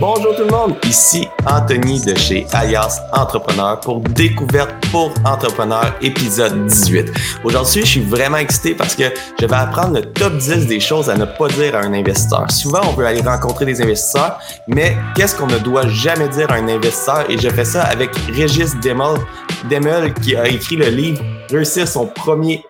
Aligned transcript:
Bonjour 0.00 0.34
tout 0.34 0.44
le 0.44 0.50
monde, 0.50 0.76
ici 0.88 1.28
Anthony 1.46 2.00
de 2.00 2.16
chez 2.16 2.46
Alias 2.54 3.02
Entrepreneur 3.12 3.78
pour 3.80 4.00
Découverte 4.00 4.70
pour 4.90 5.12
Entrepreneurs 5.26 5.94
épisode 6.00 6.64
18. 6.64 7.12
Aujourd'hui, 7.44 7.82
je 7.82 7.86
suis 7.86 8.00
vraiment 8.00 8.38
excité 8.38 8.74
parce 8.74 8.94
que 8.94 9.12
je 9.38 9.44
vais 9.44 9.54
apprendre 9.54 9.96
le 9.96 10.00
top 10.00 10.38
10 10.38 10.68
des 10.68 10.80
choses 10.80 11.10
à 11.10 11.18
ne 11.18 11.26
pas 11.26 11.48
dire 11.48 11.76
à 11.76 11.80
un 11.80 11.92
investisseur. 11.92 12.50
Souvent, 12.50 12.80
on 12.88 12.94
veut 12.94 13.04
aller 13.04 13.20
rencontrer 13.20 13.66
des 13.66 13.82
investisseurs, 13.82 14.38
mais 14.66 14.96
qu'est-ce 15.14 15.36
qu'on 15.36 15.48
ne 15.48 15.58
doit 15.58 15.86
jamais 15.88 16.28
dire 16.28 16.50
à 16.50 16.54
un 16.54 16.68
investisseur? 16.68 17.30
Et 17.30 17.36
je 17.36 17.50
fais 17.50 17.66
ça 17.66 17.82
avec 17.82 18.08
Régis 18.34 18.74
Demel, 18.80 19.18
Demel 19.70 20.14
qui 20.14 20.34
a 20.34 20.48
écrit 20.48 20.76
le 20.76 20.88
livre 20.88 21.22
Réussir 21.50 21.86
son 21.86 22.06
premier 22.06 22.64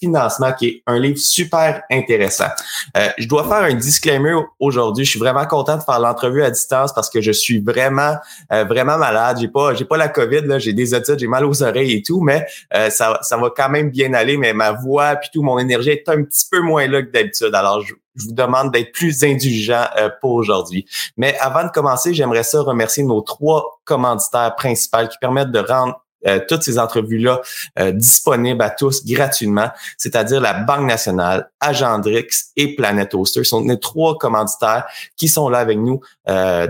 financement, 0.00 0.52
qui 0.52 0.68
est 0.68 0.82
un 0.86 0.98
livre 0.98 1.18
super 1.18 1.82
intéressant. 1.90 2.48
Euh, 2.96 3.08
je 3.18 3.28
dois 3.28 3.44
faire 3.44 3.62
un 3.62 3.74
disclaimer 3.74 4.34
aujourd'hui. 4.58 5.04
Je 5.04 5.10
suis 5.10 5.18
vraiment 5.18 5.46
content 5.46 5.76
de 5.76 5.82
faire 5.82 6.00
l'entrevue 6.00 6.42
à 6.42 6.50
distance 6.50 6.92
parce 6.92 7.08
que 7.08 7.20
je 7.20 7.32
suis 7.32 7.60
vraiment, 7.60 8.16
euh, 8.52 8.64
vraiment 8.64 8.98
malade. 8.98 9.38
J'ai 9.40 9.48
pas, 9.48 9.74
j'ai 9.74 9.84
pas 9.84 9.96
la 9.96 10.08
COVID, 10.08 10.42
là. 10.42 10.58
J'ai 10.58 10.72
des 10.72 10.94
études, 10.94 11.18
j'ai 11.18 11.26
mal 11.26 11.44
aux 11.44 11.62
oreilles 11.62 11.92
et 11.92 12.02
tout, 12.02 12.20
mais 12.20 12.46
euh, 12.74 12.90
ça, 12.90 13.18
ça 13.22 13.36
va 13.36 13.50
quand 13.54 13.68
même 13.68 13.90
bien 13.90 14.12
aller. 14.14 14.36
Mais 14.36 14.52
ma 14.52 14.72
voix 14.72 15.16
puis 15.16 15.30
tout, 15.32 15.42
mon 15.42 15.58
énergie 15.58 15.90
est 15.90 16.08
un 16.08 16.22
petit 16.22 16.46
peu 16.50 16.60
moins 16.60 16.86
là 16.86 17.02
que 17.02 17.10
d'habitude. 17.10 17.54
Alors, 17.54 17.80
je, 17.82 17.94
je 18.16 18.24
vous 18.26 18.34
demande 18.34 18.72
d'être 18.72 18.92
plus 18.92 19.24
indulgent 19.24 19.86
pour 20.20 20.32
aujourd'hui. 20.32 20.84
Mais 21.16 21.36
avant 21.38 21.64
de 21.64 21.70
commencer, 21.70 22.12
j'aimerais 22.12 22.42
ça 22.42 22.60
remercier 22.60 23.04
nos 23.04 23.22
trois 23.22 23.80
commanditaires 23.84 24.54
principaux 24.54 25.08
qui 25.10 25.16
permettent 25.18 25.50
de 25.50 25.60
rendre 25.60 25.98
euh, 26.26 26.40
toutes 26.48 26.62
ces 26.62 26.78
entrevues-là 26.78 27.40
euh, 27.78 27.92
disponibles 27.92 28.62
à 28.62 28.70
tous 28.70 29.04
gratuitement, 29.04 29.70
c'est-à-dire 29.96 30.40
la 30.40 30.54
Banque 30.54 30.86
nationale, 30.86 31.50
Agendrix 31.60 32.28
et 32.56 32.74
Planet 32.74 33.14
Oster. 33.14 33.44
Ce 33.44 33.50
sont 33.50 33.64
les 33.64 33.78
trois 33.78 34.16
commanditaires 34.18 34.86
qui 35.16 35.28
sont 35.28 35.48
là 35.48 35.58
avec 35.58 35.78
nous 35.78 36.00
euh, 36.28 36.68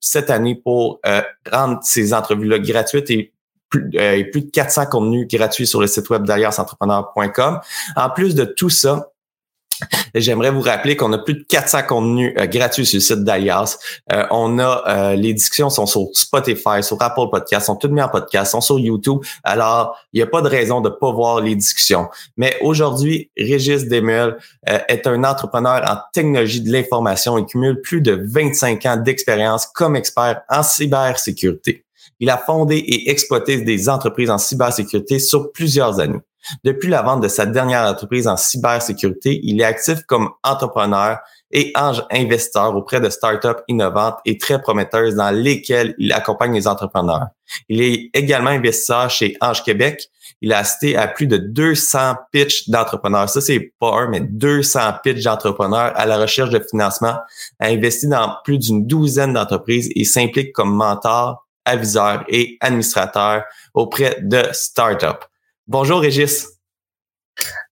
cette 0.00 0.30
année 0.30 0.54
pour 0.56 1.00
rendre 1.50 1.78
ces 1.82 2.12
entrevues-là 2.12 2.58
gratuites 2.58 3.10
et 3.10 3.32
plus, 3.68 3.90
plus 3.90 4.42
de 4.42 4.50
400 4.50 4.86
contenus 4.86 5.28
gratuits 5.28 5.66
sur 5.66 5.80
le 5.80 5.86
site 5.86 6.08
web 6.10 6.24
d'allianceentrepreneur.com. 6.24 7.60
En 7.96 8.10
plus 8.10 8.34
de 8.34 8.44
tout 8.44 8.70
ça, 8.70 9.10
J'aimerais 10.14 10.50
vous 10.50 10.60
rappeler 10.60 10.96
qu'on 10.96 11.12
a 11.12 11.18
plus 11.18 11.34
de 11.34 11.44
400 11.48 11.82
contenus 11.88 12.34
euh, 12.38 12.46
gratuits 12.46 12.86
sur 12.86 12.96
le 12.96 13.00
site 13.00 13.24
d'Alias. 13.24 13.78
Euh, 14.12 14.24
on 14.30 14.58
a 14.58 14.82
euh, 14.88 15.14
les 15.16 15.34
discussions 15.34 15.70
sont 15.70 15.86
sur 15.86 16.08
Spotify, 16.12 16.82
sur 16.82 17.00
Apple 17.00 17.28
Podcasts, 17.30 17.66
sont 17.66 17.76
toutes 17.76 17.92
mises 17.92 18.04
en 18.04 18.08
podcast, 18.08 18.52
sont 18.52 18.60
sur 18.60 18.78
YouTube. 18.78 19.18
Alors, 19.44 19.96
il 20.12 20.18
n'y 20.18 20.22
a 20.22 20.26
pas 20.26 20.42
de 20.42 20.48
raison 20.48 20.80
de 20.80 20.88
pas 20.88 21.12
voir 21.12 21.40
les 21.40 21.54
discussions. 21.54 22.08
Mais 22.36 22.56
aujourd'hui, 22.60 23.30
Régis 23.36 23.86
Demel 23.88 24.36
est 24.66 25.06
un 25.06 25.24
entrepreneur 25.24 25.82
en 25.88 25.98
technologie 26.12 26.60
de 26.60 26.70
l'information 26.70 27.38
et 27.38 27.44
cumule 27.44 27.80
plus 27.80 28.00
de 28.00 28.20
25 28.32 28.86
ans 28.86 28.96
d'expérience 28.96 29.66
comme 29.66 29.96
expert 29.96 30.42
en 30.48 30.62
cybersécurité. 30.62 31.84
Il 32.20 32.30
a 32.30 32.38
fondé 32.38 32.76
et 32.76 33.10
exploité 33.10 33.60
des 33.60 33.88
entreprises 33.88 34.30
en 34.30 34.38
cybersécurité 34.38 35.18
sur 35.18 35.52
plusieurs 35.52 36.00
années. 36.00 36.20
Depuis 36.64 36.88
la 36.88 37.02
vente 37.02 37.22
de 37.22 37.28
sa 37.28 37.46
dernière 37.46 37.82
entreprise 37.82 38.28
en 38.28 38.36
cybersécurité, 38.36 39.40
il 39.42 39.60
est 39.60 39.64
actif 39.64 40.02
comme 40.06 40.30
entrepreneur 40.42 41.18
et 41.50 41.72
ange 41.74 42.04
investisseur 42.10 42.74
auprès 42.76 43.00
de 43.00 43.08
startups 43.08 43.62
innovantes 43.68 44.18
et 44.24 44.38
très 44.38 44.60
prometteuses 44.60 45.14
dans 45.14 45.30
lesquelles 45.30 45.94
il 45.98 46.12
accompagne 46.12 46.54
les 46.54 46.68
entrepreneurs. 46.68 47.28
Il 47.68 47.80
est 47.80 48.10
également 48.12 48.50
investisseur 48.50 49.08
chez 49.10 49.36
Ange 49.40 49.62
Québec. 49.62 50.08
Il 50.40 50.52
a 50.52 50.58
assisté 50.58 50.96
à 50.96 51.08
plus 51.08 51.26
de 51.26 51.38
200 51.38 52.16
pitches 52.32 52.68
d'entrepreneurs. 52.68 53.28
Ça, 53.28 53.40
c'est 53.40 53.72
pas 53.80 54.02
un, 54.02 54.08
mais 54.08 54.20
200 54.20 54.80
pitches 55.02 55.24
d'entrepreneurs 55.24 55.92
à 55.96 56.06
la 56.06 56.18
recherche 56.18 56.50
de 56.50 56.60
financement, 56.60 57.16
a 57.58 57.66
investi 57.66 58.06
dans 58.06 58.36
plus 58.44 58.58
d'une 58.58 58.86
douzaine 58.86 59.32
d'entreprises 59.32 59.90
et 59.94 60.04
s'implique 60.04 60.52
comme 60.52 60.74
mentor, 60.74 61.46
aviseur 61.64 62.24
et 62.28 62.56
administrateur 62.60 63.44
auprès 63.74 64.18
de 64.22 64.42
startups. 64.52 65.26
Bonjour 65.70 66.00
Régis. 66.00 66.48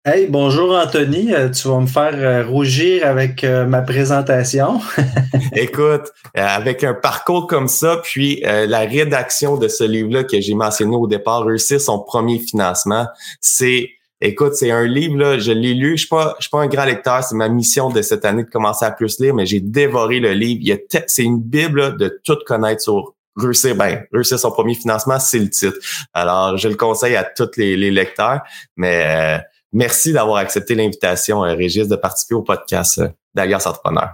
Hey, 0.06 0.28
bonjour 0.28 0.72
Anthony. 0.74 1.34
Euh, 1.34 1.50
tu 1.50 1.68
vas 1.68 1.81
me 1.81 1.88
faire 1.88 2.13
euh, 2.16 2.47
rougir 2.47 3.06
avec 3.06 3.44
euh, 3.44 3.66
ma 3.66 3.81
présentation. 3.81 4.79
Écoute, 5.53 6.03
avec 6.34 6.85
un 6.85 6.94
parcours 6.94 7.47
comme 7.47 7.68
ça, 7.68 8.00
puis 8.02 8.41
la 8.46 8.79
rédaction 8.79 9.57
de 9.57 9.68
ce 9.68 9.84
livre-là 9.84 10.24
que 10.24 10.40
j'ai 10.40 10.53
mentionné 10.53 10.96
au 10.96 11.06
départ, 11.06 11.44
réussir 11.44 11.81
son 11.81 12.00
premier 12.00 12.40
financement, 12.40 13.07
c'est 13.41 13.90
Écoute, 14.23 14.53
c'est 14.53 14.69
un 14.69 14.85
livre, 14.85 15.18
là, 15.18 15.40
je 15.40 15.52
l'ai 15.52 15.73
lu. 15.73 15.97
Je 15.97 16.02
suis 16.02 16.08
pas, 16.08 16.35
je 16.38 16.44
suis 16.44 16.52
pas 16.52 16.62
un 16.62 16.68
grand 16.68 16.85
lecteur. 16.85 17.23
C'est 17.23 17.35
ma 17.35 17.50
mission 17.50 17.90
de 17.90 18.03
cette 18.03 18.23
année 18.23 18.44
de 18.44 18.50
commencer 18.50 18.85
à 18.85 18.91
plus 18.91 19.19
lire, 19.19 19.34
mais 19.34 19.47
j'ai 19.47 19.59
dévoré 19.59 20.19
le 20.19 20.34
livre. 20.34 20.78
c'est 21.08 21.23
une 21.23 21.41
bible 21.41 21.97
de 21.97 22.22
tout 22.23 22.38
connaître 22.46 22.84
sur 22.84 23.16
réussir, 23.36 23.75
ben, 23.75 24.03
réussir 24.12 24.40
son 24.40 24.52
premier 24.52 24.75
financement, 24.75 25.19
c'est 25.19 25.40
le 25.40 25.50
titre. 25.50 25.78
Alors, 26.14 26.58
je 26.58 26.68
le 26.68 26.75
conseille 26.75 27.16
à 27.16 27.24
tous 27.24 27.52
les, 27.58 27.92
lecteurs, 27.92 28.42
mais 28.75 29.03
euh, 29.06 29.42
merci 29.74 30.14
d'avoir 30.14 30.38
accepté 30.38 30.75
l'invitation, 30.75 31.44
euh, 31.44 31.53
Régis, 31.53 31.88
de 31.88 31.96
participer 31.96 32.36
au 32.36 32.41
podcast 32.41 33.00
euh, 33.00 33.09
d'Alliance 33.34 33.66
Entrepreneur. 33.68 34.09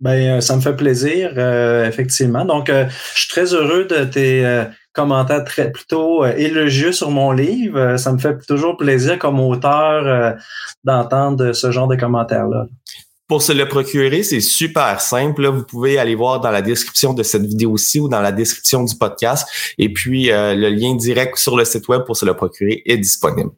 Ben, 0.00 0.40
ça 0.40 0.54
me 0.54 0.60
fait 0.60 0.76
plaisir, 0.76 1.36
effectivement. 1.84 2.44
Donc, 2.44 2.68
je 2.68 3.18
suis 3.18 3.28
très 3.28 3.52
heureux 3.52 3.84
de 3.84 4.04
tes 4.04 4.64
commentaires 4.92 5.42
très 5.42 5.72
plutôt 5.72 6.24
élogieux 6.24 6.92
sur 6.92 7.10
mon 7.10 7.32
livre. 7.32 7.96
ça 7.96 8.12
me 8.12 8.18
fait 8.18 8.38
toujours 8.46 8.76
plaisir 8.76 9.18
comme 9.18 9.40
auteur 9.40 10.36
d'entendre 10.84 11.50
ce 11.50 11.72
genre 11.72 11.88
de 11.88 11.96
commentaires-là. 11.96 12.66
Pour 13.28 13.42
se 13.42 13.52
le 13.52 13.68
procurer, 13.68 14.22
c'est 14.22 14.40
super 14.40 15.02
simple. 15.02 15.46
vous 15.48 15.62
pouvez 15.62 15.98
aller 15.98 16.14
voir 16.14 16.40
dans 16.40 16.50
la 16.50 16.62
description 16.62 17.12
de 17.12 17.22
cette 17.22 17.44
vidéo-ci 17.44 18.00
ou 18.00 18.08
dans 18.08 18.22
la 18.22 18.32
description 18.32 18.82
du 18.82 18.96
podcast. 18.96 19.46
Et 19.76 19.92
puis, 19.92 20.32
euh, 20.32 20.54
le 20.54 20.70
lien 20.70 20.94
direct 20.94 21.36
sur 21.36 21.54
le 21.54 21.66
site 21.66 21.88
web 21.88 22.04
pour 22.04 22.16
se 22.16 22.24
le 22.24 22.34
procurer 22.34 22.82
est 22.86 22.96
disponible. 22.96 23.50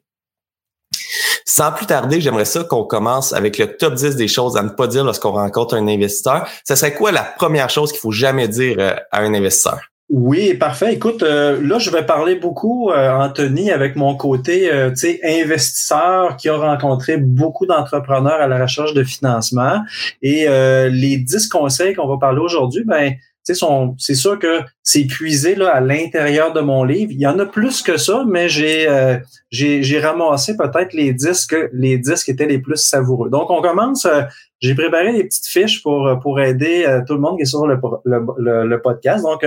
Sans 1.45 1.71
plus 1.71 1.85
tarder, 1.85 2.19
j'aimerais 2.19 2.45
ça 2.45 2.65
qu'on 2.65 2.83
commence 2.83 3.31
avec 3.31 3.57
le 3.57 3.77
top 3.77 3.93
10 3.93 4.17
des 4.17 4.27
choses 4.27 4.57
à 4.57 4.63
ne 4.63 4.69
pas 4.69 4.87
dire 4.87 5.05
lorsqu'on 5.05 5.31
rencontre 5.31 5.75
un 5.75 5.87
investisseur. 5.87 6.45
Ce 6.67 6.75
serait 6.75 6.93
quoi 6.93 7.13
la 7.13 7.23
première 7.23 7.69
chose 7.69 7.91
qu'il 7.91 8.01
faut 8.01 8.11
jamais 8.11 8.49
dire 8.49 8.75
euh, 8.77 8.93
à 9.11 9.21
un 9.21 9.33
investisseur? 9.33 9.90
Oui, 10.13 10.55
parfait. 10.55 10.93
Écoute, 10.93 11.23
euh, 11.23 11.61
là, 11.65 11.79
je 11.79 11.89
vais 11.89 12.05
parler 12.05 12.35
beaucoup, 12.35 12.89
euh, 12.89 13.13
Anthony, 13.13 13.71
avec 13.71 13.95
mon 13.95 14.17
côté, 14.17 14.69
euh, 14.69 14.89
tu 14.89 14.97
sais, 14.97 15.21
investisseur 15.23 16.35
qui 16.35 16.49
a 16.49 16.57
rencontré 16.57 17.15
beaucoup 17.15 17.65
d'entrepreneurs 17.65 18.41
à 18.41 18.47
la 18.49 18.61
recherche 18.61 18.93
de 18.93 19.05
financement. 19.05 19.79
Et 20.21 20.47
les 20.89 21.15
10 21.15 21.47
conseils 21.47 21.95
qu'on 21.95 22.07
va 22.07 22.17
parler 22.17 22.41
aujourd'hui, 22.41 22.83
ben, 22.85 23.13
c'est 23.43 24.15
sûr 24.15 24.39
que 24.39 24.61
c'est 24.83 25.05
puisé 25.05 25.55
là, 25.55 25.69
à 25.69 25.81
l'intérieur 25.81 26.53
de 26.53 26.61
mon 26.61 26.83
livre. 26.83 27.11
Il 27.11 27.19
y 27.19 27.27
en 27.27 27.39
a 27.39 27.45
plus 27.45 27.81
que 27.81 27.97
ça, 27.97 28.23
mais 28.27 28.49
j'ai 28.49 28.87
euh, 28.87 29.17
j'ai 29.49 29.99
ramassé 29.99 30.55
peut-être 30.55 30.93
les 30.93 31.13
disques 31.13 31.55
les 31.73 31.97
disques 31.97 32.29
étaient 32.29 32.45
les 32.45 32.59
plus 32.59 32.77
savoureux. 32.77 33.29
Donc, 33.29 33.49
on 33.49 33.61
commence. 33.61 34.05
Euh, 34.05 34.23
j'ai 34.59 34.75
préparé 34.75 35.13
des 35.13 35.23
petites 35.23 35.47
fiches 35.47 35.81
pour, 35.81 36.19
pour 36.21 36.39
aider 36.39 36.85
euh, 36.85 37.01
tout 37.05 37.15
le 37.15 37.19
monde 37.19 37.37
qui 37.37 37.43
est 37.43 37.45
sur 37.45 37.65
le, 37.65 37.79
le, 38.05 38.67
le, 38.67 38.81
podcast. 38.81 39.23
Donc, 39.23 39.43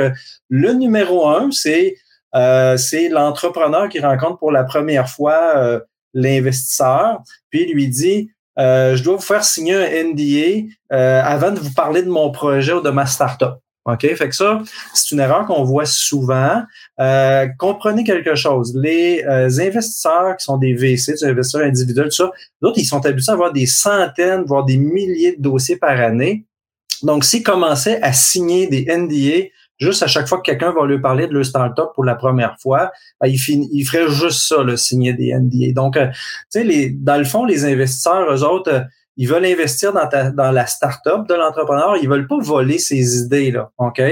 le 0.49 0.72
numéro 0.72 1.28
un, 1.28 1.50
c'est 1.53 1.94
c'est 2.76 3.09
l'entrepreneur 3.11 3.88
qui 3.88 4.00
rencontre 4.00 4.38
pour 4.38 4.50
la 4.50 4.65
première 4.65 5.09
fois 5.09 5.81
l'investisseur, 6.15 7.22
puis 7.49 7.72
lui 7.72 7.87
dit 7.88 8.31
je 8.59 9.00
dois 9.05 9.15
vous 9.15 9.22
faire 9.22 9.44
signer 9.44 9.75
un 9.76 10.09
NDA 10.11 10.66
avant 10.91 11.53
de 11.53 11.61
vous 11.61 11.72
parler 11.75 12.03
de 12.03 12.11
mon 12.11 12.32
projet 12.32 12.72
ou 12.72 12.81
de 12.81 12.91
ma 12.91 13.06
startup. 13.06 13.61
OK? 13.86 14.00
Fait 14.14 14.28
que 14.28 14.34
ça, 14.34 14.62
c'est 14.94 15.10
une 15.14 15.20
erreur 15.20 15.46
qu'on 15.46 15.62
voit 15.62 15.84
souvent. 15.84 16.62
Euh, 17.00 17.46
comprenez 17.58 18.04
quelque 18.04 18.34
chose. 18.34 18.74
Les 18.74 19.22
euh, 19.24 19.48
investisseurs 19.60 20.36
qui 20.36 20.44
sont 20.44 20.56
des 20.56 20.75
VC, 20.75 21.12
des 21.12 21.25
investisseurs 21.25 21.66
individuels, 21.66 22.06
tout 22.06 22.16
ça, 22.16 22.31
d'autres, 22.62 22.78
ils 22.78 22.86
sont 22.86 23.04
habitués 23.04 23.31
à 23.31 23.34
avoir 23.34 23.52
des 23.52 23.66
centaines, 23.66 24.44
voire 24.46 24.64
des 24.64 24.78
milliers 24.78 25.36
de 25.36 25.42
dossiers 25.42 25.76
par 25.76 26.00
année. 26.00 26.46
Donc, 27.02 27.25
s'ils 27.25 27.42
commençaient 27.42 28.00
à 28.00 28.12
signer 28.12 28.66
des 28.69 28.86
NDA 28.86 29.48
juste 29.78 30.02
à 30.02 30.06
chaque 30.06 30.28
fois 30.28 30.38
que 30.38 30.44
quelqu'un 30.44 30.72
va 30.72 30.87
lui 30.87 31.00
parler 31.00 31.26
de 31.26 31.32
leur 31.32 31.44
startup 31.44 31.88
pour 31.94 32.04
la 32.04 32.14
première 32.14 32.56
fois, 32.60 32.92
ben, 33.20 33.28
il, 33.28 33.38
il 33.72 33.84
ferait 33.84 34.08
juste 34.08 34.48
ça, 34.48 34.62
le 34.62 34.76
signer 34.76 35.12
des 35.12 35.34
NDA. 35.34 35.72
Donc, 35.75 35.96
euh, 35.96 36.06
tu 36.06 36.14
sais, 36.50 36.64
les, 36.64 36.90
dans 36.90 37.19
le 37.19 37.25
fond, 37.25 37.44
les 37.44 37.64
investisseurs, 37.64 38.32
eux 38.32 38.44
autres, 38.44 38.84
ils 39.16 39.28
veulent 39.28 39.44
investir 39.44 39.93
dans, 39.93 40.08
ta, 40.08 40.31
dans 40.31 40.50
la 40.50 40.66
start-up 40.66 41.28
de 41.28 41.34
l'entrepreneur, 41.34 41.96
ils 41.96 42.08
veulent 42.08 42.26
pas 42.26 42.38
voler 42.40 42.78
ses 42.78 43.19
idées, 43.19 43.50
là, 43.50 43.70
OK? 43.78 44.02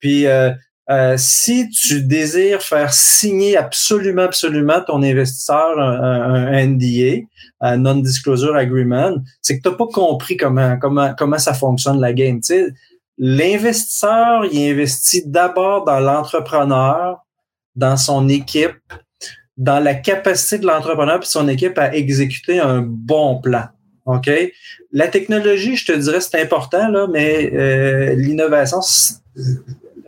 Puis, 0.00 0.26
euh, 0.26 0.50
euh, 0.90 1.16
si 1.18 1.68
tu 1.68 2.02
désires 2.02 2.62
faire 2.62 2.94
signer 2.94 3.58
absolument, 3.58 4.22
absolument 4.22 4.80
ton 4.80 5.02
investisseur 5.02 5.78
un, 5.78 6.66
NDA, 6.66 7.26
un 7.60 7.76
Non-Disclosure 7.76 8.56
Agreement, 8.56 9.16
c'est 9.42 9.58
que 9.58 9.62
tu 9.62 9.68
n'as 9.68 9.76
pas 9.76 9.86
compris 9.92 10.38
comment, 10.38 10.78
comment, 10.78 11.14
comment 11.14 11.38
ça 11.38 11.52
fonctionne 11.52 12.00
la 12.00 12.14
game. 12.14 12.40
L'investisseur, 13.18 14.46
il 14.50 14.70
investit 14.70 15.24
d'abord 15.26 15.84
dans 15.84 16.00
l'entrepreneur, 16.00 17.18
dans 17.76 17.98
son 17.98 18.28
équipe, 18.30 18.80
dans 19.58 19.80
la 19.80 19.94
capacité 19.94 20.58
de 20.58 20.66
l'entrepreneur 20.66 21.20
et 21.20 21.26
son 21.26 21.48
équipe 21.48 21.76
à 21.78 21.94
exécuter 21.94 22.60
un 22.60 22.80
bon 22.80 23.40
plan. 23.42 23.64
OK? 24.08 24.30
La 24.92 25.08
technologie, 25.08 25.76
je 25.76 25.86
te 25.86 25.92
dirais, 25.92 26.20
c'est 26.20 26.40
important, 26.40 26.88
là, 26.88 27.06
mais 27.10 27.52
euh, 27.52 28.14
l'innovation, 28.14 28.80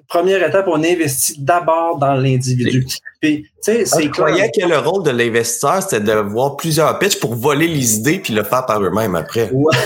première 0.08 0.42
étape, 0.46 0.66
on 0.68 0.82
investit 0.82 1.36
d'abord 1.38 1.98
dans 1.98 2.14
l'individu. 2.14 2.86
Puis, 3.20 3.42
tu 3.42 3.48
sais, 3.60 3.84
c'est 3.84 4.04
Je 4.04 4.08
croyais 4.08 4.50
que 4.50 4.66
le 4.66 4.78
rôle 4.78 5.04
de 5.04 5.10
l'investisseur, 5.10 5.82
c'était 5.82 6.00
de 6.00 6.12
voir 6.12 6.56
plusieurs 6.56 6.98
pitches 6.98 7.20
pour 7.20 7.34
voler 7.34 7.68
les 7.68 7.96
idées 7.96 8.18
puis 8.18 8.32
le 8.32 8.42
faire 8.42 8.66
par 8.66 8.82
eux-mêmes 8.82 9.14
après. 9.14 9.50
Ouais. 9.52 9.76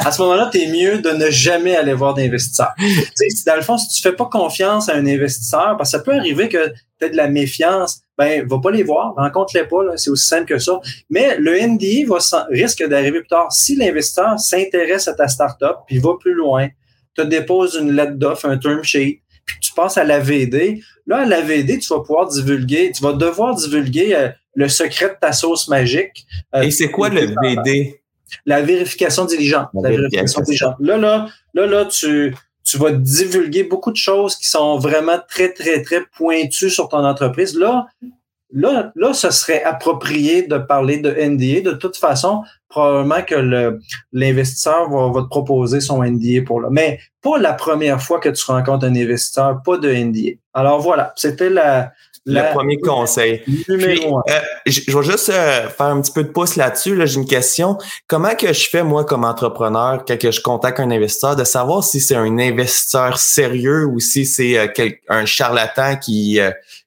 à 0.00 0.10
ce 0.10 0.22
moment-là, 0.22 0.48
tu 0.50 0.62
es 0.62 0.66
mieux 0.66 0.98
de 0.98 1.10
ne 1.10 1.30
jamais 1.30 1.76
aller 1.76 1.92
voir 1.92 2.14
d'investisseur. 2.14 2.70
tu 2.78 3.04
sais, 3.14 3.28
dans 3.46 3.56
le 3.56 3.62
fond, 3.62 3.78
si 3.78 3.88
tu 3.88 4.02
fais 4.02 4.14
pas 4.14 4.26
confiance 4.26 4.88
à 4.88 4.94
un 4.94 5.06
investisseur, 5.06 5.76
parce 5.76 5.92
que 5.92 5.98
ça 5.98 6.02
peut 6.02 6.14
arriver 6.14 6.48
que 6.48 6.72
tu 6.98 7.06
aies 7.06 7.10
de 7.10 7.16
la 7.16 7.28
méfiance, 7.28 8.00
ben, 8.18 8.46
va 8.46 8.58
pas 8.58 8.70
les 8.70 8.82
voir, 8.82 9.14
rencontre-les 9.16 9.64
pas, 9.64 9.96
c'est 9.96 10.10
aussi 10.10 10.26
simple 10.26 10.46
que 10.46 10.58
ça. 10.58 10.80
Mais 11.10 11.36
le 11.38 11.58
NDI 11.58 12.04
va, 12.04 12.18
risque 12.50 12.86
d'arriver 12.86 13.20
plus 13.20 13.28
tard. 13.28 13.52
Si 13.52 13.76
l'investisseur 13.76 14.38
s'intéresse 14.38 15.06
à 15.08 15.14
ta 15.14 15.28
startup 15.28 15.76
puis 15.86 15.98
va 15.98 16.12
plus 16.18 16.34
loin, 16.34 16.68
te 17.14 17.22
dépose 17.22 17.78
une 17.80 17.92
lettre 17.92 18.14
d'offre, 18.14 18.46
un 18.46 18.58
term 18.58 18.82
sheet, 18.82 19.20
puis 19.44 19.56
tu 19.60 19.72
passes 19.74 19.96
à 19.96 20.04
la 20.04 20.18
VD. 20.18 20.82
Là, 21.06 21.18
à 21.18 21.24
la 21.24 21.40
VD, 21.40 21.78
tu 21.78 21.88
vas 21.88 22.00
pouvoir 22.00 22.28
divulguer, 22.28 22.90
tu 22.92 23.02
vas 23.02 23.12
devoir 23.12 23.54
divulguer 23.54 24.14
euh, 24.14 24.28
le 24.54 24.68
secret 24.68 25.10
de 25.10 25.16
ta 25.20 25.32
sauce 25.32 25.68
magique. 25.68 26.26
Euh, 26.54 26.62
Et 26.62 26.70
c'est 26.70 26.90
quoi 26.90 27.08
le 27.08 27.32
VD? 27.42 28.00
La 28.44 28.60
vérification 28.60 29.24
diligente. 29.24 29.68
La, 29.74 29.90
vérification 29.90 30.40
diligente. 30.40 30.74
Là, 30.80 30.96
là, 30.96 31.28
là, 31.54 31.66
là, 31.66 31.84
tu, 31.84 32.34
tu 32.66 32.78
vas 32.78 32.90
divulguer 32.90 33.62
beaucoup 33.64 33.92
de 33.92 33.96
choses 33.96 34.36
qui 34.36 34.48
sont 34.48 34.78
vraiment 34.78 35.18
très, 35.28 35.52
très, 35.52 35.82
très 35.82 36.04
pointues 36.16 36.70
sur 36.70 36.88
ton 36.88 37.04
entreprise. 37.04 37.56
Là, 37.56 37.86
là, 38.52 38.92
là, 38.96 39.14
ce 39.14 39.30
serait 39.30 39.62
approprié 39.62 40.42
de 40.42 40.58
parler 40.58 40.98
de 40.98 41.10
NDA. 41.10 41.60
De 41.60 41.76
toute 41.76 41.96
façon, 41.96 42.42
probablement 42.68 43.22
que 43.22 43.78
l'investisseur 44.12 44.90
va, 44.90 45.08
va, 45.12 45.22
te 45.22 45.28
proposer 45.28 45.80
son 45.80 46.02
NDA 46.02 46.42
pour 46.44 46.60
là. 46.60 46.68
Mais 46.70 46.98
pas 47.22 47.38
la 47.38 47.52
première 47.52 48.02
fois 48.02 48.18
que 48.18 48.28
tu 48.28 48.44
rencontres 48.44 48.84
un 48.84 48.96
investisseur, 48.96 49.62
pas 49.64 49.78
de 49.78 49.92
NDA. 49.92 50.36
Alors 50.52 50.80
voilà, 50.80 51.12
c'était 51.16 51.50
la, 51.50 51.92
le 52.26 52.52
premier 52.52 52.78
conseil. 52.78 53.42
Euh, 53.48 54.20
je, 54.66 54.96
vais 54.96 55.04
juste 55.04 55.28
euh, 55.30 55.68
faire 55.68 55.86
un 55.86 56.00
petit 56.00 56.12
peu 56.12 56.24
de 56.24 56.28
pouce 56.28 56.56
là-dessus. 56.56 56.94
Là, 56.94 57.06
J'ai 57.06 57.16
une 57.16 57.26
question. 57.26 57.78
Comment 58.08 58.34
que 58.34 58.52
je 58.52 58.68
fais, 58.68 58.82
moi, 58.82 59.04
comme 59.04 59.24
entrepreneur, 59.24 60.04
quand 60.06 60.30
je 60.30 60.40
contacte 60.40 60.80
un 60.80 60.90
investisseur, 60.90 61.36
de 61.36 61.44
savoir 61.44 61.84
si 61.84 62.00
c'est 62.00 62.16
un 62.16 62.38
investisseur 62.38 63.18
sérieux 63.18 63.86
ou 63.86 64.00
si 64.00 64.26
c'est 64.26 64.58
euh, 64.58 64.88
un 65.08 65.24
charlatan 65.24 65.96
qui, 65.96 66.40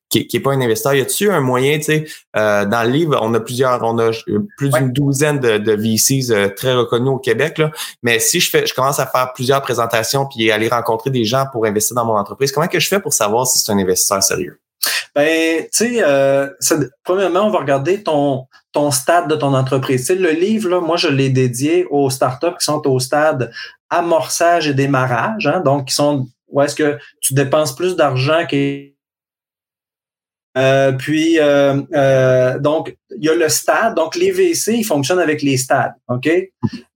qui, 0.09 0.27
qui 0.27 0.37
est 0.37 0.39
pas 0.39 0.51
un 0.51 0.61
investisseur? 0.61 0.93
Y 0.93 1.01
a-t-il 1.01 1.29
un 1.29 1.39
moyen, 1.39 1.77
tu 1.77 1.83
sais, 1.83 2.05
euh, 2.35 2.65
dans 2.65 2.83
le 2.83 2.89
livre, 2.89 3.17
on 3.21 3.33
a 3.33 3.39
plusieurs, 3.39 3.81
on 3.83 3.97
a 3.99 4.11
plus 4.57 4.69
d'une 4.69 4.91
douzaine 4.91 5.39
de, 5.39 5.57
de 5.57 5.71
VCs 5.73 6.31
euh, 6.31 6.49
très 6.49 6.73
reconnus 6.73 7.09
au 7.09 7.19
Québec, 7.19 7.57
là. 7.59 7.71
Mais 8.03 8.19
si 8.19 8.39
je 8.39 8.49
fais, 8.49 8.65
je 8.65 8.73
commence 8.73 8.99
à 8.99 9.05
faire 9.05 9.31
plusieurs 9.33 9.61
présentations 9.61 10.25
puis 10.25 10.51
aller 10.51 10.67
rencontrer 10.67 11.11
des 11.11 11.25
gens 11.25 11.45
pour 11.51 11.65
investir 11.65 11.95
dans 11.95 12.05
mon 12.05 12.17
entreprise, 12.17 12.51
comment 12.51 12.67
que 12.67 12.79
je 12.79 12.87
fais 12.87 12.99
pour 12.99 13.13
savoir 13.13 13.47
si 13.47 13.59
c'est 13.59 13.71
un 13.71 13.77
investisseur 13.77 14.21
sérieux? 14.23 14.59
Ben, 15.15 15.63
tu 15.63 15.69
sais, 15.71 16.03
euh, 16.03 16.49
premièrement, 17.03 17.41
on 17.41 17.49
va 17.49 17.59
regarder 17.59 18.03
ton 18.03 18.47
stade 18.91 19.29
de 19.29 19.35
ton 19.35 19.53
entreprise. 19.53 20.09
Le 20.09 20.31
livre, 20.31 20.79
moi, 20.79 20.97
je 20.97 21.07
l'ai 21.07 21.29
dédié 21.29 21.85
aux 21.89 22.09
startups 22.09 22.57
qui 22.59 22.65
sont 22.65 22.85
au 22.87 22.99
stade 22.99 23.51
amorçage 23.89 24.67
et 24.67 24.73
démarrage, 24.73 25.47
hein, 25.47 25.61
donc 25.61 25.87
qui 25.87 25.95
sont 25.95 26.27
où 26.47 26.61
est-ce 26.61 26.75
que 26.75 26.97
tu 27.21 27.33
dépenses 27.33 27.75
plus 27.75 27.95
d'argent 27.95 28.45
que 28.49 28.89
euh, 30.57 30.91
puis, 30.93 31.37
euh, 31.39 32.59
donc, 32.59 32.97
il 33.15 33.23
y 33.23 33.29
a 33.29 33.35
le 33.35 33.49
stade. 33.49 33.95
Donc, 33.95 34.15
les 34.15 34.31
VC, 34.31 34.73
ils 34.73 34.83
fonctionnent 34.83 35.19
avec 35.19 35.41
les 35.41 35.57
stades. 35.57 35.93
OK? 36.07 36.29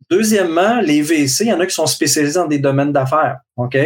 Deuxièmement, 0.10 0.82
les 0.82 1.02
VC, 1.02 1.46
il 1.46 1.48
y 1.48 1.54
en 1.54 1.60
a 1.60 1.66
qui 1.66 1.74
sont 1.74 1.88
spécialisés 1.88 2.40
dans 2.40 2.48
des 2.48 2.60
domaines 2.60 2.92
d'affaires. 2.92 3.38
OK? 3.56 3.78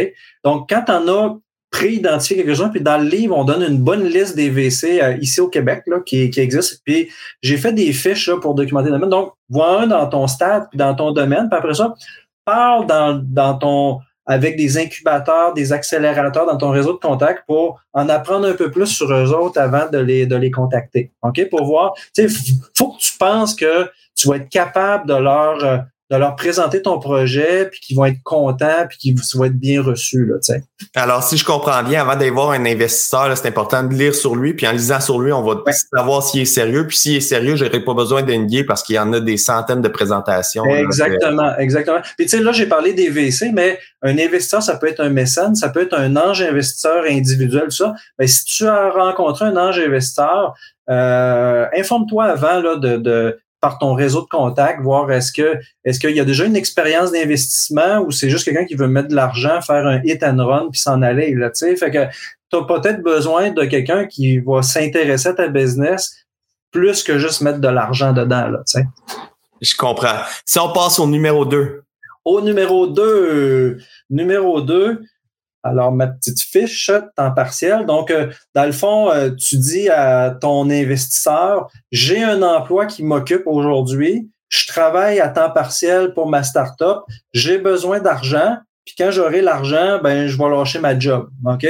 Donc, 0.42 0.68
quand 0.68 0.84
on 0.88 1.08
a 1.08 1.38
pré-identifié 1.70 2.36
quelques-uns, 2.36 2.68
puis 2.68 2.80
dans 2.80 2.98
le 2.98 3.08
livre, 3.08 3.36
on 3.36 3.44
donne 3.44 3.62
une 3.62 3.78
bonne 3.78 4.04
liste 4.04 4.36
des 4.36 4.50
VC 4.50 5.00
ici 5.20 5.40
au 5.40 5.48
Québec 5.48 5.82
là, 5.86 6.00
qui, 6.04 6.30
qui 6.30 6.40
existent. 6.40 6.76
Puis, 6.84 7.08
j'ai 7.42 7.56
fait 7.56 7.72
des 7.72 7.92
fiches 7.92 8.28
là, 8.28 8.38
pour 8.38 8.54
documenter 8.54 8.86
le 8.86 8.92
domaine. 8.92 9.10
Donc, 9.10 9.32
vois 9.50 9.82
un 9.82 9.86
dans 9.86 10.06
ton 10.06 10.26
stade, 10.26 10.66
puis 10.70 10.78
dans 10.78 10.94
ton 10.94 11.12
domaine. 11.12 11.48
Puis 11.50 11.58
après 11.58 11.74
ça, 11.74 11.94
parle 12.44 12.86
dans, 12.86 13.22
dans 13.22 13.54
ton 13.58 14.00
avec 14.28 14.56
des 14.56 14.76
incubateurs, 14.76 15.54
des 15.54 15.72
accélérateurs 15.72 16.44
dans 16.44 16.58
ton 16.58 16.70
réseau 16.70 16.92
de 16.92 16.98
contacts 16.98 17.44
pour 17.46 17.80
en 17.94 18.10
apprendre 18.10 18.46
un 18.46 18.52
peu 18.52 18.70
plus 18.70 18.86
sur 18.86 19.10
eux 19.10 19.32
autres 19.32 19.58
avant 19.58 19.88
de 19.90 19.96
les, 19.96 20.26
de 20.26 20.36
les 20.36 20.50
contacter. 20.50 21.10
OK? 21.22 21.48
Pour 21.48 21.64
voir, 21.64 21.94
tu 22.14 22.28
sais, 22.28 22.54
faut 22.76 22.92
que 22.92 22.98
tu 23.00 23.16
penses 23.18 23.54
que 23.54 23.90
tu 24.14 24.28
vas 24.28 24.36
être 24.36 24.50
capable 24.50 25.08
de 25.08 25.14
leur, 25.14 25.64
euh, 25.64 25.78
de 26.10 26.16
leur 26.16 26.36
présenter 26.36 26.80
ton 26.80 26.98
projet, 26.98 27.66
puis 27.70 27.80
qu'ils 27.80 27.96
vont 27.96 28.06
être 28.06 28.22
contents, 28.22 28.86
puis 28.88 28.96
qu'ils 28.96 29.14
vont 29.34 29.44
être 29.44 29.58
bien 29.58 29.82
reçus. 29.82 30.24
Là. 30.24 30.36
Alors, 30.94 31.22
si 31.22 31.36
je 31.36 31.44
comprends 31.44 31.82
bien, 31.82 32.00
avant 32.00 32.14
d'aller 32.14 32.30
voir 32.30 32.52
un 32.52 32.64
investisseur, 32.64 33.36
c'est 33.36 33.46
important 33.46 33.82
de 33.82 33.92
lire 33.92 34.14
sur 34.14 34.34
lui, 34.34 34.54
puis 34.54 34.66
en 34.66 34.72
lisant 34.72 35.00
sur 35.00 35.20
lui, 35.20 35.32
on 35.32 35.42
va 35.42 35.62
savoir 35.94 36.22
s'il 36.22 36.40
est 36.40 36.46
sérieux. 36.46 36.86
Puis 36.86 36.96
s'il 36.96 37.16
est 37.16 37.20
sérieux, 37.20 37.56
j'aurais 37.56 37.84
pas 37.84 37.92
besoin 37.92 38.22
d'NDA 38.22 38.64
parce 38.66 38.82
qu'il 38.82 38.96
y 38.96 38.98
en 38.98 39.12
a 39.12 39.20
des 39.20 39.36
centaines 39.36 39.82
de 39.82 39.88
présentations. 39.88 40.64
Exactement, 40.64 41.56
exactement. 41.58 42.00
Puis 42.16 42.26
tu 42.26 42.38
sais, 42.38 42.42
là, 42.42 42.52
j'ai 42.52 42.66
parlé 42.66 42.94
des 42.94 43.10
VC, 43.10 43.50
mais 43.52 43.78
un 44.02 44.16
investisseur, 44.18 44.62
ça 44.62 44.76
peut 44.76 44.88
être 44.88 45.00
un 45.00 45.10
mécène, 45.10 45.54
ça 45.56 45.68
peut 45.68 45.82
être 45.82 45.94
un 45.94 46.16
ange 46.16 46.40
investisseur 46.40 47.04
individuel, 47.08 47.70
ça. 47.70 47.94
Ben, 48.18 48.26
si 48.26 48.44
tu 48.44 48.66
as 48.66 48.90
rencontré 48.90 49.44
un 49.44 49.56
ange 49.56 49.78
investisseur, 49.78 50.54
euh, 50.88 51.66
informe-toi 51.76 52.24
avant 52.24 52.60
là, 52.60 52.76
de, 52.76 52.96
de 52.96 53.38
par 53.60 53.78
ton 53.78 53.94
réseau 53.94 54.22
de 54.22 54.28
contacts, 54.28 54.80
voir 54.82 55.10
est-ce 55.10 55.32
que 55.32 55.58
est-ce 55.84 55.98
qu'il 55.98 56.14
y 56.14 56.20
a 56.20 56.24
déjà 56.24 56.44
une 56.44 56.56
expérience 56.56 57.12
d'investissement 57.12 58.00
ou 58.00 58.10
c'est 58.10 58.30
juste 58.30 58.44
quelqu'un 58.44 58.64
qui 58.64 58.74
veut 58.74 58.88
mettre 58.88 59.08
de 59.08 59.14
l'argent, 59.14 59.60
faire 59.60 59.86
un 59.86 60.00
hit 60.04 60.22
and 60.22 60.36
run 60.38 60.68
puis 60.70 60.80
s'en 60.80 61.02
aller 61.02 61.34
là, 61.34 61.50
tu 61.50 61.66
sais, 61.66 61.76
fait 61.76 61.90
que 61.90 62.06
tu 62.50 62.56
as 62.56 62.62
peut-être 62.62 63.02
besoin 63.02 63.50
de 63.50 63.64
quelqu'un 63.64 64.06
qui 64.06 64.38
va 64.38 64.62
s'intéresser 64.62 65.28
à 65.28 65.34
ta 65.34 65.48
business 65.48 66.24
plus 66.70 67.02
que 67.02 67.18
juste 67.18 67.40
mettre 67.40 67.58
de 67.58 67.68
l'argent 67.68 68.12
dedans 68.12 68.48
là, 68.48 68.58
tu 68.66 68.78
sais? 68.78 68.86
Je 69.60 69.76
comprends. 69.76 70.20
Si 70.44 70.58
on 70.58 70.72
passe 70.72 70.98
au 70.98 71.06
numéro 71.06 71.44
2. 71.44 71.82
Au 72.24 72.40
numéro 72.40 72.86
2, 72.86 73.78
numéro 74.10 74.60
2, 74.60 75.02
alors, 75.62 75.92
ma 75.92 76.06
petite 76.06 76.40
fiche, 76.40 76.90
temps 77.16 77.32
partiel. 77.32 77.84
Donc, 77.84 78.10
euh, 78.10 78.30
dans 78.54 78.64
le 78.64 78.72
fond, 78.72 79.10
euh, 79.10 79.30
tu 79.30 79.56
dis 79.56 79.88
à 79.88 80.30
ton 80.40 80.70
investisseur, 80.70 81.68
j'ai 81.90 82.22
un 82.22 82.42
emploi 82.42 82.86
qui 82.86 83.02
m'occupe 83.02 83.42
aujourd'hui, 83.46 84.30
je 84.48 84.66
travaille 84.66 85.20
à 85.20 85.28
temps 85.28 85.50
partiel 85.50 86.14
pour 86.14 86.28
ma 86.28 86.42
startup, 86.42 86.98
j'ai 87.32 87.58
besoin 87.58 87.98
d'argent, 87.98 88.56
puis 88.84 88.94
quand 88.96 89.10
j'aurai 89.10 89.42
l'argent, 89.42 89.98
ben 90.02 90.28
je 90.28 90.38
vais 90.38 90.48
lâcher 90.48 90.78
ma 90.78 90.98
job. 90.98 91.28
OK? 91.44 91.66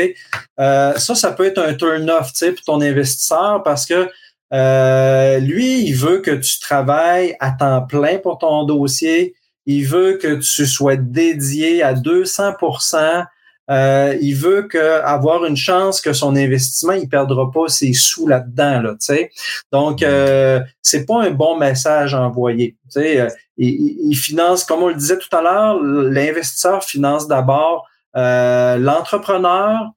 Euh, 0.61 0.95
ça, 0.95 1.15
ça 1.15 1.33
peut 1.33 1.47
être 1.47 1.59
un 1.59 1.75
turn-off, 1.75 2.33
pour 2.41 2.65
ton 2.65 2.81
investisseur 2.81 3.63
parce 3.65 3.87
que 3.87 4.09
lui, 5.41 5.83
il 5.83 5.95
veut 5.95 6.21
que 6.21 6.31
tu 6.31 6.61
travailles 6.61 7.37
à 7.41 7.51
temps 7.51 7.83
plein 7.83 8.19
pour 8.19 8.39
ton 8.39 8.65
dossier. 8.65 9.35
Il 9.67 9.85
veut 9.87 10.19
que 10.19 10.37
tu 10.37 10.67
sois 10.67 10.97
dédié 10.97 11.83
à 11.83 11.95
200 11.95 12.55
euh, 13.71 14.17
il 14.21 14.35
veut 14.35 14.63
que 14.63 15.01
avoir 15.03 15.45
une 15.45 15.57
chance 15.57 16.01
que 16.01 16.13
son 16.13 16.37
investissement, 16.37 16.93
il 16.93 17.09
perdra 17.09 17.51
pas 17.51 17.69
ses 17.69 17.93
sous 17.93 18.27
là-dedans, 18.27 18.81
là, 18.83 18.91
tu 18.93 19.07
sais. 19.07 19.31
Donc, 19.73 20.03
euh, 20.03 20.61
c'est 20.83 21.05
pas 21.07 21.23
un 21.23 21.31
bon 21.31 21.59
message 21.59 22.15
envoyé. 22.15 22.77
Tu 22.93 23.01
sais, 23.01 23.21
euh, 23.21 23.29
il, 23.57 24.15
finance, 24.15 24.65
comme 24.65 24.83
on 24.83 24.89
le 24.89 24.95
disait 24.95 25.19
tout 25.19 25.35
à 25.37 25.43
l'heure, 25.43 25.83
l'investisseur 25.83 26.83
finance 26.85 27.29
d'abord 27.29 27.87
euh, 28.17 28.77
l'entrepreneur, 28.79 29.93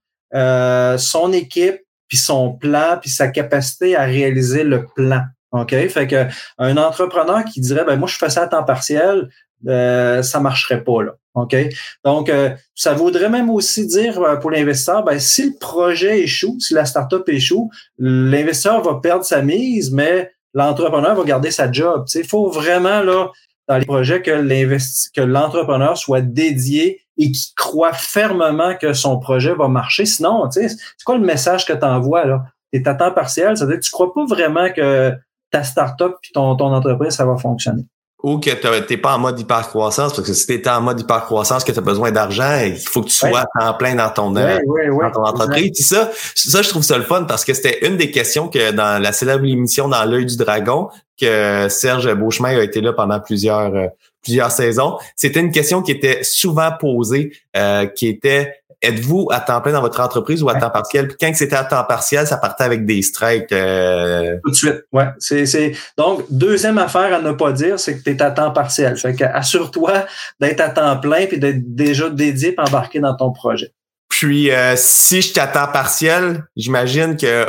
son 0.98 1.34
équipe, 1.34 1.82
puis 2.08 2.18
son 2.18 2.52
plan, 2.52 2.98
puis 3.00 3.10
sa 3.10 3.30
capacité 3.30 3.96
à 3.96 4.04
réaliser 4.04 4.66
le 4.66 4.86
plan. 4.86 5.24
OK? 5.52 5.72
Fait 5.88 6.08
que 6.08 6.26
un 6.58 6.78
entrepreneur 6.78 7.46
qui 7.46 7.62
dirait 7.62 7.86
ben 7.86 7.98
moi 7.98 8.08
je 8.08 8.18
fais 8.18 8.30
ça 8.30 8.44
à 8.44 8.48
temps 8.48 8.64
partiel, 8.64 9.30
euh, 9.68 10.22
ça 10.22 10.40
marcherait 10.40 10.84
pas 10.84 11.04
là. 11.04 11.14
OK? 11.34 11.56
Donc, 12.04 12.30
euh, 12.30 12.52
ça 12.76 12.94
voudrait 12.94 13.30
même 13.30 13.50
aussi 13.50 13.88
dire 13.88 14.22
euh, 14.22 14.36
pour 14.36 14.52
l'investisseur, 14.52 15.04
ben, 15.04 15.20
si 15.20 15.46
le 15.46 15.58
projet 15.60 16.20
échoue, 16.20 16.60
si 16.60 16.74
la 16.74 16.86
startup 16.86 17.28
échoue, 17.30 17.70
l'investisseur 17.98 18.82
va 18.82 19.00
perdre 19.02 19.24
sa 19.24 19.42
mise, 19.42 19.92
mais 19.92 20.32
l'entrepreneur 20.54 21.16
va 21.16 21.24
garder 21.24 21.52
sa 21.52 21.72
job. 21.72 22.06
Il 22.14 22.28
faut 22.28 22.50
vraiment, 22.50 23.02
là, 23.02 23.32
dans 23.68 23.78
les 23.78 23.86
projets, 23.86 24.22
que 24.22 24.32
que 24.32 25.22
l'entrepreneur 25.22 25.98
soit 25.98 26.22
dédié 26.22 27.02
et 27.18 27.32
qui 27.32 27.54
croit 27.56 27.94
fermement 27.94 28.76
que 28.76 28.94
son 28.94 29.20
projet 29.20 29.54
va 29.54 29.68
marcher. 29.68 30.06
Sinon, 30.06 30.50
c'est 30.52 30.76
quoi 31.06 31.18
le 31.18 31.26
message 31.26 31.66
que 31.66 31.74
tu 31.74 31.86
envoies, 31.86 32.26
là? 32.26 32.44
Tu 32.74 32.82
à 32.86 32.96
temps 32.96 33.12
partiel, 33.12 33.58
ça 33.58 33.66
veut 33.66 33.72
dire 33.72 33.80
que 33.80 33.86
tu 33.86 33.92
crois 33.92 34.14
pas 34.14 34.26
vraiment 34.26 34.70
que 34.72 35.14
ta 35.52 35.64
startup 35.64 36.16
puis 36.22 36.32
ton, 36.34 36.56
ton 36.56 36.74
entreprise, 36.74 37.14
ça 37.14 37.26
va 37.26 37.38
fonctionner. 37.38 37.84
Ou 38.24 38.40
que 38.40 38.52
tu 38.52 38.94
n'es 38.94 38.98
pas 38.98 39.16
en 39.16 39.20
mode 39.20 39.40
hyper-croissance, 39.40 40.14
parce 40.14 40.28
que 40.28 40.34
si 40.34 40.46
tu 40.46 40.54
étais 40.54 40.70
en 40.70 40.82
mode 40.82 41.00
hyper-croissance, 41.00 41.64
que 41.64 41.72
tu 41.72 41.80
as 41.80 41.82
besoin 41.82 42.12
d'argent, 42.12 42.60
il 42.64 42.78
faut 42.78 43.02
que 43.02 43.08
tu 43.08 43.16
sois 43.16 43.46
en 43.60 43.74
plein 43.74 43.96
dans 43.96 44.10
ton, 44.10 44.36
euh, 44.36 44.60
dans 45.02 45.12
ton 45.12 45.26
entreprise. 45.26 45.72
Puis 45.74 45.84
ça, 45.84 46.12
ça, 46.36 46.62
je 46.62 46.70
trouve 46.70 46.84
ça 46.84 46.98
le 46.98 47.04
fun 47.04 47.24
parce 47.24 47.44
que 47.44 47.54
c'était 47.54 47.86
une 47.88 47.98
des 47.98 48.12
questions 48.12 48.48
que 48.48 48.72
dans 48.72 49.02
la 49.02 49.12
célèbre 49.12 49.46
émission 49.46 49.88
Dans 49.88 50.06
l'œil 50.06 50.26
du 50.26 50.38
dragon, 50.38 50.90
que 51.20 51.68
Serge 51.70 52.14
Beauchemin 52.14 52.58
a 52.60 52.64
été 52.64 52.82
là 52.82 52.94
pendant 52.94 53.20
plusieurs, 53.20 53.76
euh, 53.76 53.88
plusieurs 54.22 54.52
saisons. 54.52 54.98
C'était 55.16 55.40
une 55.40 55.52
question 55.52 55.82
qui 55.82 55.92
était 55.92 56.24
souvent 56.24 56.72
posée, 56.80 57.32
euh, 57.58 57.86
qui 57.86 58.08
était 58.08 58.61
êtes-vous 58.82 59.28
à 59.32 59.40
temps 59.40 59.62
plein 59.62 59.74
dans 59.74 59.82
votre 59.82 60.00
entreprise 60.00 60.42
ou 60.42 60.50
à 60.50 60.56
temps 60.56 60.70
partiel? 60.70 61.08
Puis 61.08 61.18
quand 61.20 61.32
c'était 61.36 61.56
à 61.56 61.64
temps 61.64 61.84
partiel, 61.84 62.26
ça 62.26 62.38
partait 62.38 62.64
avec 62.64 62.86
des 62.86 63.02
strikes. 63.02 63.52
Euh... 63.52 64.38
Tout 64.44 64.52
de 64.52 64.56
suite, 64.56 64.86
ouais. 64.92 65.08
C'est, 65.20 65.46
c'est... 65.46 65.74
Donc, 65.98 66.26
deuxième 66.30 66.78
affaire 66.78 67.14
à 67.14 67.22
ne 67.22 67.32
pas 67.32 67.52
dire, 67.52 67.80
c'est 67.80 67.98
que 67.98 68.04
tu 68.04 68.10
es 68.12 68.22
à 68.22 68.32
temps 68.32 68.52
partiel. 68.52 68.98
Fait 68.98 69.16
que 69.16 69.24
assure-toi 69.24 70.06
d'être 70.40 70.62
à 70.62 70.70
temps 70.70 70.98
plein 70.98 71.28
puis 71.28 71.40
d'être 71.40 71.76
déjà 71.76 72.10
dédié 72.10 72.54
et 72.54 72.60
embarqué 72.60 73.00
dans 73.00 73.16
ton 73.16 73.32
projet. 73.32 73.72
Puis, 74.10 74.52
euh, 74.52 74.74
si 74.76 75.22
je 75.22 75.30
suis 75.30 75.40
à 75.40 75.48
temps 75.48 75.72
partiel, 75.72 76.44
j'imagine 76.56 77.16
que 77.16 77.46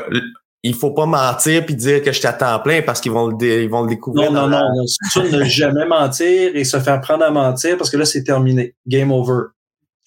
il 0.64 0.74
faut 0.74 0.92
pas 0.92 1.06
mentir 1.06 1.66
puis 1.66 1.74
dire 1.74 2.02
que 2.02 2.12
je 2.12 2.18
suis 2.18 2.26
à 2.26 2.32
temps 2.32 2.58
plein 2.60 2.82
parce 2.82 3.00
qu'ils 3.00 3.10
vont 3.10 3.26
le, 3.26 3.62
ils 3.62 3.68
vont 3.68 3.82
le 3.82 3.88
découvrir. 3.88 4.30
Non, 4.30 4.48
non, 4.48 4.60
non. 4.60 4.84
C'est 4.86 5.22
ne 5.32 5.44
jamais 5.44 5.86
mentir 5.86 6.52
et 6.54 6.64
se 6.64 6.78
faire 6.78 7.00
prendre 7.00 7.24
à 7.24 7.30
mentir 7.30 7.76
parce 7.76 7.90
que 7.90 7.96
là, 7.96 8.04
c'est 8.04 8.22
terminé. 8.22 8.74
Game 8.86 9.10
over. 9.10 9.48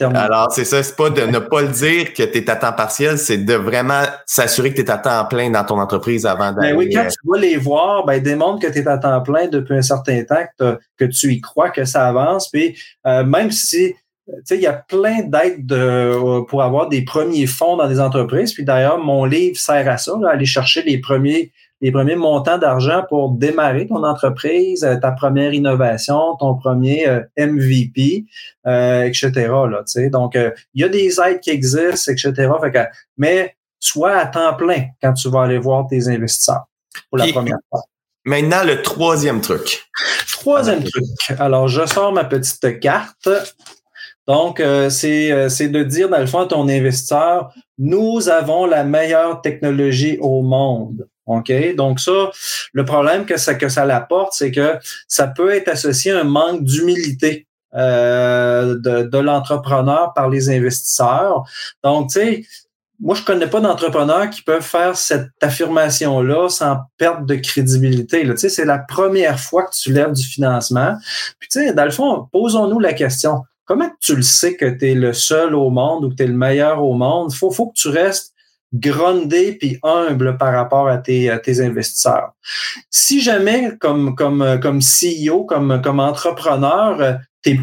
Alors, 0.01 0.51
c'est 0.51 0.65
ça, 0.65 0.83
c'est 0.83 0.95
pas 0.95 1.09
de 1.09 1.21
ne 1.21 1.39
pas 1.39 1.61
le 1.61 1.69
dire 1.69 2.13
que 2.13 2.23
tu 2.23 2.37
es 2.37 2.49
à 2.49 2.55
temps 2.57 2.73
partiel, 2.73 3.17
c'est 3.17 3.37
de 3.37 3.53
vraiment 3.53 4.03
s'assurer 4.25 4.71
que 4.73 4.81
tu 4.81 4.81
es 4.81 4.91
à 4.91 4.97
temps 4.97 5.25
plein 5.25 5.49
dans 5.49 5.63
ton 5.63 5.79
entreprise 5.79 6.25
avant 6.25 6.51
d'aller. 6.51 6.71
Ben 6.71 6.77
oui, 6.77 6.89
quand 6.91 7.05
euh, 7.05 7.09
tu 7.09 7.29
vas 7.29 7.39
les 7.39 7.55
voir, 7.55 8.05
ben 8.05 8.21
démontre 8.21 8.59
que 8.59 8.71
tu 8.71 8.79
es 8.79 8.87
à 8.87 8.97
temps 8.97 9.21
plein 9.21 9.47
depuis 9.47 9.75
un 9.75 9.81
certain 9.81 10.23
temps, 10.23 10.43
que, 10.97 11.05
tu 11.05 11.31
y 11.31 11.39
crois 11.39 11.69
que 11.69 11.85
ça 11.85 12.07
avance. 12.07 12.49
Puis 12.49 12.77
euh, 13.07 13.23
même 13.23 13.51
si 13.51 13.95
tu 14.27 14.33
sais, 14.43 14.55
il 14.55 14.61
y 14.61 14.67
a 14.67 14.73
plein 14.73 15.21
d'aides 15.21 15.65
de, 15.65 16.41
pour 16.45 16.63
avoir 16.63 16.89
des 16.89 17.03
premiers 17.03 17.45
fonds 17.45 17.77
dans 17.77 17.87
des 17.87 17.99
entreprises. 17.99 18.53
Puis 18.53 18.65
d'ailleurs, 18.65 18.97
mon 18.97 19.23
livre 19.23 19.57
sert 19.57 19.87
à 19.87 19.97
ça, 19.97 20.13
aller 20.29 20.47
chercher 20.47 20.81
les 20.81 20.99
premiers 20.99 21.51
les 21.81 21.91
premiers 21.91 22.15
montants 22.15 22.57
d'argent 22.57 23.03
pour 23.07 23.31
démarrer 23.31 23.87
ton 23.87 24.03
entreprise, 24.03 24.83
euh, 24.83 24.95
ta 24.95 25.11
première 25.11 25.53
innovation, 25.53 26.35
ton 26.39 26.55
premier 26.55 27.07
euh, 27.07 27.21
MVP, 27.37 28.25
euh, 28.65 29.03
etc. 29.03 29.31
Là, 29.35 29.83
Donc, 30.09 30.35
il 30.35 30.81
y 30.81 30.83
a 30.83 30.89
des 30.89 31.19
aides 31.19 31.39
qui 31.41 31.49
existent, 31.49 32.11
etc. 32.11 32.49
mais 33.17 33.55
sois 33.79 34.17
à 34.17 34.25
temps 34.25 34.55
plein 34.55 34.85
quand 35.01 35.13
tu 35.13 35.29
vas 35.29 35.43
aller 35.43 35.57
voir 35.57 35.87
tes 35.87 36.07
investisseurs 36.07 36.65
pour 37.09 37.17
la 37.17 37.27
première 37.27 37.57
fois. 37.69 37.81
Maintenant, 38.23 38.63
le 38.63 38.81
troisième 38.81 39.41
truc. 39.41 39.85
Troisième 40.31 40.83
truc. 40.83 41.05
Alors, 41.37 41.67
je 41.67 41.85
sors 41.85 42.11
ma 42.11 42.23
petite 42.23 42.79
carte. 42.79 43.29
Donc, 44.27 44.57
c'est 44.89 45.67
de 45.67 45.83
dire, 45.83 46.09
dans 46.09 46.17
le 46.17 46.25
fond, 46.25 46.39
à 46.39 46.45
ton 46.47 46.67
investisseur, 46.67 47.53
nous 47.77 48.27
avons 48.29 48.65
la 48.65 48.83
meilleure 48.83 49.41
technologie 49.41 50.17
au 50.19 50.41
monde. 50.41 51.07
OK? 51.25 51.51
Donc 51.75 51.99
ça, 51.99 52.31
le 52.73 52.85
problème 52.85 53.25
que 53.25 53.37
ça, 53.37 53.55
que 53.55 53.69
ça 53.69 53.85
l'apporte, 53.85 54.33
c'est 54.33 54.51
que 54.51 54.77
ça 55.07 55.27
peut 55.27 55.53
être 55.53 55.67
associé 55.67 56.11
à 56.11 56.21
un 56.21 56.23
manque 56.23 56.63
d'humilité 56.63 57.47
euh, 57.75 58.75
de, 58.79 59.03
de 59.03 59.17
l'entrepreneur 59.17 60.13
par 60.13 60.29
les 60.29 60.49
investisseurs. 60.49 61.43
Donc, 61.83 62.09
tu 62.09 62.19
sais, 62.19 62.45
moi, 62.99 63.15
je 63.15 63.23
connais 63.23 63.47
pas 63.47 63.59
d'entrepreneurs 63.59 64.29
qui 64.29 64.41
peuvent 64.41 64.61
faire 64.61 64.95
cette 64.95 65.27
affirmation-là 65.41 66.47
sans 66.47 66.77
perte 66.97 67.25
de 67.25 67.35
crédibilité. 67.35 68.23
Là. 68.23 68.33
Tu 68.33 68.41
sais, 68.41 68.49
c'est 68.49 68.65
la 68.65 68.79
première 68.79 69.39
fois 69.39 69.63
que 69.63 69.75
tu 69.75 69.91
lèves 69.91 70.13
du 70.13 70.23
financement. 70.23 70.95
Puis, 71.39 71.49
tu 71.49 71.59
sais, 71.59 71.73
dans 71.73 71.83
le 71.83 71.91
fond, 71.91 72.29
posons-nous 72.31 72.79
la 72.79 72.93
question. 72.93 73.43
Comment 73.65 73.89
tu 73.99 74.15
le 74.15 74.21
sais 74.21 74.55
que 74.55 74.65
tu 74.65 74.91
es 74.91 74.93
le 74.93 75.11
seul 75.11 75.55
au 75.55 75.69
monde 75.69 76.05
ou 76.05 76.09
que 76.11 76.15
tu 76.15 76.23
es 76.23 76.27
le 76.27 76.33
meilleur 76.33 76.81
au 76.83 76.93
monde? 76.93 77.33
Faut, 77.33 77.51
faut 77.51 77.67
que 77.67 77.75
tu 77.75 77.89
restes 77.89 78.34
grondé 78.79 79.53
puis 79.53 79.79
humble 79.83 80.37
par 80.37 80.53
rapport 80.53 80.87
à 80.87 80.97
tes, 80.97 81.29
investisseurs. 81.61 82.33
Si 82.89 83.21
jamais, 83.21 83.77
comme, 83.79 84.15
comme, 84.15 84.59
comme 84.61 84.79
CEO, 84.79 85.45
comme, 85.45 85.99
entrepreneur, 85.99 87.19
t'es 87.41 87.59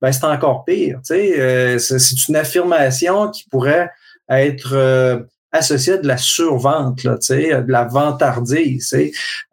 ben 0.00 0.12
c'est 0.12 0.24
encore 0.24 0.64
pire. 0.64 1.00
Euh, 1.10 1.78
c'est 1.78 2.28
une 2.28 2.36
affirmation 2.36 3.30
qui 3.30 3.48
pourrait 3.48 3.90
être 4.28 4.74
euh, 4.74 5.20
associée 5.50 5.94
à 5.94 5.98
de 5.98 6.06
la 6.06 6.16
survente, 6.16 7.02
de 7.02 7.72
la 7.72 7.84
vantardise. 7.84 8.96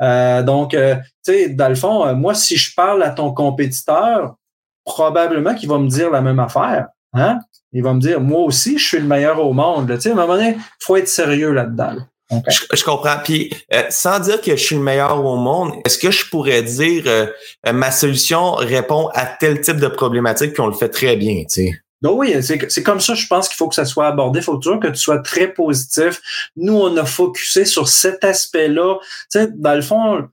Euh, 0.02 0.44
donc, 0.44 0.76
dans 0.76 1.70
le 1.70 1.76
fond, 1.76 2.16
moi, 2.16 2.36
si 2.36 2.58
je 2.58 2.76
parle 2.76 3.02
à 3.04 3.10
ton 3.10 3.34
compétiteur, 3.34 4.36
probablement 4.84 5.56
qu'il 5.56 5.70
va 5.70 5.80
me 5.80 5.90
dire 5.90 6.12
la 6.12 6.22
même 6.22 6.40
affaire. 6.40 6.90
Hein? 7.14 7.40
Il 7.76 7.84
va 7.84 7.94
me 7.94 8.00
dire, 8.00 8.22
moi 8.22 8.40
aussi, 8.40 8.78
je 8.78 8.88
suis 8.88 9.00
le 9.00 9.06
meilleur 9.06 9.46
au 9.46 9.52
monde. 9.52 9.92
Tu 9.96 10.02
sais, 10.02 10.10
à 10.10 10.14
un 10.14 10.16
moment 10.16 10.36
donné, 10.36 10.56
il 10.58 10.86
faut 10.86 10.96
être 10.96 11.10
sérieux 11.10 11.52
là-dedans. 11.52 11.98
Je, 12.48 12.84
comprends. 12.84 13.18
Puis, 13.22 13.54
euh, 13.74 13.84
sans 13.90 14.20
dire 14.20 14.40
que 14.42 14.52
je 14.52 14.64
suis 14.64 14.76
le 14.76 14.82
meilleur 14.82 15.24
au 15.24 15.36
monde, 15.36 15.74
est-ce 15.86 15.98
que 15.98 16.10
je 16.10 16.28
pourrais 16.30 16.64
dire 16.64 17.04
euh, 17.06 17.28
euh, 17.68 17.74
ma 17.74 17.92
solution 17.92 18.54
répond 18.54 19.10
à 19.14 19.26
tel 19.26 19.60
type 19.60 19.78
de 19.78 19.90
problématique 19.90 20.56
qu'on 20.56 20.68
le 20.68 20.74
fait 20.74 20.88
très 20.88 21.18
bien, 21.18 21.44
tu 21.44 21.66
sais? 21.68 21.80
Ben 22.02 22.12
oui, 22.12 22.36
c'est 22.42 22.84
comme 22.84 23.02
ça, 23.02 23.14
je 23.14 23.28
pense 23.28 23.50
qu'il 23.50 23.58
faut 23.58 23.68
que 23.68 23.76
ça 23.76 23.86
soit 23.86 24.08
abordé. 24.08 24.40
Il 24.40 24.44
faut 24.44 24.58
toujours 24.58 24.80
que 24.80 24.88
tu 24.88 24.98
sois 24.98 25.20
très 25.20 25.52
positif. 25.52 26.22
Nous, 26.56 26.76
on 26.76 26.96
a 26.98 27.06
focusé 27.06 27.66
sur 27.66 27.90
cet 27.90 28.24
aspect-là. 28.24 29.00
Tu 29.32 29.40
sais, 29.40 29.50
dans 29.54 29.74
le 29.74 29.82
fond, 29.82 30.28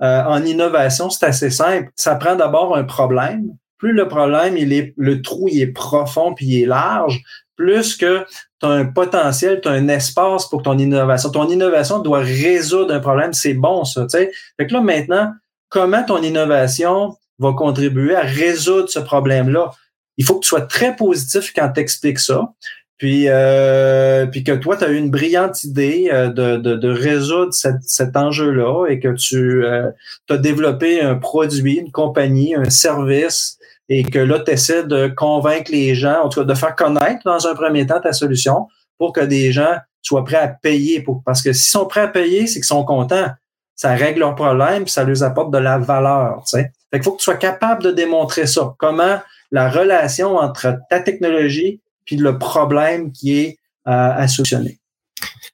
en 0.00 0.44
innovation, 0.44 1.10
c'est 1.10 1.26
assez 1.26 1.50
simple. 1.50 1.90
Ça 1.96 2.14
prend 2.14 2.34
d'abord 2.34 2.76
un 2.76 2.84
problème 2.84 3.56
plus 3.78 3.92
le 3.92 4.08
problème, 4.08 4.56
il 4.56 4.72
est, 4.72 4.92
le 4.96 5.22
trou, 5.22 5.48
il 5.48 5.60
est 5.60 5.72
profond 5.72 6.34
puis 6.34 6.46
il 6.46 6.62
est 6.62 6.66
large, 6.66 7.22
plus 7.56 7.96
que 7.96 8.24
tu 8.60 8.66
as 8.66 8.70
un 8.70 8.84
potentiel, 8.86 9.60
tu 9.60 9.68
as 9.68 9.72
un 9.72 9.88
espace 9.88 10.48
pour 10.48 10.62
ton 10.62 10.78
innovation. 10.78 11.30
Ton 11.30 11.48
innovation 11.48 12.00
doit 12.00 12.20
résoudre 12.20 12.94
un 12.94 13.00
problème, 13.00 13.32
c'est 13.32 13.54
bon 13.54 13.84
ça, 13.84 14.06
tu. 14.06 14.16
Fait 14.56 14.66
que 14.66 14.72
là, 14.72 14.80
maintenant, 14.80 15.32
comment 15.68 16.04
ton 16.04 16.22
innovation 16.22 17.16
va 17.38 17.52
contribuer 17.52 18.14
à 18.14 18.22
résoudre 18.22 18.88
ce 18.88 18.98
problème-là? 18.98 19.70
Il 20.16 20.24
faut 20.24 20.34
que 20.34 20.40
tu 20.44 20.48
sois 20.48 20.62
très 20.62 20.96
positif 20.96 21.52
quand 21.54 21.70
tu 21.72 21.80
expliques 21.80 22.18
ça. 22.18 22.52
Puis, 22.96 23.26
euh, 23.28 24.26
puis 24.26 24.42
que 24.42 24.50
toi, 24.52 24.76
tu 24.76 24.84
as 24.84 24.88
eu 24.88 24.96
une 24.96 25.10
brillante 25.10 25.62
idée 25.62 26.10
euh, 26.12 26.28
de, 26.28 26.56
de, 26.56 26.74
de 26.74 26.88
résoudre 26.88 27.52
cet 27.52 28.16
enjeu-là 28.16 28.86
et 28.88 28.98
que 28.98 29.14
tu 29.14 29.64
euh, 29.64 29.88
as 30.28 30.36
développé 30.36 31.00
un 31.00 31.14
produit, 31.14 31.76
une 31.76 31.92
compagnie, 31.92 32.56
un 32.56 32.68
service 32.70 33.57
et 33.88 34.04
que 34.04 34.18
là, 34.18 34.40
tu 34.40 34.52
de 34.84 35.08
convaincre 35.08 35.70
les 35.70 35.94
gens, 35.94 36.24
en 36.24 36.28
tout 36.28 36.40
cas 36.40 36.46
de 36.46 36.54
faire 36.54 36.76
connaître 36.76 37.22
dans 37.24 37.46
un 37.46 37.54
premier 37.54 37.86
temps 37.86 38.00
ta 38.00 38.12
solution 38.12 38.68
pour 38.98 39.12
que 39.12 39.20
des 39.20 39.52
gens 39.52 39.76
soient 40.02 40.24
prêts 40.24 40.36
à 40.36 40.48
payer. 40.48 41.00
Pour, 41.00 41.22
parce 41.24 41.42
que 41.42 41.52
s'ils 41.52 41.70
sont 41.70 41.86
prêts 41.86 42.02
à 42.02 42.08
payer, 42.08 42.46
c'est 42.46 42.60
qu'ils 42.60 42.64
sont 42.64 42.84
contents. 42.84 43.28
Ça 43.74 43.94
règle 43.94 44.20
leurs 44.20 44.34
problèmes, 44.34 44.84
puis 44.84 44.92
ça 44.92 45.04
leur 45.04 45.22
apporte 45.22 45.52
de 45.52 45.58
la 45.58 45.78
valeur. 45.78 46.42
Tu 46.46 46.58
qu'il 46.92 47.02
faut 47.02 47.12
que 47.12 47.18
tu 47.18 47.24
sois 47.24 47.36
capable 47.36 47.82
de 47.82 47.90
démontrer 47.90 48.46
ça. 48.46 48.74
Comment 48.78 49.18
la 49.50 49.70
relation 49.70 50.36
entre 50.36 50.78
ta 50.90 51.00
technologie 51.00 51.80
puis 52.04 52.16
le 52.16 52.38
problème 52.38 53.12
qui 53.12 53.38
est 53.38 53.58
euh, 53.86 53.90
à 53.92 54.26
solutionner. 54.28 54.77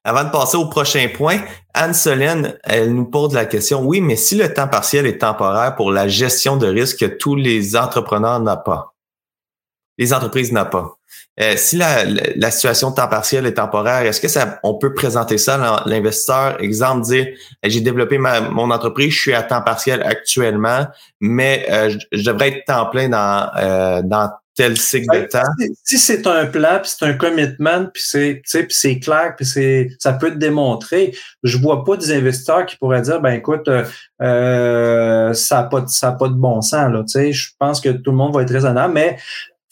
Avant 0.07 0.25
de 0.25 0.31
passer 0.31 0.59
au 0.59 0.67
prochain 0.67 1.09
point, 1.09 1.41
Anne-Solène, 1.73 2.59
elle 2.63 2.95
nous 2.95 3.07
pose 3.07 3.33
la 3.33 3.47
question, 3.47 3.83
oui, 3.83 4.03
mais 4.03 4.17
si 4.17 4.35
le 4.35 4.53
temps 4.53 4.69
partiel 4.69 5.07
est 5.07 5.19
temporaire 5.19 5.75
pour 5.77 5.91
la 5.91 6.09
gestion 6.09 6.59
de 6.59 6.67
risque 6.67 7.01
que 7.01 7.07
tous 7.07 7.37
les 7.37 7.75
entrepreneurs 7.75 8.39
n'ont 8.39 8.61
pas, 8.63 8.95
les 9.97 10.13
entreprises 10.13 10.53
n'ont 10.53 10.67
pas, 10.67 10.99
euh, 11.41 11.55
si 11.57 11.77
la, 11.77 12.05
la, 12.05 12.51
situation 12.53 12.93
temps 12.93 13.09
partiel 13.09 13.45
est 13.47 13.55
temporaire, 13.55 14.03
est-ce 14.03 14.21
que 14.21 14.29
ça, 14.29 14.61
on 14.63 14.75
peut 14.75 14.95
présenter 14.95 15.37
ça 15.37 15.55
à 15.55 15.83
l'investisseur? 15.89 16.61
Exemple, 16.61 17.03
dire, 17.07 17.27
j'ai 17.65 17.81
développé 17.81 18.19
ma, 18.19 18.41
mon 18.41 18.71
entreprise, 18.71 19.13
je 19.13 19.21
suis 19.21 19.35
à 19.35 19.43
temps 19.43 19.63
partiel 19.63 20.03
actuellement, 20.05 20.87
mais 21.21 21.67
euh, 21.71 21.97
je, 22.13 22.31
devrais 22.31 22.51
être 22.51 22.65
temps 22.67 22.87
plein 22.87 23.09
dans, 23.09 23.51
euh, 23.57 24.03
dans 24.03 24.31
tel 24.55 24.77
cycle 24.77 25.23
de 25.23 25.27
temps? 25.27 25.43
Si, 25.83 25.99
c'est 25.99 26.27
un 26.27 26.47
plan, 26.47 26.79
puis 26.81 26.93
c'est 26.97 27.05
un 27.05 27.15
commitment, 27.15 27.87
puis 27.93 28.03
c'est, 28.05 28.43
puis 28.45 28.67
c'est 28.71 28.99
clair, 28.99 29.35
puis 29.37 29.47
c'est, 29.47 29.91
ça 29.99 30.13
peut 30.13 30.31
te 30.31 30.39
démontrer. 30.39 31.15
Je 31.43 31.59
vois 31.59 31.85
pas 31.85 31.97
des 31.97 32.13
investisseurs 32.13 32.67
qui 32.67 32.77
pourraient 32.77 33.03
dire, 33.03 33.21
ben 33.21 33.35
écoute, 33.35 33.69
euh, 33.69 33.85
euh 34.23 35.33
ça 35.33 35.63
n'a 35.63 35.63
pas, 35.65 35.87
ça 35.87 36.09
a 36.09 36.13
pas 36.13 36.29
de 36.29 36.35
bon 36.35 36.61
sens 36.61 36.93
là. 36.93 37.03
Tu 37.03 37.13
sais, 37.13 37.33
je 37.33 37.51
pense 37.59 37.81
que 37.81 37.89
tout 37.89 38.11
le 38.11 38.17
monde 38.17 38.35
va 38.35 38.43
être 38.43 38.53
raisonnable, 38.53 38.95
mais 38.95 39.17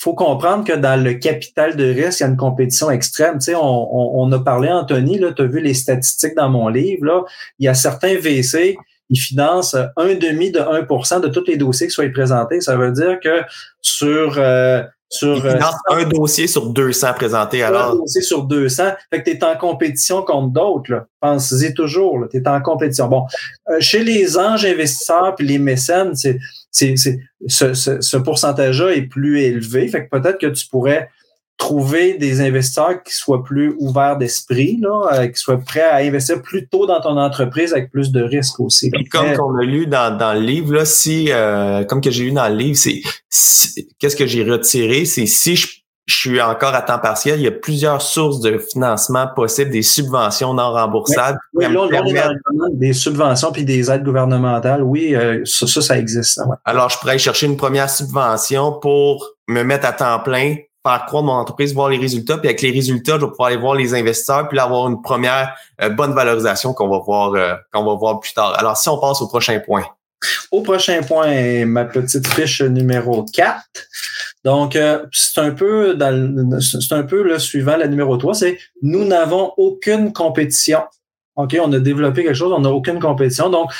faut 0.02 0.14
comprendre 0.14 0.64
que 0.64 0.72
dans 0.72 1.00
le 1.00 1.14
capital 1.14 1.76
de 1.76 1.84
risque, 1.84 2.20
il 2.20 2.22
y 2.24 2.26
a 2.26 2.28
une 2.28 2.36
compétition 2.36 2.90
extrême. 2.90 3.38
Tu 3.38 3.46
sais, 3.46 3.54
on, 3.54 4.18
on, 4.20 4.32
a 4.32 4.38
parlé, 4.40 4.68
Anthony, 4.68 5.18
là, 5.18 5.32
tu 5.32 5.42
as 5.42 5.44
vu 5.44 5.60
les 5.60 5.74
statistiques 5.74 6.34
dans 6.34 6.48
mon 6.48 6.66
livre. 6.66 7.04
Là, 7.04 7.22
il 7.60 7.66
y 7.66 7.68
a 7.68 7.74
certains 7.74 8.16
VC 8.16 8.76
ils 9.12 9.20
financent 9.20 9.74
un 9.74 10.14
demi 10.14 10.50
de 10.50 10.58
1 10.58 11.20
de 11.20 11.28
tous 11.28 11.44
les 11.46 11.58
dossiers 11.58 11.86
qui 11.86 11.92
soient 11.92 12.08
présentés. 12.08 12.62
Ça 12.62 12.76
veut 12.76 12.92
dire 12.92 13.20
que 13.22 13.42
sur, 13.82 14.38
euh, 14.38 14.82
sur 15.10 15.44
euh, 15.44 15.58
un 15.90 16.04
dossier 16.04 16.46
sur 16.46 16.70
200 16.70 17.12
présentés 17.12 17.62
alors. 17.62 17.92
Un 17.92 17.96
dossier 17.96 18.22
sur 18.22 18.44
200. 18.44 18.84
Fait 19.10 19.22
que 19.22 19.30
tu 19.30 19.36
es 19.36 19.44
en 19.44 19.54
compétition 19.58 20.22
contre 20.22 20.54
d'autres. 20.54 21.06
Pensez-y 21.20 21.74
toujours. 21.74 22.26
Tu 22.30 22.38
es 22.38 22.48
en 22.48 22.62
compétition. 22.62 23.06
Bon, 23.08 23.26
euh, 23.68 23.76
chez 23.80 24.02
les 24.02 24.38
anges 24.38 24.64
investisseurs 24.64 25.34
puis 25.36 25.46
les 25.46 25.58
mécènes, 25.58 26.16
c'est, 26.16 26.38
c'est, 26.70 26.94
ce, 27.46 27.74
ce, 27.74 28.00
ce 28.00 28.16
pourcentage-là 28.16 28.92
est 28.92 29.02
plus 29.02 29.42
élevé. 29.42 29.88
Fait 29.88 30.08
que 30.08 30.18
peut-être 30.18 30.38
que 30.38 30.46
tu 30.46 30.66
pourrais 30.68 31.10
trouver 31.58 32.14
des 32.14 32.40
investisseurs 32.40 33.02
qui 33.02 33.14
soient 33.14 33.44
plus 33.44 33.76
ouverts 33.78 34.16
d'esprit, 34.16 34.78
là, 34.80 35.08
euh, 35.12 35.26
qui 35.28 35.38
soient 35.38 35.58
prêts 35.58 35.80
à 35.80 35.96
investir 35.96 36.42
plus 36.42 36.66
tôt 36.66 36.86
dans 36.86 37.00
ton 37.00 37.16
entreprise 37.16 37.72
avec 37.72 37.90
plus 37.90 38.10
de 38.10 38.22
risques 38.22 38.58
aussi. 38.60 38.90
comme 39.10 39.28
on 39.40 39.56
a 39.56 39.62
lu 39.62 39.86
dans, 39.86 40.16
dans 40.16 40.34
le 40.34 40.40
livre, 40.40 40.74
là, 40.74 40.84
si 40.84 41.30
euh, 41.30 41.84
comme 41.84 42.00
que 42.00 42.10
j'ai 42.10 42.24
lu 42.24 42.32
dans 42.32 42.48
le 42.48 42.56
livre, 42.56 42.78
c'est 42.78 43.02
qu'est-ce 43.98 44.16
que 44.16 44.26
j'ai 44.26 44.42
retiré, 44.42 45.04
c'est 45.04 45.26
si 45.26 45.56
je, 45.56 45.68
suis 46.08 46.42
encore 46.42 46.74
à 46.74 46.82
temps 46.82 46.98
partiel, 46.98 47.38
il 47.38 47.44
y 47.44 47.46
a 47.46 47.52
plusieurs 47.52 48.02
sources 48.02 48.40
de 48.40 48.58
financement 48.58 49.28
possibles, 49.34 49.70
des 49.70 49.82
subventions 49.82 50.52
non 50.52 50.72
remboursables. 50.72 51.38
Oui, 51.54 51.64
là, 51.72 52.32
des 52.72 52.92
subventions 52.92 53.52
puis 53.52 53.64
des 53.64 53.88
aides 53.88 54.02
gouvernementales, 54.02 54.82
oui, 54.82 55.14
euh, 55.14 55.42
ça, 55.44 55.80
ça, 55.80 55.96
existe. 55.96 56.40
Alors, 56.64 56.90
je 56.90 56.98
pourrais 56.98 57.18
chercher 57.18 57.46
une 57.46 57.56
première 57.56 57.88
subvention 57.88 58.80
pour 58.80 59.24
me 59.48 59.62
mettre 59.62 59.86
à 59.86 59.92
temps 59.92 60.18
plein 60.18 60.56
faire 60.86 61.06
croire 61.06 61.22
mon 61.22 61.32
entreprise, 61.32 61.74
voir 61.74 61.88
les 61.88 61.98
résultats, 61.98 62.38
puis 62.38 62.48
avec 62.48 62.62
les 62.62 62.70
résultats, 62.70 63.16
je 63.18 63.24
vais 63.24 63.30
pouvoir 63.30 63.48
aller 63.48 63.56
voir 63.56 63.74
les 63.74 63.94
investisseurs, 63.94 64.48
puis 64.48 64.58
avoir 64.58 64.88
une 64.88 65.00
première 65.00 65.54
euh, 65.80 65.88
bonne 65.88 66.12
valorisation 66.12 66.74
qu'on 66.74 66.88
va 66.88 66.98
voir 66.98 67.34
euh, 67.34 67.54
qu'on 67.72 67.84
va 67.84 67.94
voir 67.94 68.20
plus 68.20 68.32
tard. 68.32 68.58
Alors, 68.58 68.76
si 68.76 68.88
on 68.88 68.98
passe 68.98 69.20
au 69.20 69.28
prochain 69.28 69.60
point. 69.60 69.84
Au 70.50 70.62
prochain 70.62 71.02
point, 71.02 71.64
ma 71.66 71.84
petite 71.84 72.26
fiche 72.28 72.62
numéro 72.62 73.24
4. 73.24 73.60
Donc, 74.44 74.76
euh, 74.76 75.04
c'est 75.12 75.40
un 75.40 75.52
peu 75.52 75.94
dans 75.94 76.60
c'est 76.60 76.94
un 76.94 77.04
peu 77.04 77.22
le 77.22 77.38
suivant, 77.38 77.76
la 77.76 77.86
numéro 77.86 78.16
3, 78.16 78.34
c'est 78.34 78.58
nous 78.82 79.04
n'avons 79.04 79.52
aucune 79.56 80.12
compétition 80.12 80.80
OK, 81.36 81.56
on 81.62 81.72
a 81.72 81.78
développé 81.78 82.24
quelque 82.24 82.34
chose, 82.34 82.52
on 82.52 82.60
n'a 82.60 82.70
aucune 82.70 83.00
compétition. 83.00 83.48
Donc, 83.48 83.70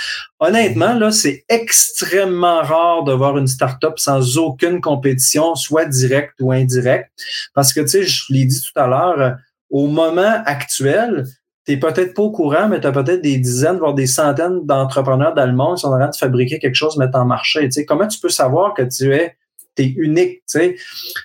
honnêtement, 0.41 0.95
là, 0.95 1.11
c'est 1.11 1.45
extrêmement 1.49 2.63
rare 2.63 3.05
de 3.05 3.13
voir 3.13 3.37
une 3.37 3.47
startup 3.47 3.99
sans 3.99 4.39
aucune 4.39 4.81
compétition, 4.81 5.55
soit 5.55 5.85
directe 5.85 6.35
ou 6.41 6.51
indirecte. 6.53 7.11
Parce 7.55 7.75
que, 7.75 7.81
tu 7.81 7.89
sais, 7.89 8.03
je 8.05 8.25
l'ai 8.31 8.45
dit 8.45 8.61
tout 8.61 8.79
à 8.81 8.87
l'heure, 8.87 9.21
euh, 9.21 9.31
au 9.69 9.87
moment 9.87 10.43
actuel, 10.47 11.27
tu 11.67 11.79
peut-être 11.79 12.15
pas 12.15 12.23
au 12.23 12.31
courant, 12.31 12.69
mais 12.69 12.81
tu 12.81 12.87
as 12.87 12.93
peut-être 12.93 13.23
des 13.23 13.39
dizaines, 13.39 13.79
voire 13.79 13.95
des 13.95 14.07
centaines 14.07 14.67
d'entrepreneurs 14.67 15.35
dans 15.35 15.75
qui 15.75 15.81
sont 15.81 15.89
en 15.89 15.99
train 15.99 16.09
de 16.09 16.17
fabriquer 16.17 16.59
quelque 16.59 16.75
chose, 16.75 16.97
mettre 16.97 17.19
en 17.19 17.25
marché. 17.25 17.61
Tu 17.67 17.73
sais, 17.73 17.85
comment 17.85 18.09
tu 18.09 18.19
peux 18.19 18.29
savoir 18.29 18.75
que 18.75 18.83
tu 18.83 19.15
es, 19.15 19.37
es 19.79 19.87
unique? 19.87 20.43
Tu 20.51 20.59
sais? 20.59 20.77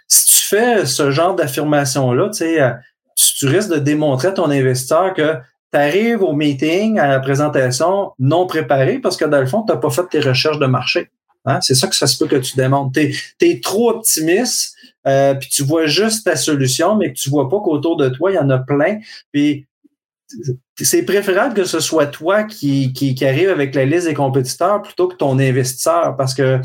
Si 0.07 0.25
tu 0.27 0.47
fais 0.47 0.85
ce 0.85 1.09
genre 1.09 1.35
d'affirmation-là, 1.35 2.29
tu, 2.29 2.37
sais, 2.37 2.61
euh, 2.61 2.71
tu 3.15 3.47
risques 3.47 3.71
de 3.71 3.79
démontrer 3.79 4.27
à 4.27 4.31
ton 4.31 4.51
investisseur 4.51 5.13
que 5.13 5.37
tu 5.71 5.79
arrives 5.79 6.23
au 6.23 6.33
meeting, 6.33 6.99
à 6.99 7.07
la 7.07 7.19
présentation 7.19 8.11
non 8.19 8.47
préparé 8.47 8.99
parce 8.99 9.17
que 9.17 9.25
dans 9.25 9.39
le 9.39 9.47
fond, 9.47 9.63
tu 9.63 9.73
n'as 9.73 9.77
pas 9.77 9.89
fait 9.89 10.07
tes 10.09 10.19
recherches 10.19 10.59
de 10.59 10.65
marché. 10.65 11.09
Hein? 11.45 11.59
C'est 11.61 11.75
ça 11.75 11.87
que 11.87 11.95
ça 11.95 12.07
se 12.07 12.17
peut 12.17 12.27
que 12.27 12.35
tu 12.37 12.55
démontres. 12.55 12.99
Tu 12.99 13.15
es, 13.41 13.59
trop 13.59 13.91
optimiste, 13.91 14.75
euh, 15.07 15.33
puis 15.35 15.49
tu 15.49 15.63
vois 15.63 15.85
juste 15.85 16.25
ta 16.25 16.35
solution, 16.35 16.95
mais 16.95 17.13
que 17.13 17.17
tu 17.17 17.29
vois 17.29 17.49
pas 17.49 17.59
qu'autour 17.59 17.97
de 17.97 18.09
toi, 18.09 18.31
il 18.31 18.35
y 18.35 18.39
en 18.39 18.49
a 18.49 18.59
plein. 18.59 18.99
Puis 19.31 19.65
c'est 20.75 21.03
préférable 21.03 21.53
que 21.53 21.63
ce 21.63 21.79
soit 21.79 22.07
toi 22.07 22.43
qui, 22.43 22.91
qui, 22.91 23.15
qui, 23.15 23.25
arrive 23.25 23.49
avec 23.49 23.73
la 23.73 23.85
liste 23.85 24.07
des 24.07 24.13
compétiteurs 24.13 24.81
plutôt 24.81 25.07
que 25.07 25.15
ton 25.15 25.39
investisseur 25.39 26.17
parce 26.17 26.33
que 26.33 26.59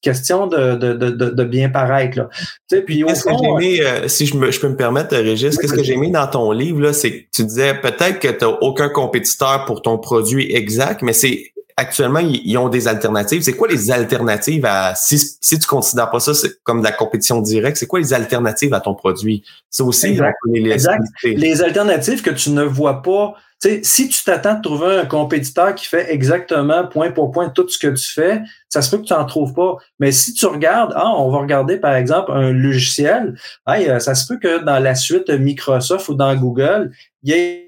question 0.00 0.46
de, 0.46 0.76
de, 0.76 0.92
de, 0.92 1.10
de 1.10 1.44
bien 1.44 1.68
paraître. 1.68 2.18
Là. 2.18 2.28
Tu 2.32 2.76
sais, 2.76 2.82
puis 2.82 3.04
qu'est-ce 3.04 3.24
que 3.24 3.30
j'ai 3.30 3.52
mis, 3.54 3.80
euh, 3.80 4.08
si 4.08 4.26
je, 4.26 4.36
me, 4.36 4.50
je 4.50 4.60
peux 4.60 4.68
me 4.68 4.76
permettre, 4.76 5.16
Régis, 5.16 5.56
qu'est-ce 5.58 5.72
que 5.72 5.82
j'ai 5.82 5.96
mis 5.96 6.10
dans 6.10 6.26
ton 6.26 6.52
livre, 6.52 6.80
là, 6.80 6.92
c'est 6.92 7.12
que 7.12 7.26
tu 7.34 7.44
disais 7.44 7.74
peut-être 7.74 8.18
que 8.18 8.28
tu 8.28 8.44
n'as 8.44 8.50
aucun 8.60 8.88
compétiteur 8.88 9.64
pour 9.64 9.82
ton 9.82 9.98
produit 9.98 10.54
exact, 10.54 11.02
mais 11.02 11.12
c'est 11.12 11.52
actuellement, 11.78 12.18
ils, 12.18 12.58
ont 12.58 12.68
des 12.68 12.88
alternatives. 12.88 13.42
C'est 13.42 13.54
quoi 13.54 13.68
les 13.68 13.90
alternatives 13.90 14.66
à 14.66 14.94
si, 14.94 15.18
si 15.40 15.58
tu 15.58 15.66
considères 15.66 16.10
pas 16.10 16.20
ça 16.20 16.32
comme 16.64 16.80
de 16.80 16.84
la 16.84 16.92
compétition 16.92 17.40
directe, 17.40 17.76
c'est 17.76 17.86
quoi 17.86 18.00
les 18.00 18.12
alternatives 18.12 18.74
à 18.74 18.80
ton 18.80 18.94
produit? 18.94 19.44
C'est 19.70 19.84
aussi 19.84 20.18
les, 20.46 20.76
les 21.24 21.62
alternatives 21.62 22.20
que 22.20 22.30
tu 22.30 22.50
ne 22.50 22.64
vois 22.64 23.02
pas 23.02 23.34
si 23.82 24.08
tu 24.08 24.22
t'attends 24.22 24.54
de 24.54 24.62
trouver 24.62 24.98
un 24.98 25.06
compétiteur 25.06 25.74
qui 25.74 25.86
fait 25.86 26.12
exactement 26.12 26.86
point 26.86 27.10
pour 27.10 27.32
point 27.32 27.48
tout 27.48 27.68
ce 27.68 27.76
que 27.76 27.88
tu 27.88 28.12
fais, 28.12 28.40
ça 28.68 28.82
se 28.82 28.90
peut 28.90 29.02
que 29.02 29.06
tu 29.06 29.12
n'en 29.12 29.24
trouves 29.24 29.52
pas. 29.52 29.76
Mais 29.98 30.12
si 30.12 30.32
tu 30.32 30.46
regardes, 30.46 30.92
ah, 30.94 31.12
on 31.16 31.30
va 31.30 31.38
regarder 31.38 31.76
par 31.76 31.94
exemple 31.94 32.30
un 32.32 32.52
logiciel, 32.52 33.36
hey, 33.66 34.00
ça 34.00 34.14
se 34.14 34.26
peut 34.28 34.38
que 34.38 34.64
dans 34.64 34.78
la 34.78 34.94
suite 34.94 35.28
Microsoft 35.28 36.08
ou 36.08 36.14
dans 36.14 36.36
Google, 36.36 36.92
il 37.24 37.30
y 37.30 37.32
ait 37.32 37.67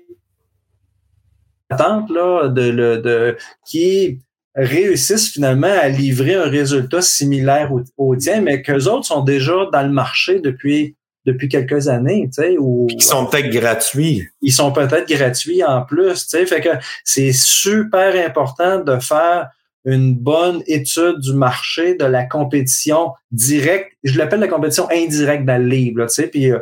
attente 1.70 2.10
là, 2.10 2.48
de, 2.48 2.70
de, 2.70 3.36
qui 3.66 4.18
réussissent 4.54 5.32
finalement 5.32 5.72
à 5.80 5.88
livrer 5.88 6.34
un 6.34 6.48
résultat 6.48 7.02
similaire 7.02 7.72
au, 7.72 7.82
au 7.96 8.16
tien, 8.16 8.40
mais 8.40 8.62
qu'eux 8.62 8.88
autres 8.88 9.06
sont 9.06 9.22
déjà 9.22 9.54
dans 9.72 9.82
le 9.82 9.92
marché 9.92 10.40
depuis 10.40 10.96
depuis 11.26 11.48
quelques 11.48 11.88
années, 11.88 12.30
tu 12.32 12.42
sais, 12.42 12.56
ou 12.58 12.86
ils 12.90 13.02
sont 13.02 13.26
peut-être 13.26 13.50
gratuits. 13.50 14.26
Ils 14.40 14.52
sont 14.52 14.72
peut-être 14.72 15.08
gratuits 15.08 15.62
en 15.62 15.82
plus, 15.82 16.26
tu 16.26 16.38
sais, 16.38 16.46
fait 16.46 16.60
que 16.60 16.70
c'est 17.04 17.32
super 17.32 18.26
important 18.26 18.80
de 18.80 18.98
faire 18.98 19.48
une 19.84 20.14
bonne 20.14 20.62
étude 20.66 21.18
du 21.18 21.34
marché, 21.34 21.94
de 21.94 22.04
la 22.04 22.24
compétition 22.24 23.12
directe. 23.32 23.92
Je 24.02 24.18
l'appelle 24.18 24.40
la 24.40 24.48
compétition 24.48 24.88
indirecte 24.90 25.44
dans 25.44 25.60
le 25.60 25.68
livre, 25.68 26.06
tu 26.06 26.14
sais, 26.14 26.26
puis 26.26 26.50
euh, 26.50 26.58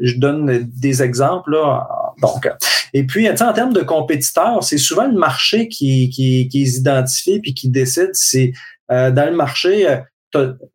je 0.00 0.16
donne 0.16 0.68
des 0.74 1.02
exemples 1.02 1.52
là. 1.52 1.86
Donc, 2.20 2.48
et 2.94 3.04
puis, 3.04 3.28
en 3.28 3.34
termes 3.34 3.72
de 3.72 3.82
compétiteurs, 3.82 4.62
c'est 4.62 4.78
souvent 4.78 5.06
le 5.06 5.18
marché 5.18 5.68
qui, 5.68 6.10
qui, 6.10 6.48
qui 6.48 6.58
les 6.58 6.76
identifie 6.76 7.40
puis 7.40 7.54
qui 7.54 7.70
décide. 7.70 8.10
C'est 8.12 8.52
euh, 8.90 9.10
dans 9.10 9.24
le 9.24 9.34
marché, 9.34 9.88
euh, 9.88 9.96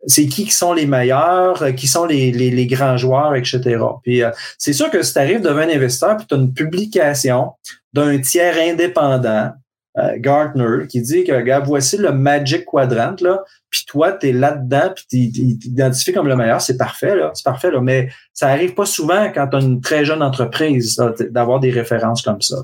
c'est 0.06 0.26
qui 0.26 0.46
qui 0.46 0.52
sont 0.52 0.74
les 0.74 0.86
meilleurs, 0.86 1.62
euh, 1.62 1.72
qui 1.72 1.88
sont 1.88 2.06
les, 2.06 2.32
les, 2.32 2.68
grands 2.68 2.98
joueurs, 2.98 3.36
etc. 3.36 3.62
Puis 4.04 4.24
euh, 4.24 4.32
c'est 4.58 4.74
sûr 4.74 4.90
que 4.90 5.02
si 5.02 5.14
tu 5.14 5.20
arrives 5.20 5.42
devant 5.42 5.62
un 5.62 5.70
investisseur, 5.70 6.18
puis 6.18 6.26
tu 6.28 6.36
as 6.36 6.38
une 6.38 6.54
publication 6.54 7.52
d'un 7.94 8.20
tiers 8.20 8.58
indépendant, 8.58 9.52
euh, 9.98 10.14
Gartner, 10.18 10.88
qui 10.88 11.02
dit 11.02 11.24
que 11.24 11.32
regarde, 11.32 11.66
voici 11.66 11.98
le 11.98 12.12
Magic 12.12 12.66
Quadrant, 12.66 13.16
là, 13.22 13.44
puis 13.70 13.84
toi, 13.88 14.14
tu 14.14 14.30
es 14.30 14.32
là-dedans, 14.32 14.94
puis 14.96 15.06
tu 15.32 15.58
t'identifies 15.60 16.14
comme 16.14 16.28
le 16.28 16.36
meilleur, 16.36 16.62
c'est 16.62 16.78
parfait, 16.78 17.16
là, 17.16 17.32
c'est 17.34 17.44
parfait, 17.44 17.72
là, 17.72 17.82
mais 17.82 18.10
ça 18.34 18.48
arrive 18.48 18.74
pas 18.74 18.86
souvent 18.86 19.32
quand 19.34 19.48
tu 19.48 19.58
as 19.58 19.60
une 19.60 19.82
très 19.82 20.06
jeune 20.06 20.24
entreprise 20.24 21.02
d'avoir 21.32 21.60
des 21.60 21.72
références 21.72 22.22
comme 22.22 22.42
ça. 22.42 22.58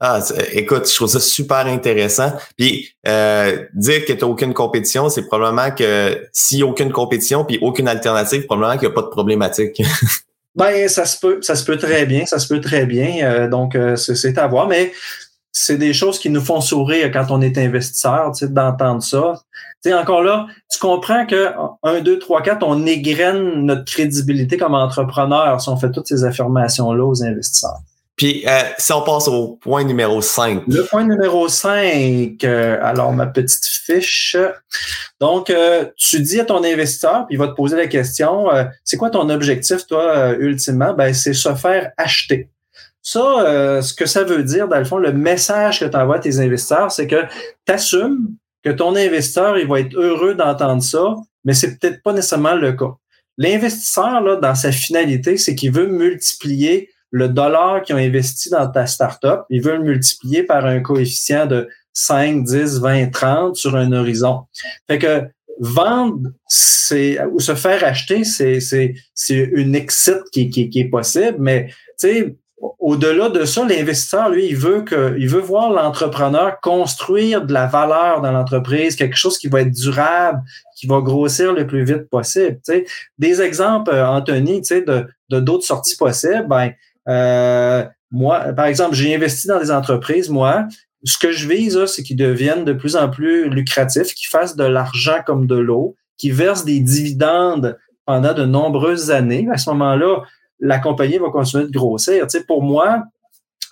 Ah, 0.00 0.20
écoute, 0.52 0.88
je 0.88 0.94
trouve 0.94 1.08
ça 1.08 1.18
super 1.18 1.66
intéressant. 1.66 2.32
Puis 2.56 2.94
euh, 3.06 3.64
dire 3.74 4.04
que 4.04 4.12
tu 4.12 4.20
n'as 4.20 4.30
aucune 4.30 4.54
compétition, 4.54 5.08
c'est 5.08 5.26
probablement 5.26 5.72
que 5.72 6.28
s'il 6.32 6.58
n'y 6.58 6.62
a 6.62 6.66
aucune 6.66 6.92
compétition 6.92 7.44
puis 7.44 7.58
aucune 7.62 7.88
alternative, 7.88 8.46
probablement 8.46 8.78
qu'il 8.78 8.88
n'y 8.88 8.92
a 8.92 8.94
pas 8.94 9.02
de 9.02 9.08
problématique. 9.08 9.82
ben, 10.54 10.88
ça 10.88 11.04
se 11.04 11.18
peut, 11.18 11.40
ça 11.42 11.56
se 11.56 11.64
peut 11.64 11.78
très 11.78 12.06
bien, 12.06 12.26
ça 12.26 12.38
se 12.38 12.46
peut 12.46 12.60
très 12.60 12.86
bien. 12.86 13.24
Euh, 13.24 13.48
donc, 13.48 13.74
euh, 13.74 13.96
c'est 13.96 14.38
à 14.38 14.46
voir, 14.46 14.68
mais 14.68 14.92
c'est 15.50 15.78
des 15.78 15.92
choses 15.92 16.20
qui 16.20 16.30
nous 16.30 16.40
font 16.40 16.60
sourire 16.60 17.10
quand 17.12 17.26
on 17.30 17.40
est 17.40 17.58
investisseur, 17.58 18.30
tu 18.32 18.46
sais, 18.46 18.52
d'entendre 18.52 19.02
ça. 19.02 19.40
Tu 19.84 19.90
sais, 19.90 19.94
encore 19.94 20.22
là, 20.22 20.46
tu 20.70 20.78
comprends 20.80 21.24
que 21.24 21.52
1, 21.84 22.00
2, 22.00 22.18
3, 22.18 22.42
4, 22.42 22.66
on 22.66 22.84
égrène 22.84 23.64
notre 23.64 23.84
crédibilité 23.84 24.56
comme 24.56 24.74
entrepreneur 24.74 25.60
si 25.60 25.68
on 25.68 25.76
fait 25.76 25.92
toutes 25.92 26.08
ces 26.08 26.24
affirmations-là 26.24 27.04
aux 27.04 27.22
investisseurs. 27.22 27.78
Puis, 28.18 28.42
euh, 28.48 28.62
si 28.76 28.92
on 28.92 29.02
passe 29.02 29.28
au 29.28 29.56
point 29.60 29.84
numéro 29.84 30.20
5. 30.20 30.64
Le 30.66 30.82
point 30.82 31.04
numéro 31.04 31.46
5, 31.46 32.42
euh, 32.42 32.76
alors 32.82 33.12
ma 33.12 33.26
petite 33.26 33.64
fiche. 33.64 34.36
Donc, 35.20 35.50
euh, 35.50 35.84
tu 35.96 36.20
dis 36.20 36.40
à 36.40 36.44
ton 36.44 36.64
investisseur, 36.64 37.26
puis 37.26 37.36
il 37.36 37.38
va 37.38 37.46
te 37.46 37.54
poser 37.54 37.76
la 37.76 37.86
question, 37.86 38.46
c'est 38.82 38.96
quoi 38.96 39.10
ton 39.10 39.30
objectif, 39.30 39.86
toi, 39.86 40.34
ultimement? 40.36 40.94
Ben, 40.94 41.14
c'est 41.14 41.32
se 41.32 41.54
faire 41.54 41.92
acheter. 41.96 42.50
Ça, 43.02 43.80
ce 43.80 43.94
que 43.94 44.06
ça 44.06 44.24
veut 44.24 44.42
dire, 44.42 44.66
dans 44.66 44.78
le 44.78 44.84
fond, 44.84 44.98
le 44.98 45.12
message 45.12 45.78
que 45.78 45.84
tu 45.84 45.96
envoies 45.96 46.16
à 46.16 46.18
tes 46.18 46.40
investisseurs, 46.40 46.90
c'est 46.90 47.06
que 47.06 47.22
tu 47.66 47.72
assumes 47.72 48.34
que 48.62 48.70
ton 48.70 48.96
investisseur, 48.96 49.58
il 49.58 49.66
va 49.66 49.80
être 49.80 49.94
heureux 49.96 50.34
d'entendre 50.34 50.82
ça, 50.82 51.16
mais 51.44 51.54
c'est 51.54 51.78
peut-être 51.78 52.02
pas 52.02 52.12
nécessairement 52.12 52.54
le 52.54 52.72
cas. 52.72 52.94
L'investisseur, 53.36 54.20
là, 54.20 54.36
dans 54.36 54.54
sa 54.54 54.72
finalité, 54.72 55.36
c'est 55.36 55.54
qu'il 55.54 55.72
veut 55.72 55.86
multiplier 55.86 56.90
le 57.10 57.28
dollar 57.28 57.82
qu'ils 57.82 57.94
ont 57.94 57.98
investi 57.98 58.50
dans 58.50 58.68
ta 58.68 58.86
startup, 58.86 59.42
ils 59.48 59.62
veulent 59.62 59.82
multiplier 59.82 60.42
par 60.42 60.66
un 60.66 60.80
coefficient 60.80 61.46
de 61.46 61.68
5, 61.92 62.44
10, 62.44 62.80
20, 62.80 63.10
30 63.10 63.56
sur 63.56 63.76
un 63.76 63.92
horizon. 63.92 64.42
Fait 64.86 64.98
que 64.98 65.22
vendre, 65.58 66.30
c'est 66.46 67.18
ou 67.24 67.40
se 67.40 67.54
faire 67.54 67.82
acheter, 67.84 68.24
c'est 68.24 68.60
c'est 68.60 68.94
c'est 69.14 69.34
une 69.34 69.74
exit 69.74 70.22
qui, 70.32 70.50
qui, 70.50 70.68
qui 70.68 70.80
est 70.80 70.88
possible, 70.88 71.36
mais 71.38 71.68
tu 71.98 72.08
sais 72.08 72.36
au-delà 72.78 73.28
de 73.28 73.44
ça, 73.44 73.64
l'investisseur, 73.64 74.30
lui, 74.30 74.46
il 74.46 74.56
veut 74.56 74.82
que, 74.82 75.16
il 75.18 75.28
veut 75.28 75.40
voir 75.40 75.70
l'entrepreneur 75.70 76.60
construire 76.60 77.44
de 77.44 77.52
la 77.52 77.66
valeur 77.66 78.20
dans 78.20 78.32
l'entreprise, 78.32 78.96
quelque 78.96 79.16
chose 79.16 79.38
qui 79.38 79.48
va 79.48 79.60
être 79.60 79.72
durable, 79.72 80.42
qui 80.76 80.86
va 80.86 81.00
grossir 81.00 81.52
le 81.52 81.66
plus 81.66 81.84
vite 81.84 82.08
possible. 82.08 82.58
Tu 82.64 82.72
sais. 82.72 82.86
Des 83.18 83.42
exemples, 83.42 83.90
euh, 83.92 84.08
Anthony, 84.08 84.62
de, 84.62 85.06
de 85.28 85.40
d'autres 85.40 85.64
sorties 85.64 85.96
possibles, 85.96 86.46
ben, 86.48 86.72
euh, 87.08 87.84
moi, 88.10 88.52
par 88.54 88.66
exemple, 88.66 88.94
j'ai 88.94 89.14
investi 89.14 89.48
dans 89.48 89.60
des 89.60 89.70
entreprises, 89.70 90.30
moi. 90.30 90.66
Ce 91.04 91.18
que 91.18 91.30
je 91.30 91.48
vise, 91.48 91.84
c'est 91.86 92.02
qu'ils 92.02 92.16
deviennent 92.16 92.64
de 92.64 92.72
plus 92.72 92.96
en 92.96 93.08
plus 93.08 93.48
lucratifs, 93.48 94.14
qu'ils 94.14 94.28
fassent 94.28 94.56
de 94.56 94.64
l'argent 94.64 95.18
comme 95.24 95.46
de 95.46 95.56
l'eau, 95.56 95.94
qu'ils 96.16 96.34
versent 96.34 96.64
des 96.64 96.80
dividendes 96.80 97.78
pendant 98.04 98.34
de 98.34 98.44
nombreuses 98.44 99.10
années. 99.10 99.46
À 99.52 99.58
ce 99.58 99.70
moment-là, 99.70 100.22
la 100.60 100.78
compagnie 100.78 101.18
va 101.18 101.30
continuer 101.30 101.64
de 101.64 101.70
grossir. 101.70 102.26
Tu 102.26 102.38
sais, 102.38 102.44
pour 102.44 102.62
moi, 102.62 103.04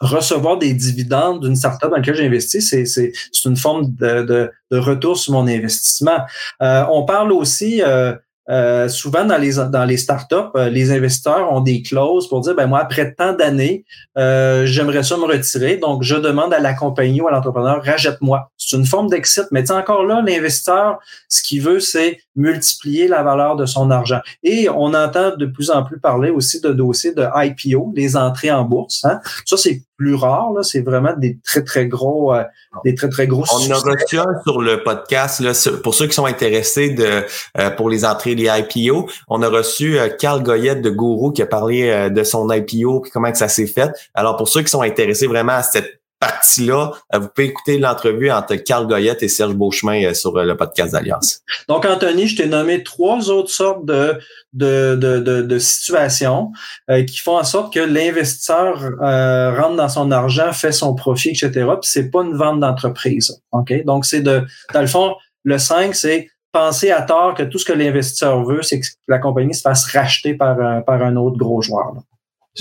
recevoir 0.01 0.59
des 0.59 0.75
dividendes 0.75 1.43
d'une 1.43 1.57
startup 1.57 1.91
dans 1.91 1.97
laquelle 1.97 2.17
j'ai 2.17 2.27
investi, 2.27 2.61
c'est, 2.61 2.85
c'est, 2.85 3.13
c'est 3.33 3.49
une 3.49 3.57
forme 3.57 3.95
de, 3.95 4.51
de, 4.71 4.79
retour 4.79 5.17
sur 5.17 5.33
mon 5.33 5.47
investissement. 5.47 6.19
Euh, 6.63 6.85
on 6.91 7.05
parle 7.05 7.33
aussi 7.33 7.83
euh, 7.83 8.15
euh, 8.51 8.89
souvent 8.89 9.25
dans 9.25 9.39
les 9.39 9.55
dans 9.55 9.85
les 9.85 9.97
startups, 9.97 10.53
les 10.71 10.93
investisseurs 10.93 11.53
ont 11.53 11.61
des 11.61 11.83
clauses 11.83 12.29
pour 12.29 12.43
dire 12.43 12.55
ben 12.55 12.67
moi 12.67 12.81
après 12.81 13.13
tant 13.13 13.33
d'années, 13.33 13.85
j'aimerais 14.17 15.03
ça 15.03 15.17
me 15.17 15.25
retirer, 15.25 15.79
donc 15.79 16.03
je 16.03 16.15
demande 16.15 16.55
à 16.55 16.61
la 16.61 16.75
compagnie 16.75 17.21
ou 17.21 17.29
à 17.29 17.33
l'entrepreneur 17.33 17.83
rachète-moi. 17.83 18.51
C'est 18.67 18.77
une 18.77 18.87
forme 18.87 19.09
d'exit, 19.09 19.47
mais 19.53 19.71
encore 19.71 20.05
là 20.05 20.23
l'investisseur, 20.27 20.99
ce 21.29 21.41
qu'il 21.43 21.63
veut 21.63 21.79
c'est 21.79 22.19
multiplier 22.35 23.07
la 23.07 23.23
valeur 23.23 23.55
de 23.55 23.65
son 23.65 23.93
argent. 23.93 24.21
Et 24.43 24.69
on 24.69 24.93
entend 24.93 25.37
de 25.37 25.47
plus 25.47 25.71
en 25.71 25.85
plus 25.85 26.01
parler 26.01 26.31
aussi 26.31 26.61
de 26.61 26.71
dossiers 26.73 27.13
de 27.13 27.25
IPO, 27.33 27.93
les 27.95 28.17
entrées 28.17 28.51
en 28.51 28.65
bourse. 28.65 29.05
Hein? 29.05 29.21
Ça 29.45 29.57
c'est 29.57 29.83
plus 29.97 30.15
rare. 30.15 30.53
Là, 30.53 30.63
c'est 30.63 30.81
vraiment 30.81 31.15
des 31.17 31.39
très 31.45 31.63
très 31.63 31.87
gros, 31.87 32.35
euh, 32.35 32.43
des 32.85 32.95
très 32.95 33.09
très 33.09 33.27
gros. 33.27 33.45
On 33.53 33.71
a 33.71 33.77
reçu 33.77 34.19
un 34.19 34.43
sur 34.45 34.61
le 34.61 34.83
podcast 34.83 35.41
là, 35.41 35.53
pour 35.83 35.95
ceux 35.95 36.07
qui 36.07 36.15
sont 36.15 36.27
intéressés 36.27 36.91
de 36.91 37.25
euh, 37.59 37.71
pour 37.71 37.89
les 37.89 38.05
entrées 38.05 38.35
des 38.35 38.51
IPO. 38.51 39.09
On 39.29 39.43
a 39.43 39.49
reçu 39.49 39.99
euh, 39.99 40.09
Carl 40.09 40.43
Goyette 40.43 40.83
de 40.83 40.91
Gourou 40.91 41.31
qui 41.31 41.43
a 41.43 41.47
parlé 41.47 42.11
de 42.11 42.25
son 42.25 42.51
IPO 42.51 43.05
et 43.07 43.11
comment 43.11 43.31
que 43.31 43.39
ça 43.39 43.49
s'est 43.49 43.67
fait. 43.67 43.91
Alors 44.15 44.37
pour 44.37 44.49
ceux 44.49 44.63
qui 44.63 44.69
sont 44.69 44.83
intéressés 44.83 45.27
vraiment 45.27 45.53
à 45.53 45.63
cette 45.63 46.01
partie-là, 46.27 46.93
euh, 47.15 47.19
vous 47.19 47.29
pouvez 47.29 47.49
écouter 47.49 47.79
l'entrevue 47.79 48.31
entre 48.31 48.57
Carl 48.57 48.87
Goyette 48.87 49.23
et 49.23 49.29
Serge 49.29 49.55
Beauchemin 49.55 50.05
euh, 50.05 50.15
sur 50.15 50.37
euh, 50.37 50.45
le 50.45 50.57
podcast 50.57 50.93
d'Alliance. 50.93 51.41
Donc, 51.69 51.85
Anthony, 51.85 52.27
je 52.27 52.37
t'ai 52.37 52.47
nommé 52.47 52.83
trois 52.83 53.31
autres 53.31 53.51
sortes 53.51 53.85
de, 53.85 54.19
de, 54.53 54.97
de, 54.97 55.43
de, 55.43 55.59
situations 55.59 56.53
qui 57.07 57.19
font 57.19 57.39
en 57.39 57.45
sorte 57.45 57.73
que 57.73 57.81
l'investisseur 57.81 58.79
rentre 58.79 59.77
dans 59.77 59.89
son 59.89 60.11
argent, 60.11 60.53
fait 60.53 60.73
son 60.73 60.95
profit, 60.95 61.31
etc. 61.31 61.51
Puis 61.51 61.91
c'est 61.91 62.11
pas 62.11 62.23
une 62.23 62.37
vente 62.37 62.61
d'entreprise. 62.61 63.41
OK? 63.53 63.85
Donc, 63.85 64.05
c'est 64.05 64.21
de, 64.21 64.43
dans 64.73 64.81
le 64.81 64.87
fond, 64.87 65.15
le 65.45 65.59
5, 65.59 65.95
c'est 65.95 66.29
penser 66.53 66.91
à 66.91 67.03
tort 67.03 67.35
que 67.35 67.43
tout 67.43 67.59
ce 67.59 67.65
que 67.65 67.73
l'investisseur 67.73 68.45
veut, 68.45 68.63
c'est 68.63 68.81
que 68.81 68.87
la 69.09 69.19
compagnie 69.19 69.55
se 69.55 69.63
fasse 69.63 69.93
racheter 69.93 70.35
par 70.35 70.57
par 70.85 71.03
un 71.03 71.17
autre 71.17 71.37
gros 71.37 71.61
joueur. 71.61 71.93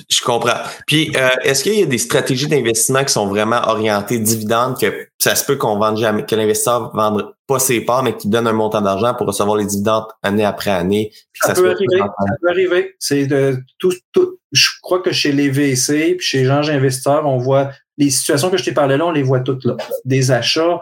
Je 0.10 0.22
comprends. 0.22 0.58
Puis, 0.88 1.12
euh, 1.16 1.30
est-ce 1.44 1.64
qu'il 1.64 1.80
y 1.80 1.84
a 1.84 1.86
des 1.86 1.98
stratégies 1.98 2.48
d'investissement 2.48 3.04
qui 3.04 3.14
sont 3.14 3.28
vraiment 3.28 3.62
orientées 3.68 4.20
dividendes, 4.20 4.78
que 4.80 5.08
ça 5.18 5.36
se 5.36 5.46
peut 5.46 5.56
qu'on 5.56 5.78
vende 5.78 5.98
jamais, 5.98 6.26
que 6.26 6.36
l'investisseur 6.36 6.94
ne 6.94 7.00
vende 7.00 7.34
pas 7.48 7.60
ses 7.60 7.82
parts, 7.82 8.04
mais 8.04 8.16
qu'il 8.16 8.30
donne 8.30 8.48
un 8.48 8.54
montant 8.54 8.82
d'argent 8.82 9.14
pour 9.14 9.28
recevoir 9.28 9.58
les 9.58 9.66
dividendes 9.66 10.06
année 10.24 10.46
après 10.46 10.72
année? 10.72 11.12
Ça, 11.42 11.54
peut 11.54 11.72
arriver. 11.72 11.98
Ça 12.00 12.36
peut 12.42 12.50
arriver. 12.50 12.96
C'est 13.00 13.28
de 13.28 13.58
tout, 13.80 13.94
tout. 14.12 14.40
Je 14.52 14.68
crois 14.82 15.02
que 15.02 15.12
chez 15.12 15.32
les 15.32 15.50
VC, 15.50 16.16
puis 16.18 16.26
chez 16.26 16.40
les 16.40 16.46
gens 16.46 16.68
investisseurs, 16.68 17.26
on 17.26 17.38
voit 17.38 17.72
les 17.98 18.10
situations 18.10 18.50
que 18.50 18.58
je 18.58 18.64
t'ai 18.66 18.74
parlé 18.74 18.98
là, 18.98 19.06
on 19.06 19.12
les 19.12 19.24
voit 19.24 19.40
toutes 19.40 19.64
là. 19.64 19.78
Des 20.04 20.32
achats, 20.32 20.82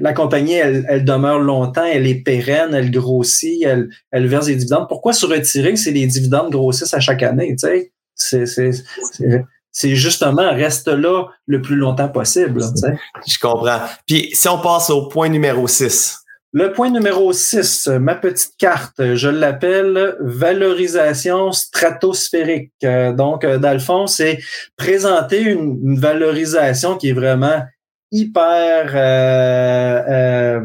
la 0.00 0.12
compagnie, 0.12 0.54
elle, 0.54 0.86
elle, 0.88 1.04
demeure 1.04 1.40
longtemps, 1.40 1.84
elle 1.84 2.06
est 2.06 2.22
pérenne, 2.22 2.74
elle 2.74 2.90
grossit, 2.90 3.62
elle, 3.64 3.88
elle 4.12 4.26
verse 4.28 4.46
des 4.46 4.54
dividendes. 4.54 4.86
Pourquoi 4.88 5.12
se 5.12 5.26
retirer 5.26 5.74
si 5.76 5.90
les 5.90 6.06
dividendes 6.06 6.50
grossissent 6.50 6.94
à 6.94 7.00
chaque 7.00 7.22
année? 7.22 7.56
Tu 7.58 7.66
sais? 7.66 7.92
C'est 8.18 9.94
justement 9.94 10.50
reste 10.50 10.88
là 10.88 11.26
le 11.46 11.62
plus 11.62 11.76
longtemps 11.76 12.08
possible. 12.08 12.62
Je 13.26 13.38
comprends. 13.40 13.80
Puis 14.06 14.30
si 14.32 14.48
on 14.48 14.58
passe 14.58 14.90
au 14.90 15.08
point 15.08 15.28
numéro 15.28 15.66
6. 15.66 16.24
Le 16.52 16.72
point 16.72 16.88
numéro 16.88 17.30
6, 17.30 17.88
ma 18.00 18.14
petite 18.14 18.56
carte, 18.56 19.14
je 19.14 19.28
l'appelle 19.28 20.16
valorisation 20.20 21.52
stratosphérique. 21.52 22.72
Euh, 22.84 23.12
donc, 23.12 23.44
euh, 23.44 23.58
dans 23.58 23.74
le 23.74 23.78
fond, 23.78 24.06
c'est 24.06 24.38
présenter 24.76 25.42
une, 25.42 26.00
valorisation 26.00 26.96
qui 26.96 27.10
est 27.10 27.12
vraiment 27.12 27.62
hyper 28.12 28.92
euh, 28.94 30.60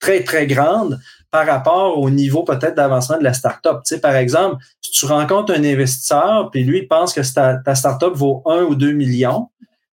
très, 0.00 0.22
très 0.22 0.46
grande 0.46 1.00
par 1.34 1.46
rapport 1.48 1.98
au 1.98 2.10
niveau 2.10 2.44
peut-être 2.44 2.76
d'avancement 2.76 3.18
de 3.18 3.24
la 3.24 3.32
startup. 3.32 3.78
Tu 3.84 3.98
par 3.98 4.14
exemple, 4.14 4.62
si 4.80 4.92
tu 4.92 5.04
rencontres 5.04 5.52
un 5.52 5.64
investisseur, 5.64 6.48
puis 6.52 6.62
lui 6.62 6.86
pense 6.86 7.12
que 7.12 7.22
ta, 7.34 7.56
ta 7.56 7.74
startup 7.74 8.12
vaut 8.14 8.44
1 8.46 8.62
ou 8.62 8.76
2 8.76 8.92
millions, 8.92 9.48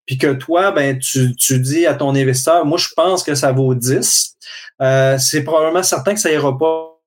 puis 0.06 0.18
que 0.18 0.34
toi, 0.34 0.74
ben, 0.74 1.00
tu, 1.00 1.34
dis 1.60 1.86
à 1.86 1.94
ton 1.94 2.14
investisseur, 2.14 2.66
moi, 2.66 2.78
je 2.78 2.90
pense 2.94 3.24
que 3.24 3.36
ça 3.36 3.54
vaut 3.54 3.74
10, 3.74 4.36
euh, 4.82 5.18
c'est 5.18 5.46
probablement 5.46 5.82
certain 5.82 6.14
que 6.14 6.20
ça 6.20 6.30
ira 6.30 6.58
pas 6.58 7.00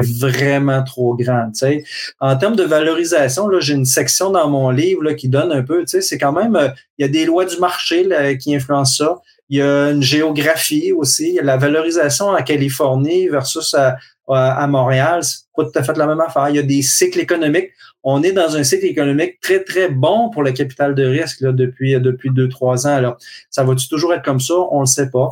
vraiment 0.00 0.82
trop 0.82 1.14
grand. 1.14 1.50
Tu 1.52 1.58
sais. 1.58 1.84
En 2.20 2.38
termes 2.38 2.56
de 2.56 2.64
valorisation, 2.64 3.48
là, 3.48 3.60
j'ai 3.60 3.74
une 3.74 3.84
section 3.84 4.30
dans 4.30 4.48
mon 4.48 4.70
livre 4.70 5.12
qui 5.12 5.28
donne 5.28 5.52
un 5.52 5.62
peu, 5.62 5.84
c'est 5.86 6.16
quand 6.16 6.32
même, 6.32 6.56
euh, 6.56 6.68
il 6.96 7.02
y 7.02 7.04
a 7.04 7.08
des 7.08 7.26
lois 7.26 7.44
du 7.44 7.58
marché 7.58 8.08
qui 8.40 8.54
influencent 8.54 9.04
ça. 9.04 9.20
Il 9.52 9.58
y 9.58 9.60
a 9.60 9.90
une 9.90 10.02
géographie 10.02 10.92
aussi. 10.92 11.28
Il 11.28 11.34
y 11.34 11.38
a 11.38 11.42
la 11.42 11.58
valorisation 11.58 12.28
en 12.28 12.42
Californie 12.42 13.28
versus 13.28 13.74
à, 13.74 13.98
à 14.26 14.66
Montréal. 14.66 15.22
C'est 15.22 15.40
pas 15.54 15.64
tout 15.64 15.78
à 15.78 15.82
fait 15.82 15.94
la 15.98 16.06
même 16.06 16.20
affaire. 16.20 16.48
Il 16.48 16.56
y 16.56 16.58
a 16.58 16.62
des 16.62 16.80
cycles 16.80 17.20
économiques. 17.20 17.68
On 18.02 18.22
est 18.22 18.32
dans 18.32 18.56
un 18.56 18.64
cycle 18.64 18.86
économique 18.86 19.40
très, 19.42 19.62
très 19.62 19.90
bon 19.90 20.30
pour 20.30 20.42
le 20.42 20.52
capital 20.52 20.94
de 20.94 21.04
risque 21.04 21.42
là, 21.42 21.52
depuis, 21.52 22.00
depuis 22.00 22.30
deux, 22.30 22.48
trois 22.48 22.86
ans. 22.86 22.94
Alors, 22.94 23.18
ça 23.50 23.62
va-tu 23.62 23.88
toujours 23.88 24.14
être 24.14 24.24
comme 24.24 24.40
ça? 24.40 24.54
On 24.70 24.80
le 24.80 24.86
sait 24.86 25.10
pas. 25.10 25.28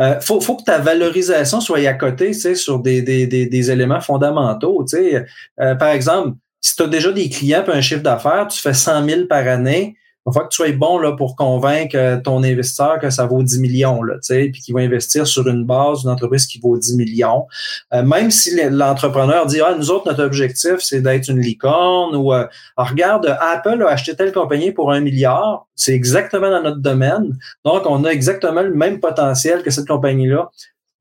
Euh, 0.00 0.20
faut, 0.20 0.42
faut 0.42 0.56
que 0.56 0.64
ta 0.64 0.76
valorisation 0.76 1.62
soit 1.62 1.78
à 1.88 1.94
côté, 1.94 2.26
tu 2.26 2.34
sais, 2.34 2.54
sur 2.54 2.78
des, 2.78 3.00
des, 3.00 3.26
des, 3.26 3.46
des 3.46 3.70
éléments 3.70 4.02
fondamentaux. 4.02 4.84
Tu 4.86 4.98
sais. 4.98 5.24
Euh, 5.62 5.74
par 5.74 5.88
exemple, 5.88 6.36
si 6.60 6.76
tu 6.76 6.82
as 6.82 6.88
déjà 6.88 7.10
des 7.10 7.30
clients 7.30 7.64
et 7.66 7.70
un 7.70 7.80
chiffre 7.80 8.02
d'affaires, 8.02 8.48
tu 8.48 8.60
fais 8.60 8.74
100 8.74 9.08
000 9.08 9.26
par 9.28 9.48
année, 9.48 9.96
il 10.26 10.32
va 10.32 10.40
que 10.42 10.48
tu 10.48 10.56
sois 10.56 10.72
bon 10.72 10.98
là, 10.98 11.12
pour 11.12 11.36
convaincre 11.36 12.20
ton 12.22 12.42
investisseur 12.42 12.98
que 12.98 13.10
ça 13.10 13.26
vaut 13.26 13.42
10 13.42 13.60
millions, 13.60 14.02
là, 14.02 14.14
puis 14.26 14.52
qu'il 14.52 14.74
va 14.74 14.80
investir 14.80 15.26
sur 15.26 15.46
une 15.48 15.64
base 15.64 16.00
d'une 16.00 16.10
entreprise 16.10 16.46
qui 16.46 16.58
vaut 16.60 16.78
10 16.78 16.96
millions. 16.96 17.46
Euh, 17.92 18.02
même 18.02 18.30
si 18.30 18.58
l'entrepreneur 18.70 19.44
dit 19.46 19.60
Ah, 19.60 19.74
nous 19.76 19.90
autres, 19.90 20.08
notre 20.08 20.24
objectif, 20.24 20.76
c'est 20.78 21.02
d'être 21.02 21.28
une 21.28 21.40
licorne 21.40 22.16
ou 22.16 22.32
euh, 22.32 22.46
ah, 22.76 22.84
regarde, 22.84 23.36
Apple 23.40 23.82
a 23.82 23.90
acheté 23.90 24.16
telle 24.16 24.32
compagnie 24.32 24.72
pour 24.72 24.92
un 24.92 25.00
milliard, 25.00 25.66
c'est 25.74 25.92
exactement 25.92 26.50
dans 26.50 26.62
notre 26.62 26.80
domaine. 26.80 27.36
Donc, 27.64 27.82
on 27.86 28.04
a 28.04 28.08
exactement 28.08 28.62
le 28.62 28.74
même 28.74 29.00
potentiel 29.00 29.62
que 29.62 29.70
cette 29.70 29.86
compagnie-là. 29.86 30.50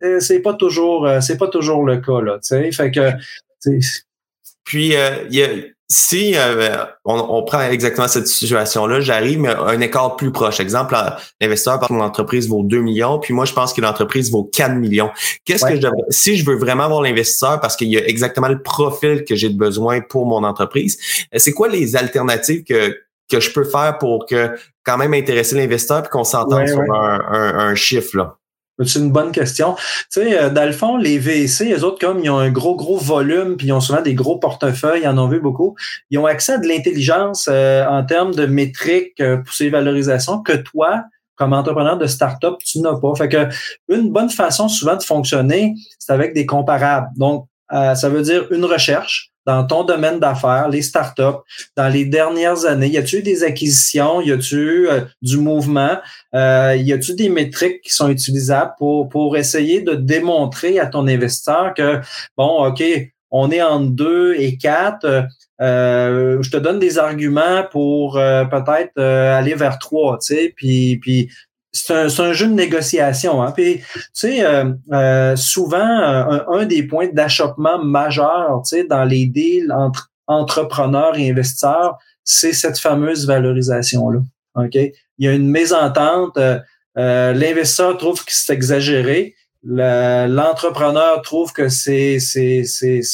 Euh, 0.04 0.20
c'est 0.20 0.42
pas 0.42 0.54
toujours 0.54 1.08
c'est 1.22 1.38
pas 1.38 1.48
toujours 1.48 1.86
le 1.86 1.98
cas, 1.98 2.20
là. 2.20 2.40
Fait 2.44 2.92
que 2.92 3.12
puis, 4.66 4.94
il 5.30 5.36
y 5.36 5.44
a, 5.44 5.48
si 5.94 6.34
euh, 6.36 6.86
on, 7.06 7.44
prend 7.44 7.62
exactement 7.62 8.08
cette 8.08 8.28
situation-là, 8.28 9.00
j'arrive, 9.00 9.40
mais 9.40 9.50
un 9.50 9.80
écart 9.80 10.16
plus 10.16 10.32
proche. 10.32 10.60
Exemple, 10.60 10.96
l'investisseur 11.40 11.80
par 11.80 11.94
l'entreprise 11.94 12.50
vaut 12.50 12.64
2 12.64 12.82
millions, 12.82 13.20
puis 13.20 13.34
moi, 13.34 13.46
je 13.46 13.54
pense 13.54 13.74
que 13.74 13.82
l'entreprise 13.82 14.32
vaut 14.32 14.44
4 14.44 14.76
millions. 14.76 15.12
Qu'est-ce 15.46 15.66
que 15.66 15.76
je 15.76 15.82
devrais, 15.82 16.02
si 16.10 16.36
je 16.36 16.46
veux 16.46 16.56
vraiment 16.56 16.84
avoir 16.86 17.02
l'investisseur 17.02 17.60
parce 17.60 17.76
qu'il 17.76 17.90
y 17.90 17.98
a 17.98 18.08
exactement 18.08 18.48
le 18.48 18.62
profil 18.62 19.24
que 19.24 19.36
j'ai 19.36 19.50
de 19.50 19.58
besoin 19.58 20.02
pour 20.02 20.26
mon 20.26 20.44
entreprise, 20.44 20.98
euh, 21.34 21.38
c'est 21.38 21.54
quoi 21.54 21.68
les 21.68 21.96
alternatives 21.96 22.64
que, 22.64 22.98
que 23.32 23.40
je 23.40 23.52
peux 23.52 23.64
faire 23.64 24.00
pour 24.00 24.26
que 24.26 24.50
quand 24.84 24.98
même 24.98 25.14
intéresser 25.14 25.56
l'investisseur 25.56 26.02
puis 26.02 26.10
qu'on 26.10 26.24
s'entende 26.24 26.68
sur 26.68 26.82
Un, 26.82 27.20
un, 27.30 27.60
un 27.60 27.76
chiffre, 27.76 28.18
là? 28.18 28.38
C'est 28.82 29.00
une 29.00 29.12
bonne 29.12 29.32
question. 29.32 29.76
Tu 29.76 30.22
sais, 30.22 30.40
euh, 30.40 30.50
dans 30.50 30.66
le 30.66 30.72
fond, 30.72 30.98
les 30.98 31.20
VC, 31.20 31.66
les 31.66 31.84
autres, 31.84 32.00
comme 32.00 32.20
ils 32.24 32.30
ont 32.30 32.40
un 32.40 32.50
gros, 32.50 32.76
gros 32.76 32.98
volume, 32.98 33.56
puis 33.56 33.68
ils 33.68 33.72
ont 33.72 33.80
souvent 33.80 34.02
des 34.02 34.16
gros 34.16 34.40
portefeuilles, 34.40 35.02
ils 35.04 35.08
en 35.08 35.18
ont 35.18 35.28
vu 35.28 35.40
beaucoup, 35.40 35.76
ils 36.10 36.18
ont 36.18 36.26
accès 36.26 36.54
à 36.54 36.58
de 36.58 36.68
l'intelligence 36.68 37.48
euh, 37.52 37.86
en 37.86 38.04
termes 38.04 38.34
de 38.34 38.46
métriques 38.46 39.20
euh, 39.22 39.38
pour 39.38 39.54
ces 39.54 39.70
valorisations 39.70 40.42
que 40.42 40.54
toi, 40.54 41.04
comme 41.36 41.54
entrepreneur 41.54 41.98
de 41.98 42.08
start-up, 42.08 42.56
tu 42.66 42.80
n'as 42.80 42.96
pas. 42.96 43.14
Fait 43.16 43.30
que 43.30 43.48
une 43.90 44.12
bonne 44.12 44.30
façon 44.30 44.68
souvent 44.68 44.96
de 44.96 45.04
fonctionner, 45.04 45.76
c'est 46.00 46.14
avec 46.14 46.34
des 46.34 46.46
comparables. 46.46 47.08
Donc, 47.16 47.48
ça 47.72 48.08
veut 48.08 48.22
dire 48.22 48.46
une 48.52 48.66
recherche 48.66 49.33
dans 49.46 49.66
ton 49.66 49.84
domaine 49.84 50.20
d'affaires, 50.20 50.70
les 50.70 50.82
startups, 50.82 51.42
dans 51.76 51.88
les 51.88 52.06
dernières 52.06 52.66
années? 52.66 52.88
Y 52.88 52.98
a-tu 52.98 53.22
des 53.22 53.44
acquisitions? 53.44 54.22
Y 54.22 54.32
a-tu 54.32 54.90
euh, 54.90 55.02
du 55.22 55.38
mouvement? 55.38 55.98
Euh, 56.36 56.76
y 56.76 56.94
a-tu 56.94 57.16
des 57.16 57.30
métriques 57.30 57.82
qui 57.82 57.92
sont 57.92 58.10
utilisables 58.10 58.74
pour, 58.78 59.10
pour 59.10 59.38
essayer 59.38 59.82
de 59.82 59.96
démontrer 59.96 60.80
à 60.80 60.88
ton 60.88 61.08
investisseur 61.08 61.74
que, 61.74 62.00
bon, 62.38 62.68
OK, 62.68 62.84
on 63.32 63.52
est 63.52 63.62
entre 63.62 63.92
2 63.92 64.36
et 64.36 64.58
4, 64.58 65.26
je 65.60 66.50
te 66.50 66.58
donne 66.58 66.78
des 66.78 67.00
arguments 67.00 67.64
pour 67.72 68.14
peut-être 68.14 69.02
aller 69.02 69.56
vers 69.56 69.80
trois, 69.80 70.20
tu 70.20 70.36
sais, 70.36 70.54
puis, 70.56 71.00
puis 71.00 71.30
c'est 71.74 71.94
un, 71.94 72.06
un, 72.06 72.34
jeu 72.34 72.48
de 72.48 72.54
négociation. 72.54 73.42
Hein. 73.42 73.52
Puis, 73.52 73.80
tu 73.80 74.04
sais, 74.14 74.46
souvent, 75.36 75.78
un, 75.78 76.66
des 76.66 76.84
points 76.84 77.10
d'achoppement 77.12 77.84
majeur, 77.84 78.62
tu 78.64 78.78
sais, 78.78 78.84
dans 78.84 79.04
les 79.04 79.26
deals 79.26 79.74
entre 79.74 80.12
entrepreneurs 80.28 81.18
et 81.18 81.30
investisseurs, 81.30 81.98
c'est 82.24 82.54
cette 82.54 82.80
fameuse 82.80 83.28
valorisation-là. 83.28 84.20
OK? 84.56 84.76
Il 84.76 85.26
y 85.26 85.28
a 85.28 85.34
une 85.34 85.50
mésentente. 85.50 86.38
Euh, 86.38 86.60
euh, 86.98 87.34
l'investisseur 87.34 87.98
trouve 87.98 88.24
que 88.24 88.32
c'est 88.32 88.54
exagéré. 88.54 89.36
L'entrepreneur 89.64 91.22
trouve 91.22 91.54
que 91.54 91.70
c'est 91.70 92.20
c'est 92.20 92.64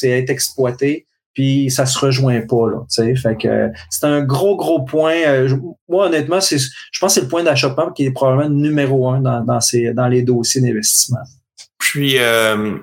être 0.03 0.29
exploité. 0.29 1.05
Puis 1.33 1.69
ça 1.69 1.85
se 1.85 1.97
rejoint 1.97 2.41
pas 2.41 2.69
là, 2.69 2.79
fait 2.89 3.37
que 3.37 3.69
c'est 3.89 4.05
un 4.05 4.21
gros 4.21 4.55
gros 4.57 4.83
point. 4.83 5.15
Euh, 5.27 5.49
moi 5.87 6.07
honnêtement, 6.07 6.41
c'est 6.41 6.57
je 6.57 6.99
pense 6.99 7.13
que 7.13 7.19
c'est 7.19 7.25
le 7.25 7.27
point 7.29 7.43
d'achoppement 7.43 7.91
qui 7.91 8.05
est 8.05 8.11
probablement 8.11 8.49
numéro 8.49 9.09
un 9.09 9.21
dans 9.21 9.41
dans 9.41 9.61
ces 9.61 9.93
dans 9.93 10.07
les 10.07 10.23
dossiers 10.23 10.61
d'investissement. 10.61 11.19
Puis 11.77 12.17
euh, 12.17 12.77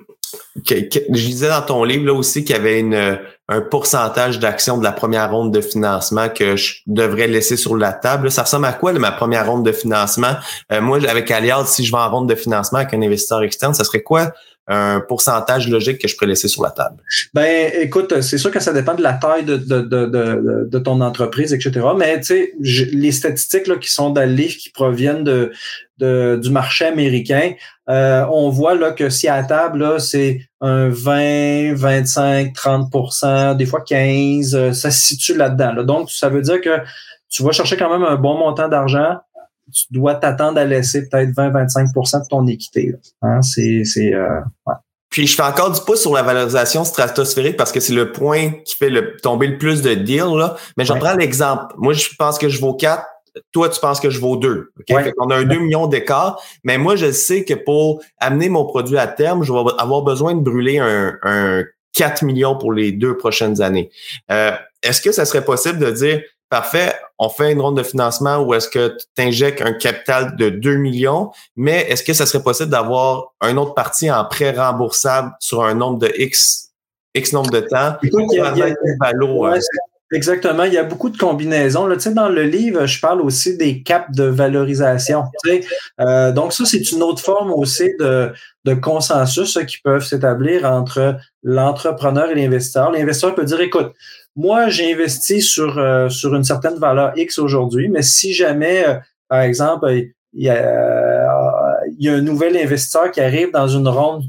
je 0.64 1.26
disais 1.26 1.48
dans 1.48 1.62
ton 1.62 1.84
livre 1.84 2.06
là 2.06 2.14
aussi 2.14 2.44
qu'il 2.44 2.56
y 2.56 2.58
avait 2.58 2.80
une 2.80 3.18
un 3.48 3.60
pourcentage 3.60 4.40
d'actions 4.40 4.76
de 4.76 4.82
la 4.82 4.92
première 4.92 5.30
ronde 5.30 5.54
de 5.54 5.60
financement 5.60 6.28
que 6.28 6.56
je 6.56 6.80
devrais 6.86 7.28
laisser 7.28 7.56
sur 7.56 7.76
la 7.76 7.92
table. 7.92 8.30
Ça 8.30 8.42
ressemble 8.42 8.66
à 8.66 8.72
quoi 8.72 8.92
ma 8.94 9.12
première 9.12 9.46
ronde 9.46 9.64
de 9.64 9.72
financement? 9.72 10.34
Euh, 10.72 10.80
moi, 10.80 10.98
avec 11.08 11.30
Aliad, 11.30 11.66
si 11.66 11.84
je 11.84 11.92
vais 11.92 11.98
en 11.98 12.10
ronde 12.10 12.28
de 12.28 12.34
financement 12.34 12.80
avec 12.80 12.92
un 12.92 13.02
investisseur 13.02 13.42
externe, 13.42 13.74
ça 13.74 13.84
serait 13.84 14.02
quoi 14.02 14.32
un 14.68 15.00
pourcentage 15.00 15.68
logique 15.68 15.98
que 15.98 16.08
je 16.08 16.16
pourrais 16.16 16.28
laisser 16.28 16.48
sur 16.48 16.62
la 16.62 16.70
table? 16.70 16.96
Ben, 17.34 17.70
écoute, 17.80 18.20
c'est 18.20 18.38
sûr 18.38 18.50
que 18.50 18.60
ça 18.60 18.72
dépend 18.72 18.94
de 18.94 19.02
la 19.02 19.12
taille 19.12 19.44
de, 19.44 19.56
de, 19.56 19.80
de, 19.80 20.68
de, 20.68 20.78
ton 20.78 21.00
entreprise, 21.00 21.52
etc. 21.52 21.86
Mais 21.96 22.20
tu 22.20 22.26
sais, 22.26 22.52
les 22.92 23.12
statistiques 23.12 23.68
là, 23.68 23.76
qui 23.76 23.90
sont 23.90 24.10
dans 24.10 24.22
le 24.22 24.34
livre 24.34 24.56
qui 24.56 24.70
proviennent 24.70 25.22
de, 25.22 25.52
de, 25.98 26.38
du 26.42 26.50
marché 26.50 26.84
américain, 26.84 27.52
euh, 27.88 28.26
on 28.30 28.50
voit 28.50 28.74
là 28.74 28.90
que 28.90 29.08
si 29.08 29.28
à 29.28 29.42
table, 29.44 30.00
c'est 30.00 30.40
un 30.60 30.88
20, 30.88 31.74
25, 31.74 32.52
30% 32.52 33.56
des 33.56 33.66
fois 33.66 33.82
15, 33.86 34.54
euh, 34.54 34.72
ça 34.72 34.90
se 34.90 35.06
situe 35.06 35.36
là-dedans. 35.36 35.84
Donc, 35.84 36.10
ça 36.10 36.28
veut 36.28 36.42
dire 36.42 36.60
que 36.60 36.80
tu 37.28 37.42
vas 37.44 37.52
chercher 37.52 37.76
quand 37.76 37.90
même 37.90 38.06
un 38.06 38.16
bon 38.16 38.38
montant 38.38 38.68
d'argent. 38.68 39.18
Tu 39.72 39.86
dois 39.90 40.14
t'attendre 40.14 40.58
à 40.58 40.64
laisser 40.64 41.08
peut-être 41.08 41.30
20-25% 41.30 42.22
de 42.22 42.28
ton 42.28 42.46
équité. 42.46 42.94
Hein? 43.22 43.42
C'est, 43.42 43.84
c'est, 43.84 44.14
euh, 44.14 44.40
Puis 45.10 45.26
je 45.26 45.34
fais 45.34 45.42
encore 45.42 45.72
du 45.72 45.80
pouce 45.80 46.02
sur 46.02 46.14
la 46.14 46.22
valorisation 46.22 46.84
stratosphérique 46.84 47.56
parce 47.56 47.72
que 47.72 47.80
c'est 47.80 47.94
le 47.94 48.12
point 48.12 48.50
qui 48.64 48.76
fait 48.76 48.90
le, 48.90 49.16
tomber 49.16 49.48
le 49.48 49.58
plus 49.58 49.82
de 49.82 49.94
deals. 49.94 50.36
Là. 50.36 50.56
Mais 50.76 50.84
je 50.84 50.92
prends 50.92 51.14
l'exemple. 51.14 51.74
Moi, 51.78 51.92
je 51.92 52.08
pense 52.18 52.38
que 52.38 52.48
je 52.48 52.60
vaux 52.60 52.74
4 52.74 53.04
toi, 53.52 53.68
tu 53.68 53.80
penses 53.80 54.00
que 54.00 54.10
je 54.10 54.18
vaux 54.18 54.36
2. 54.36 54.72
On 55.18 55.30
a 55.30 55.36
un 55.36 55.44
2 55.44 55.58
millions 55.58 55.86
d'écart, 55.86 56.42
mais 56.64 56.78
moi, 56.78 56.96
je 56.96 57.10
sais 57.12 57.44
que 57.44 57.54
pour 57.54 58.02
amener 58.18 58.48
mon 58.48 58.64
produit 58.64 58.96
à 58.96 59.06
terme, 59.06 59.42
je 59.42 59.52
vais 59.52 59.58
avoir 59.78 60.02
besoin 60.02 60.34
de 60.34 60.40
brûler 60.40 60.78
un, 60.78 61.18
un 61.22 61.64
4 61.96 62.24
millions 62.24 62.56
pour 62.56 62.72
les 62.72 62.92
deux 62.92 63.16
prochaines 63.16 63.62
années. 63.62 63.90
Euh, 64.30 64.52
est-ce 64.82 65.00
que 65.00 65.12
ça 65.12 65.24
serait 65.24 65.44
possible 65.44 65.78
de 65.78 65.90
dire, 65.90 66.22
parfait, 66.48 66.94
on 67.18 67.28
fait 67.28 67.52
une 67.52 67.60
ronde 67.60 67.76
de 67.76 67.82
financement 67.82 68.38
ou 68.38 68.54
est-ce 68.54 68.68
que 68.68 68.96
tu 69.16 69.22
injectes 69.22 69.62
un 69.62 69.72
capital 69.72 70.36
de 70.36 70.48
2 70.48 70.76
millions, 70.76 71.30
mais 71.56 71.86
est-ce 71.88 72.02
que 72.02 72.12
ça 72.12 72.26
serait 72.26 72.42
possible 72.42 72.70
d'avoir 72.70 73.34
un 73.40 73.56
autre 73.56 73.74
parti 73.74 74.10
en 74.10 74.24
prêt 74.24 74.52
remboursable 74.52 75.32
sur 75.40 75.64
un 75.64 75.74
nombre 75.74 75.98
de 75.98 76.12
X, 76.16 76.72
X 77.14 77.32
nombre 77.32 77.50
de 77.50 77.60
temps? 77.60 77.96
Y 78.02 78.40
a? 78.40 79.58
Exactement. 80.12 80.62
Il 80.64 80.72
y 80.72 80.78
a 80.78 80.84
beaucoup 80.84 81.10
de 81.10 81.16
combinaisons. 81.16 81.86
Là, 81.86 81.96
dans 81.96 82.28
le 82.28 82.44
livre, 82.44 82.86
je 82.86 83.00
parle 83.00 83.20
aussi 83.20 83.56
des 83.56 83.82
caps 83.82 84.14
de 84.14 84.24
valorisation. 84.24 85.24
Euh, 86.00 86.30
donc, 86.30 86.52
ça, 86.52 86.64
c'est 86.64 86.92
une 86.92 87.02
autre 87.02 87.20
forme 87.20 87.52
aussi 87.52 87.90
de, 87.98 88.32
de 88.64 88.74
consensus 88.74 89.58
qui 89.66 89.78
peuvent 89.78 90.04
s'établir 90.04 90.64
entre 90.64 91.16
l'entrepreneur 91.42 92.30
et 92.30 92.36
l'investisseur. 92.36 92.92
L'investisseur 92.92 93.34
peut 93.34 93.44
dire, 93.44 93.60
écoute, 93.60 93.94
moi, 94.36 94.68
j'ai 94.68 94.92
investi 94.92 95.42
sur, 95.42 95.76
euh, 95.78 96.08
sur 96.08 96.36
une 96.36 96.44
certaine 96.44 96.76
valeur 96.76 97.12
X 97.16 97.40
aujourd'hui, 97.40 97.88
mais 97.88 98.02
si 98.02 98.32
jamais, 98.32 98.86
euh, 98.86 98.94
par 99.28 99.40
exemple, 99.40 99.90
il 99.90 100.44
y, 100.44 100.50
a, 100.50 101.76
il 101.98 102.04
y 102.04 102.08
a 102.08 102.14
un 102.14 102.20
nouvel 102.20 102.56
investisseur 102.56 103.10
qui 103.10 103.20
arrive 103.20 103.50
dans 103.50 103.66
une 103.66 103.88
ronde 103.88 104.22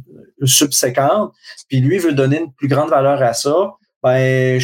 subséquente, 0.44 1.34
puis 1.68 1.82
lui 1.82 1.98
veut 1.98 2.14
donner 2.14 2.40
une 2.40 2.54
plus 2.54 2.68
grande 2.68 2.90
valeur 2.90 3.22
à 3.22 3.34
ça, 3.34 3.74
ben 4.04 4.60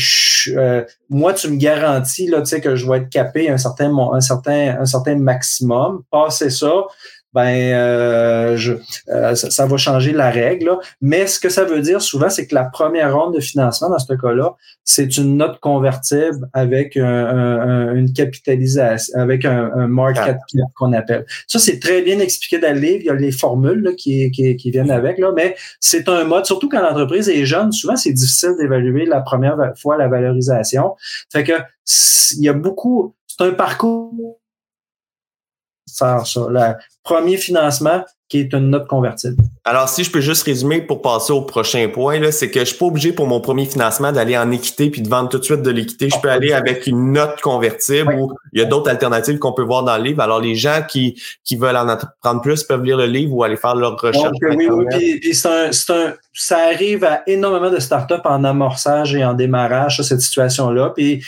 euh, 0.49 0.85
moi 1.09 1.33
tu 1.33 1.49
me 1.49 1.57
garantis 1.57 2.27
là 2.27 2.39
tu 2.41 2.47
sais 2.47 2.61
que 2.61 2.75
je 2.75 2.89
vais 2.89 2.97
être 2.97 3.09
capé 3.09 3.49
un 3.49 3.57
certain 3.57 3.91
un 4.13 4.21
certain 4.21 4.79
un 4.79 4.85
certain 4.85 5.15
maximum. 5.15 6.03
Passer 6.11 6.49
ça 6.49 6.85
ben 7.33 7.73
euh, 7.73 8.57
je, 8.57 8.73
euh, 9.09 9.35
ça, 9.35 9.65
va 9.65 9.77
changer 9.77 10.11
la 10.11 10.29
règle. 10.29 10.77
Mais 11.01 11.27
ce 11.27 11.39
que 11.39 11.49
ça 11.49 11.63
veut 11.63 11.81
dire 11.81 12.01
souvent, 12.01 12.29
c'est 12.29 12.47
que 12.47 12.55
la 12.55 12.65
première 12.65 13.15
ronde 13.15 13.35
de 13.35 13.39
financement 13.39 13.89
dans 13.89 13.99
ce 13.99 14.13
cas-là, 14.13 14.55
c'est 14.83 15.17
une 15.17 15.37
note 15.37 15.59
convertible 15.59 16.47
avec 16.53 16.95
une 16.95 18.11
capitalisation, 18.13 19.19
avec 19.19 19.45
un, 19.45 19.87
market 19.87 20.37
cap 20.55 20.67
qu'on 20.75 20.93
appelle. 20.93 21.25
Ça, 21.47 21.59
c'est 21.59 21.79
très 21.79 22.01
bien 22.01 22.19
expliqué 22.19 22.59
dans 22.59 22.73
le 22.73 22.79
livre. 22.79 22.99
Il 23.01 23.05
y 23.05 23.09
a 23.09 23.15
les 23.15 23.31
formules 23.31 23.95
qui, 23.97 24.31
qui, 24.31 24.55
qui, 24.55 24.71
viennent 24.71 24.91
avec, 24.91 25.17
là, 25.17 25.31
mais 25.35 25.55
c'est 25.79 26.07
un 26.09 26.23
mode, 26.25 26.45
surtout 26.45 26.69
quand 26.69 26.81
l'entreprise 26.81 27.29
est 27.29 27.45
jeune, 27.45 27.71
souvent 27.71 27.95
c'est 27.95 28.13
difficile 28.13 28.55
d'évaluer 28.59 29.05
la 29.05 29.21
première 29.21 29.57
fois 29.77 29.97
la 29.97 30.07
valorisation. 30.07 30.95
Fait 31.31 31.43
que 31.43 31.53
il 32.37 32.43
y 32.43 32.49
a 32.49 32.53
beaucoup, 32.53 33.15
c'est 33.27 33.43
un 33.43 33.51
parcours 33.51 34.39
ça. 35.93 36.23
Le 36.49 36.73
premier 37.03 37.37
financement 37.37 38.03
qui 38.33 38.39
est 38.39 38.53
une 38.53 38.71
note 38.71 38.87
convertible. 38.87 39.43
Alors, 39.63 39.87
si 39.87 40.03
je 40.03 40.09
peux 40.09 40.19
juste 40.19 40.41
résumer 40.41 40.81
pour 40.81 41.03
passer 41.03 41.31
au 41.31 41.41
prochain 41.41 41.87
point, 41.87 42.19
là, 42.19 42.31
c'est 42.31 42.49
que 42.49 42.61
je 42.61 42.65
suis 42.65 42.77
pas 42.77 42.87
obligé 42.87 43.11
pour 43.11 43.27
mon 43.27 43.39
premier 43.39 43.67
financement 43.67 44.11
d'aller 44.11 44.35
en 44.35 44.49
équité 44.49 44.89
puis 44.89 45.03
de 45.03 45.07
vendre 45.07 45.29
tout 45.29 45.37
de 45.37 45.43
suite 45.43 45.61
de 45.61 45.69
l'équité. 45.69 46.09
Je 46.09 46.19
peux 46.19 46.31
aller 46.31 46.51
avec 46.51 46.87
une 46.87 47.11
note 47.11 47.39
convertible 47.41 48.11
ou 48.15 48.33
il 48.51 48.59
y 48.59 48.63
a 48.63 48.65
d'autres 48.65 48.89
alternatives 48.89 49.37
qu'on 49.37 49.53
peut 49.53 49.61
voir 49.61 49.83
dans 49.83 49.95
le 49.97 50.03
livre. 50.03 50.21
Alors, 50.21 50.41
les 50.41 50.55
gens 50.55 50.81
qui, 50.87 51.21
qui 51.43 51.57
veulent 51.57 51.77
en 51.77 51.87
apprendre 51.87 52.41
plus 52.41 52.63
peuvent 52.63 52.83
lire 52.83 52.97
le 52.97 53.05
livre 53.05 53.35
ou 53.35 53.43
aller 53.43 53.55
faire 53.55 53.75
leur 53.75 54.01
recherche. 54.01 54.35
oui, 54.41 54.67
oui, 54.67 54.85
puis, 54.89 55.19
puis 55.19 55.41
un, 55.45 55.69
un, 55.69 56.13
ça 56.33 56.57
arrive 56.73 57.03
à 57.03 57.21
énormément 57.27 57.69
de 57.69 57.79
startups 57.79 58.15
en 58.25 58.43
amorçage 58.43 59.13
et 59.13 59.23
en 59.23 59.35
démarrage, 59.35 60.01
cette 60.01 60.21
situation-là. 60.21 60.91
Puis 60.95 61.23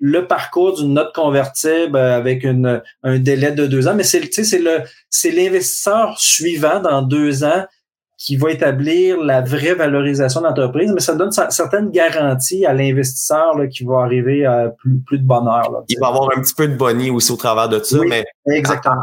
le 0.00 0.26
parcours 0.26 0.76
d'une 0.76 0.94
note 0.94 1.14
convertible 1.14 1.96
avec 1.96 2.42
une, 2.42 2.82
un 3.02 3.18
délai 3.18 3.52
de 3.52 3.66
deux 3.66 3.86
ans, 3.86 3.94
mais 3.94 4.02
c'est 4.02 4.20
le 4.20 4.82
c'est 5.10 5.30
l'investisseur 5.30 6.18
suivant 6.18 6.80
dans 6.80 7.02
deux 7.02 7.44
ans 7.44 7.66
qui 8.20 8.36
va 8.36 8.50
établir 8.50 9.18
la 9.18 9.40
vraie 9.40 9.72
valorisation 9.72 10.42
de 10.42 10.46
l'entreprise, 10.46 10.92
mais 10.92 11.00
ça 11.00 11.14
donne 11.14 11.30
certaines 11.32 11.90
garanties 11.90 12.66
à 12.66 12.74
l'investisseur 12.74 13.56
qui 13.70 13.82
va 13.82 14.00
arriver 14.00 14.44
à 14.44 14.68
plus, 14.68 15.00
plus 15.06 15.18
de 15.18 15.24
bonheur. 15.24 15.72
Là, 15.72 15.78
Il 15.88 15.98
va 15.98 16.08
avoir 16.08 16.28
un 16.36 16.42
petit 16.42 16.52
peu 16.52 16.68
de 16.68 16.76
bonnie 16.76 17.10
aussi 17.10 17.32
au 17.32 17.36
travers 17.36 17.70
de 17.70 17.82
ça, 17.82 17.96
mais 18.06 18.26
exactement. 18.46 18.96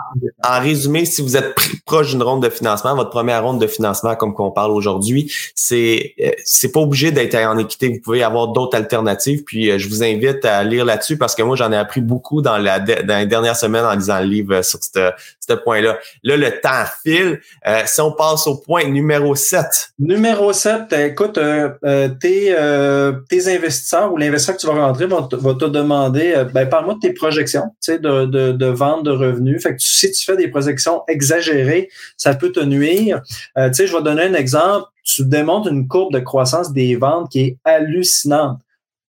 En, 0.44 0.60
résumé, 0.60 1.06
si 1.06 1.24
vous 1.24 1.36
êtes 1.36 1.56
proche 1.88 2.12
d'une 2.12 2.22
ronde 2.22 2.44
de 2.44 2.50
financement, 2.50 2.96
votre 2.96 3.10
première 3.10 3.44
ronde 3.44 3.60
de 3.60 3.66
financement, 3.66 4.16
comme 4.16 4.36
qu'on 4.36 4.52
parle 4.52 4.70
aujourd'hui, 4.70 5.34
c'est 5.56 6.14
euh, 6.24 6.30
c'est 6.46 6.72
pas 6.72 6.82
obligé 6.82 7.10
d'être 7.10 7.34
en 7.34 7.58
équité. 7.58 7.90
Vous 7.90 8.00
pouvez 8.00 8.22
avoir 8.22 8.50
d'autres 8.50 8.78
alternatives. 8.78 9.44
Puis 9.46 9.72
euh, 9.72 9.80
je 9.80 9.90
vous 9.90 10.04
invite 10.04 10.46
à 10.46 10.64
lire 10.64 10.86
là-dessus 10.86 11.18
parce 11.18 11.34
que 11.34 11.42
moi 11.42 11.56
j'en 11.56 11.72
ai 11.72 11.78
appris 11.78 12.02
beaucoup 12.02 12.44
dans 12.44 12.60
la 12.60 12.80
dans 12.80 13.18
les 13.18 13.26
dernières 13.26 13.56
semaines 13.56 13.86
en 13.86 13.96
lisant 13.96 14.20
le 14.20 14.26
livre 14.26 14.62
sur 14.62 14.80
ce 14.84 15.54
point-là. 15.54 15.98
Là, 16.24 16.38
le 16.38 16.62
temps 16.62 16.84
file. 17.04 17.42
Euh, 17.66 17.82
si 17.88 18.00
on 18.00 18.12
passe 18.12 18.46
au 18.46 18.58
point 18.58 18.84
numéro 18.84 19.07
numéro 19.08 19.36
7. 19.36 19.66
Numéro 20.00 20.52
7, 20.52 20.92
écoute, 20.92 21.38
euh, 21.38 21.70
euh, 21.86 22.10
tes, 22.10 22.54
euh, 22.58 23.14
tes 23.30 23.48
investisseurs 23.48 24.12
ou 24.12 24.18
l'investisseur 24.18 24.58
que 24.58 24.62
tu 24.62 24.68
vas 24.68 24.86
rentrer 24.86 25.06
va 25.06 25.26
te, 25.32 25.38
va 25.38 25.54
te 25.54 25.64
demander, 25.64 26.46
ben, 26.54 26.68
parle-moi 26.68 26.96
de 26.96 27.00
tes 27.00 27.14
projections 27.14 27.64
de, 27.88 28.26
de, 28.26 28.52
de 28.52 28.66
vente 28.66 29.06
de 29.06 29.12
revenus. 29.12 29.64
Fait 29.64 29.72
que 29.72 29.82
si 29.82 30.12
tu 30.12 30.26
fais 30.26 30.36
des 30.36 30.50
projections 30.50 31.04
exagérées, 31.08 31.90
ça 32.18 32.36
peut 32.36 32.52
te 32.52 32.60
nuire. 32.60 33.22
tu 33.24 33.74
sais, 33.74 33.88
je 33.88 33.96
vais 33.96 34.04
donner 34.04 34.24
un 34.24 34.34
exemple. 34.34 34.88
Tu 35.06 35.24
démontres 35.24 35.70
une 35.70 35.88
courbe 35.88 36.12
de 36.14 36.20
croissance 36.20 36.74
des 36.74 36.98
ventes 36.98 37.32
qui 37.32 37.40
est 37.40 37.58
hallucinante. 37.64 38.60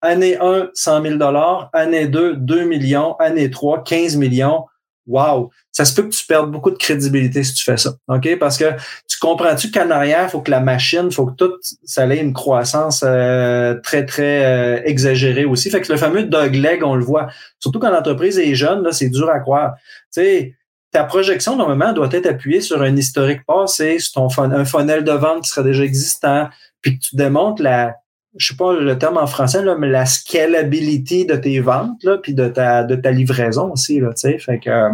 Année 0.01 0.37
1, 0.39 0.69
100 0.73 1.03
000 1.03 1.35
Année 1.73 2.07
2, 2.07 2.37
2 2.37 2.63
millions. 2.63 3.15
Année 3.19 3.51
3, 3.51 3.83
15 3.83 4.15
millions 4.15 4.63
wow, 5.07 5.49
ça 5.71 5.85
se 5.85 5.93
peut 5.93 6.03
que 6.03 6.13
tu 6.13 6.25
perdes 6.25 6.51
beaucoup 6.51 6.71
de 6.71 6.77
crédibilité 6.77 7.43
si 7.43 7.53
tu 7.53 7.63
fais 7.63 7.77
ça. 7.77 7.93
OK? 8.07 8.37
Parce 8.39 8.57
que 8.57 8.73
tu 9.07 9.17
comprends-tu 9.19 9.71
qu'en 9.71 9.89
arrière, 9.89 10.29
faut 10.29 10.41
que 10.41 10.51
la 10.51 10.59
machine, 10.59 11.11
faut 11.11 11.25
que 11.25 11.35
tout 11.35 11.53
ça 11.83 12.05
ait 12.07 12.19
une 12.19 12.33
croissance 12.33 13.03
euh, 13.05 13.75
très, 13.81 14.05
très 14.05 14.45
euh, 14.45 14.81
exagérée 14.85 15.45
aussi. 15.45 15.69
Fait 15.69 15.81
que 15.81 15.91
le 15.91 15.97
fameux 15.97 16.23
dogleg, 16.23 16.83
on 16.83 16.95
le 16.95 17.03
voit. 17.03 17.27
Surtout 17.59 17.79
quand 17.79 17.91
l'entreprise 17.91 18.37
est 18.37 18.55
jeune, 18.55 18.83
là, 18.83 18.91
c'est 18.91 19.09
dur 19.09 19.29
à 19.29 19.39
croire. 19.39 19.73
Tu 20.13 20.21
sais, 20.21 20.55
ta 20.91 21.03
projection, 21.05 21.55
normalement, 21.55 21.93
doit 21.93 22.09
être 22.11 22.27
appuyée 22.27 22.61
sur 22.61 22.81
un 22.81 22.95
historique 22.95 23.45
passé, 23.45 23.99
sur 23.99 24.13
ton 24.13 24.43
un 24.43 24.65
funnel 24.65 25.03
de 25.03 25.11
vente 25.11 25.43
qui 25.43 25.49
serait 25.49 25.63
déjà 25.63 25.83
existant, 25.83 26.49
puis 26.81 26.97
que 26.99 27.03
tu 27.05 27.15
démontres 27.15 27.61
la 27.61 27.95
je 28.37 28.47
sais 28.47 28.55
pas 28.55 28.73
le 28.73 28.97
terme 28.97 29.17
en 29.17 29.27
français, 29.27 29.63
là, 29.63 29.75
mais 29.77 29.89
la 29.89 30.05
scalability 30.05 31.25
de 31.25 31.35
tes 31.35 31.59
ventes, 31.59 32.03
là, 32.03 32.17
puis 32.17 32.33
de 32.33 32.47
ta, 32.47 32.83
de 32.83 32.95
ta 32.95 33.11
livraison 33.11 33.71
aussi, 33.71 33.99
là, 33.99 34.09
tu 34.09 34.21
sais. 34.21 34.37
Fait 34.39 34.59
que 34.59 34.69
euh, 34.69 34.89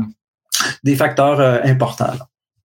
des 0.84 0.96
facteurs 0.96 1.40
euh, 1.40 1.60
importants. 1.64 2.14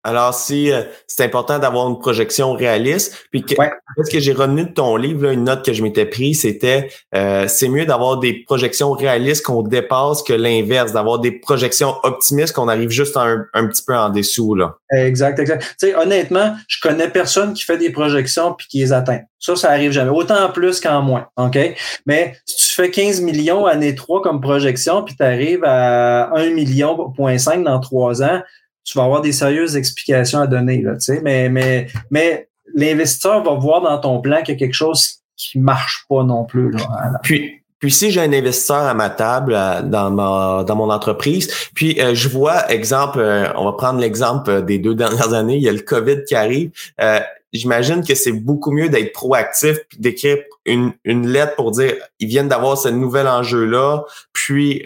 Alors, 0.06 0.34
si 0.34 0.70
euh, 0.70 0.82
c'est 1.08 1.24
important 1.24 1.58
d'avoir 1.58 1.88
une 1.88 1.98
projection 1.98 2.52
réaliste, 2.52 3.26
puis 3.32 3.42
que, 3.42 3.56
ce 4.04 4.08
que 4.08 4.20
j'ai 4.20 4.32
retenu 4.32 4.62
de 4.62 4.72
ton 4.72 4.94
livre, 4.94 5.32
une 5.32 5.42
note 5.42 5.64
que 5.64 5.72
je 5.72 5.82
m'étais 5.82 6.06
prise, 6.06 6.42
c'était 6.42 6.90
euh, 7.16 7.48
c'est 7.48 7.68
mieux 7.68 7.86
d'avoir 7.86 8.18
des 8.18 8.44
projections 8.44 8.92
réalistes 8.92 9.44
qu'on 9.44 9.62
dépasse 9.62 10.22
que 10.22 10.32
l'inverse, 10.32 10.92
d'avoir 10.92 11.18
des 11.18 11.32
projections 11.32 11.96
optimistes 12.04 12.54
qu'on 12.54 12.68
arrive 12.68 12.90
juste 12.90 13.16
un, 13.16 13.48
petit 13.66 13.82
peu 13.84 13.96
en 13.96 14.10
dessous. 14.10 14.54
Là. 14.54 14.76
Exact, 14.92 15.40
exact. 15.40 15.62
Tu 15.80 15.88
sais, 15.88 15.96
honnêtement, 15.96 16.54
je 16.68 16.78
connais 16.80 17.08
personne 17.08 17.52
qui 17.52 17.64
fait 17.64 17.76
des 17.76 17.90
projections 17.90 18.54
puis 18.54 18.68
qui 18.68 18.78
les 18.78 18.92
atteint. 18.92 19.22
Ça, 19.40 19.56
ça 19.56 19.70
arrive 19.70 19.90
jamais. 19.90 20.10
Autant 20.10 20.40
en 20.40 20.50
plus 20.50 20.78
qu'en 20.78 21.02
moins. 21.02 21.26
OK? 21.36 21.58
Mais 22.06 22.36
si 22.44 22.68
tu 22.68 22.74
fais 22.74 22.90
15 22.92 23.22
millions 23.22 23.66
année 23.66 23.96
3 23.96 24.22
comme 24.22 24.40
projection, 24.40 25.02
puis 25.02 25.16
tu 25.16 25.24
arrives 25.24 25.64
à 25.64 26.30
1 26.36 26.50
million, 26.50 27.10
point 27.10 27.38
5 27.38 27.64
dans 27.64 27.80
3 27.80 28.22
ans, 28.22 28.40
tu 28.86 28.96
vas 28.96 29.04
avoir 29.04 29.20
des 29.20 29.32
sérieuses 29.32 29.76
explications 29.76 30.40
à 30.40 30.46
donner. 30.46 30.80
Là, 30.80 30.94
mais 31.22 31.48
mais, 31.48 31.88
mais 32.10 32.48
l'investisseur 32.72 33.42
va 33.42 33.54
voir 33.54 33.82
dans 33.82 33.98
ton 33.98 34.20
plan 34.20 34.38
qu'il 34.42 34.54
y 34.54 34.56
a 34.56 34.58
quelque 34.58 34.74
chose 34.74 35.16
qui 35.36 35.58
marche 35.58 36.06
pas 36.08 36.22
non 36.22 36.44
plus. 36.44 36.70
Là, 36.70 37.18
puis, 37.22 37.62
puis 37.78 37.90
si 37.90 38.10
j'ai 38.10 38.20
un 38.20 38.32
investisseur 38.32 38.84
à 38.84 38.94
ma 38.94 39.10
table 39.10 39.52
dans 39.84 40.10
ma 40.10 40.64
dans 40.64 40.76
mon 40.76 40.90
entreprise, 40.90 41.52
puis 41.74 42.00
euh, 42.00 42.14
je 42.14 42.28
vois 42.28 42.70
exemple, 42.70 43.18
euh, 43.18 43.52
on 43.56 43.64
va 43.64 43.72
prendre 43.72 43.98
l'exemple 43.98 44.62
des 44.62 44.78
deux 44.78 44.94
dernières 45.02 45.34
années, 45.34 45.56
il 45.56 45.62
y 45.62 45.68
a 45.68 45.72
le 45.72 45.80
Covid 45.80 46.22
qui 46.24 46.36
arrive. 46.36 46.70
Euh, 47.00 47.18
j'imagine 47.52 48.04
que 48.04 48.14
c'est 48.14 48.32
beaucoup 48.32 48.70
mieux 48.70 48.88
d'être 48.88 49.12
proactif 49.12 49.78
puis 49.88 49.98
d'écrire 49.98 50.38
une, 50.64 50.92
une 51.04 51.26
lettre 51.26 51.56
pour 51.56 51.72
dire 51.72 51.94
ils 52.20 52.28
viennent 52.28 52.48
d'avoir 52.48 52.78
ce 52.78 52.88
nouvel 52.88 53.26
enjeu 53.26 53.64
là, 53.64 54.04
puis 54.32 54.84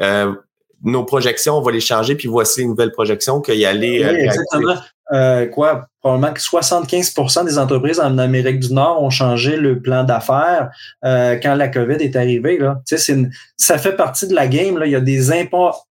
nos 0.83 1.05
projections, 1.05 1.59
on 1.59 1.62
va 1.62 1.73
les 1.73 1.81
changer, 1.81 2.14
puis 2.14 2.29
voici 2.29 2.61
les 2.61 2.66
nouvelles 2.66 2.93
projections 2.93 3.40
qu'il 3.40 3.57
y 3.57 3.66
aller. 3.66 4.05
Oui, 4.05 4.21
exactement. 4.21 4.77
Euh, 5.12 5.46
quoi, 5.46 5.88
probablement 6.01 6.33
que 6.33 6.40
75% 6.40 7.44
des 7.44 7.59
entreprises 7.59 8.01
en 8.01 8.16
Amérique 8.18 8.61
du 8.61 8.73
Nord 8.73 9.03
ont 9.03 9.11
changé 9.11 9.57
le 9.57 9.81
plan 9.81 10.05
d'affaires 10.05 10.70
euh, 11.05 11.37
quand 11.42 11.55
la 11.55 11.68
COVID 11.68 11.96
est 11.96 12.16
arrivée. 12.16 12.59
Là. 12.59 12.81
Tu 12.87 12.96
sais, 12.96 13.16
ça 13.57 13.77
fait 13.77 13.96
partie 13.96 14.27
de 14.27 14.35
la 14.35 14.46
game. 14.46 14.79
Là. 14.79 14.87
Il 14.87 14.92
y 14.92 14.96
a 14.96 15.01
des 15.01 15.31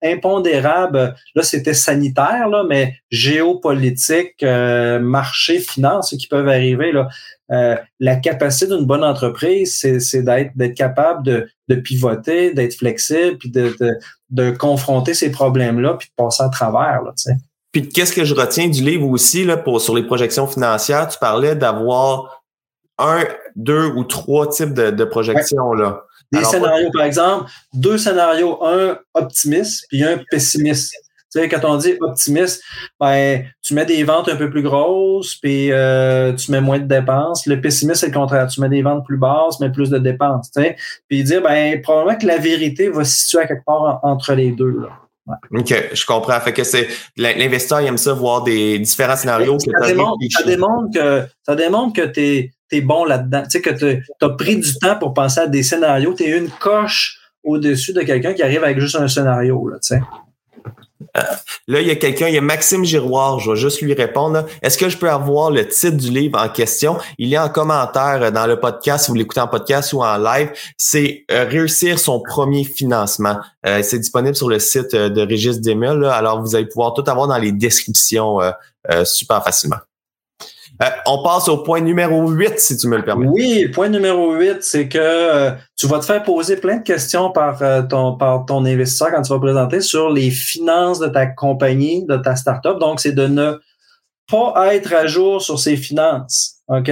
impondérables. 0.04 1.16
Là, 1.36 1.44
c'était 1.44 1.74
sanitaire, 1.74 2.48
là, 2.48 2.64
mais 2.68 2.96
géopolitique, 3.12 4.36
euh, 4.44 5.00
marché, 5.00 5.60
finance 5.60 6.16
qui 6.18 6.28
peuvent 6.28 6.48
arriver. 6.48 6.92
Là. 6.92 7.08
Euh, 7.52 7.76
la 8.00 8.16
capacité 8.18 8.68
d'une 8.68 8.86
bonne 8.86 9.04
entreprise, 9.04 9.78
c'est 9.80 10.22
d'être 10.22 10.52
d'être 10.56 10.76
capable 10.76 11.24
de, 11.24 11.50
de 11.70 11.76
pivoter, 11.76 12.54
d'être 12.54 12.76
flexible, 12.76 13.38
puis 13.38 13.50
de, 13.50 13.74
de, 13.80 13.94
de 14.30 14.52
confronter 14.52 15.14
ces 15.14 15.32
problèmes-là, 15.32 15.96
puis 15.96 16.10
de 16.10 16.24
passer 16.24 16.44
à 16.44 16.50
travers. 16.50 17.02
Là, 17.04 17.12
tu 17.18 17.24
sais. 17.24 17.38
Puis 17.78 17.90
qu'est-ce 17.90 18.12
que 18.12 18.26
je 18.26 18.34
retiens 18.34 18.70
du 18.70 18.82
livre 18.82 19.08
aussi 19.08 19.44
là, 19.44 19.56
pour, 19.56 19.80
sur 19.80 19.96
les 19.96 20.02
projections 20.02 20.48
financières? 20.48 21.08
Tu 21.10 21.20
parlais 21.20 21.54
d'avoir 21.54 22.42
un, 22.98 23.24
deux 23.56 23.86
ou 23.86 24.04
trois 24.04 24.50
types 24.50 24.74
de, 24.74 24.90
de 24.90 25.04
projections. 25.04 25.74
Là. 25.74 26.02
Des 26.32 26.44
scénarios, 26.44 26.90
par 26.92 27.04
exemple, 27.04 27.52
deux 27.76 28.00
scénarios, 28.00 28.58
un 28.66 28.98
optimiste 29.14 29.86
puis 29.90 30.04
un 30.04 30.20
pessimiste. 30.32 30.92
Tu 31.32 31.40
sais, 31.40 31.48
quand 31.50 31.64
on 31.66 31.78
dit 31.78 31.94
optimiste, 32.02 32.64
ben, 33.00 33.46
tu 33.62 33.76
mets 33.76 33.86
des 33.86 34.04
ventes 34.04 34.28
un 34.28 34.38
peu 34.38 34.50
plus 34.50 34.64
grosses, 34.64 35.36
puis 35.36 35.72
euh, 35.72 36.34
tu 36.34 36.52
mets 36.52 36.62
moins 36.62 36.80
de 36.80 36.88
dépenses. 36.88 37.46
Le 37.46 37.62
pessimiste, 37.62 38.00
c'est 38.00 38.08
le 38.08 38.14
contraire. 38.14 38.48
Tu 38.48 38.60
mets 38.60 38.70
des 38.70 38.82
ventes 38.82 39.06
plus 39.06 39.18
basses, 39.18 39.60
mais 39.60 39.72
plus 39.72 39.92
de 39.92 40.00
dépenses. 40.00 40.50
Tu 40.52 40.64
sais. 40.64 40.78
Puis 41.08 41.24
dire, 41.24 41.44
ben, 41.44 41.80
probablement 41.84 42.18
que 42.18 42.26
la 42.26 42.40
vérité 42.40 42.90
va 42.90 43.04
se 43.04 43.20
situer 43.20 43.42
à 43.42 43.46
quelque 43.46 43.66
part 43.66 44.00
entre 44.02 44.34
les 44.34 44.50
deux. 44.50 44.80
Là. 44.80 45.07
OK, 45.52 45.90
je 45.94 46.06
comprends. 46.06 46.40
Fait 46.40 46.54
que 46.54 46.64
c'est 46.64 46.88
l'investisseur 47.18 47.82
il 47.82 47.88
aime 47.88 47.98
ça 47.98 48.14
voir 48.14 48.44
des 48.44 48.80
différents 48.80 49.16
scénarios. 49.16 49.58
Ça, 49.60 49.88
démontre, 49.88 50.18
ça 50.30 50.44
démontre, 50.44 50.94
que 50.94 51.28
ça 51.44 51.56
démontre 51.56 51.94
que 51.94 52.06
tu 52.06 52.54
es, 52.72 52.82
bon 52.82 53.06
là-dedans. 53.06 53.44
Tu 53.44 53.50
sais, 53.52 53.62
que 53.62 53.70
tu 53.70 54.04
as 54.22 54.30
pris 54.30 54.58
du 54.58 54.74
temps 54.80 54.98
pour 54.98 55.14
penser 55.14 55.42
à 55.42 55.48
des 55.48 55.64
scénarios. 55.64 56.14
Tu 56.14 56.24
es 56.24 56.38
une 56.38 56.50
coche 56.50 57.20
au-dessus 57.44 57.94
de 57.94 58.02
quelqu'un 58.02 58.34
qui 58.34 58.44
arrive 58.44 58.64
avec 58.64 58.80
juste 58.80 58.96
un 58.96 59.08
scénario. 59.08 59.68
Là, 59.68 59.78
tu 59.82 59.96
sais. 59.96 60.02
Euh, 61.18 61.22
là, 61.68 61.82
il 61.82 61.88
y 61.88 61.92
a 61.92 61.96
quelqu'un, 61.96 62.28
il 62.28 62.34
y 62.34 62.38
a 62.38 62.42
Maxime 62.42 62.84
Giroir, 62.84 63.40
je 63.40 63.52
vais 63.52 63.58
juste 63.58 63.82
lui 63.82 63.94
répondre. 63.94 64.46
Est-ce 64.62 64.78
que 64.78 64.90
je 64.90 64.98
peux 64.98 65.10
avoir 65.10 65.52
le 65.52 65.68
titre 65.68 65.98
du 65.98 66.10
livre 66.10 66.40
en 66.40 66.50
question? 66.50 66.98
Il 67.18 67.34
est 67.34 67.38
en 67.38 67.50
commentaire 67.50 68.32
dans 68.32 68.48
le 68.48 68.60
podcast, 68.60 69.06
si 69.06 69.12
vous 69.12 69.16
l'écoutez 69.16 69.42
en 69.42 69.48
podcast 69.48 69.94
ou 69.94 70.04
en 70.04 70.18
live. 70.18 70.52
C'est 70.78 71.26
euh, 71.32 71.46
Réussir 71.48 72.00
son 72.00 72.22
premier 72.22 72.64
financement. 72.64 73.38
Euh, 73.66 73.82
c'est 73.84 74.00
disponible 74.00 74.36
sur 74.36 74.50
le 74.50 74.60
site 74.60 74.96
de 74.96 75.22
Régis 75.22 75.62
Demel. 75.62 76.04
alors, 76.06 76.42
vous 76.42 76.56
allez 76.56 76.68
pouvoir 76.68 76.94
tout 76.94 77.04
avoir 77.08 77.28
dans 77.28 77.38
les 77.38 77.52
descriptions 77.52 78.40
super 79.04 79.44
facilement. 79.44 79.78
Euh, 80.84 80.86
on 81.08 81.24
passe 81.24 81.48
au 81.48 81.58
point 81.58 81.82
numéro 81.82 82.30
8, 82.30 82.60
si 82.60 82.78
tu 82.78 82.88
me 82.88 82.98
le 82.98 83.04
permets. 83.04 83.28
Oui, 83.28 83.64
le 83.64 83.72
point 83.72 83.90
numéro 83.90 84.34
8, 84.34 84.58
c'est 84.62 84.88
que 84.88 85.00
euh, 85.00 85.52
tu 85.76 85.88
vas 85.88 86.00
te 86.00 86.06
faire 86.06 86.24
poser 86.24 86.58
plein 86.58 86.78
de 86.78 86.84
questions 86.84 87.32
par, 87.32 87.62
euh, 87.64 87.82
ton, 87.82 88.16
par 88.16 88.46
ton 88.46 88.64
investisseur 88.64 89.12
quand 89.12 89.22
tu 89.24 89.34
vas 89.34 89.40
présenter 89.40 89.82
sur 89.82 90.12
les 90.12 90.30
finances 90.30 91.00
de 91.00 91.08
ta 91.08 91.26
compagnie, 91.26 92.06
de 92.06 92.18
ta 92.18 92.36
startup. 92.36 92.78
Donc, 92.80 93.00
c'est 93.00 93.14
de 93.14 93.26
ne 93.26 93.60
pas 94.30 94.76
être 94.76 94.94
à 94.94 95.08
jour 95.08 95.42
sur 95.42 95.58
ses 95.58 95.78
finances. 95.78 96.58
OK? 96.68 96.92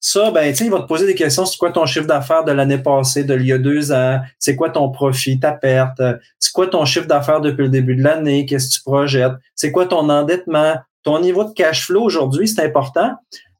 Ça, 0.00 0.30
ben, 0.30 0.50
tu 0.50 0.58
sais, 0.58 0.64
il 0.64 0.70
va 0.70 0.80
te 0.80 0.86
poser 0.86 1.06
des 1.06 1.14
questions. 1.14 1.44
C'est 1.44 1.58
quoi 1.58 1.70
ton 1.70 1.84
chiffre 1.84 2.06
d'affaires 2.06 2.44
de 2.44 2.52
l'année 2.52 2.78
passée, 2.78 3.24
de 3.24 3.34
l'il 3.34 3.48
y 3.48 3.52
a 3.52 3.58
deux 3.58 3.92
ans? 3.92 4.20
C'est 4.38 4.56
quoi 4.56 4.70
ton 4.70 4.90
profit, 4.90 5.38
ta 5.38 5.52
perte? 5.52 6.00
C'est 6.38 6.52
quoi 6.52 6.66
ton 6.66 6.84
chiffre 6.86 7.06
d'affaires 7.06 7.42
depuis 7.42 7.64
le 7.64 7.68
début 7.68 7.94
de 7.94 8.02
l'année? 8.02 8.46
Qu'est-ce 8.46 8.68
que 8.68 8.74
tu 8.74 8.82
projettes? 8.82 9.34
C'est 9.54 9.70
quoi 9.70 9.86
ton 9.86 10.08
endettement? 10.08 10.76
Ton 11.02 11.20
niveau 11.20 11.44
de 11.44 11.52
cash 11.52 11.86
flow 11.86 12.02
aujourd'hui, 12.02 12.48
c'est 12.48 12.62
important. 12.62 13.12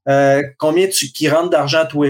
Euh, 0.09 0.43
combien 0.59 0.89
tu 0.89 1.07
qui 1.07 1.29
rentre 1.29 1.51
d'argent 1.51 1.85
tous 1.89 2.07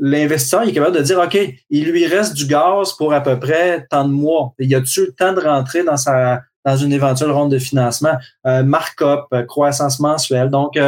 L'investisseur 0.00 0.62
est 0.62 0.72
capable 0.72 0.96
de 0.96 1.02
dire 1.02 1.20
OK, 1.20 1.38
il 1.70 1.84
lui 1.84 2.06
reste 2.06 2.34
du 2.34 2.46
gaz 2.46 2.92
pour 2.94 3.12
à 3.12 3.20
peu 3.20 3.38
près 3.38 3.86
tant 3.88 4.04
de 4.04 4.12
mois. 4.12 4.52
Y 4.58 4.74
a-tu 4.74 5.06
le 5.06 5.12
temps 5.12 5.32
de 5.32 5.40
rentrer 5.40 5.84
dans 5.84 5.96
sa 5.96 6.42
dans 6.64 6.76
une 6.76 6.92
éventuelle 6.92 7.32
ronde 7.32 7.50
de 7.50 7.58
financement, 7.58 8.16
euh, 8.46 8.62
markup, 8.62 9.26
euh, 9.34 9.42
croissance 9.42 9.98
mensuelle. 9.98 10.48
Donc, 10.48 10.74
tu 10.74 10.80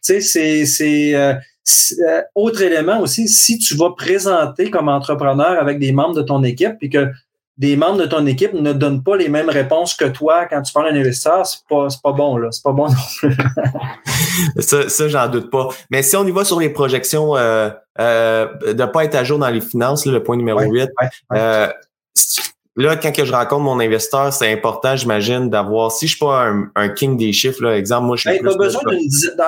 sais, 0.00 0.20
c'est 0.20 0.64
c'est 0.64 2.14
autre 2.34 2.62
élément 2.62 3.00
aussi, 3.00 3.28
si 3.28 3.58
tu 3.58 3.76
vas 3.76 3.90
présenter 3.90 4.70
comme 4.70 4.88
entrepreneur 4.88 5.60
avec 5.60 5.78
des 5.78 5.92
membres 5.92 6.14
de 6.14 6.22
ton 6.22 6.42
équipe, 6.42 6.78
puis 6.78 6.88
que 6.88 7.10
des 7.58 7.76
membres 7.76 7.98
de 7.98 8.06
ton 8.06 8.24
équipe 8.26 8.52
ne 8.52 8.72
donnent 8.72 9.02
pas 9.02 9.16
les 9.16 9.28
mêmes 9.28 9.50
réponses 9.50 9.94
que 9.94 10.04
toi 10.04 10.46
quand 10.46 10.62
tu 10.62 10.72
parles 10.72 10.86
à 10.86 10.90
un 10.92 10.96
investisseur, 10.96 11.44
c'est 11.44 11.60
pas, 11.68 11.88
pas 12.02 12.12
bon, 12.12 12.36
là. 12.36 12.48
C'est 12.52 12.62
pas 12.62 12.72
bon 12.72 12.86
non 12.88 12.94
plus. 13.18 13.36
ça, 14.60 14.88
ça 14.88 15.08
j'en 15.08 15.28
doute 15.28 15.50
pas. 15.50 15.68
Mais 15.90 16.02
si 16.04 16.16
on 16.16 16.24
y 16.24 16.30
va 16.30 16.44
sur 16.44 16.60
les 16.60 16.70
projections 16.70 17.36
euh, 17.36 17.68
euh, 17.98 18.46
de 18.62 18.80
ne 18.80 18.86
pas 18.86 19.04
être 19.04 19.16
à 19.16 19.24
jour 19.24 19.40
dans 19.40 19.48
les 19.48 19.60
finances, 19.60 20.06
le 20.06 20.22
point 20.22 20.36
numéro 20.36 20.60
8, 20.60 20.88
euh, 21.32 21.68
Là, 22.78 22.94
quand 22.96 23.10
que 23.10 23.24
je 23.24 23.32
rencontre 23.32 23.62
mon 23.62 23.80
investisseur, 23.80 24.32
c'est 24.32 24.52
important, 24.52 24.94
j'imagine, 24.94 25.50
d'avoir, 25.50 25.90
si 25.90 26.06
je 26.06 26.12
suis 26.12 26.24
pas 26.24 26.52
un, 26.76 26.88
king 26.90 27.16
des 27.16 27.32
chiffres, 27.32 27.60
là, 27.60 27.76
exemple, 27.76 28.06
moi, 28.06 28.14
je 28.14 28.30
suis 28.30 28.38
plus 28.38 28.56
besoin 28.56 28.82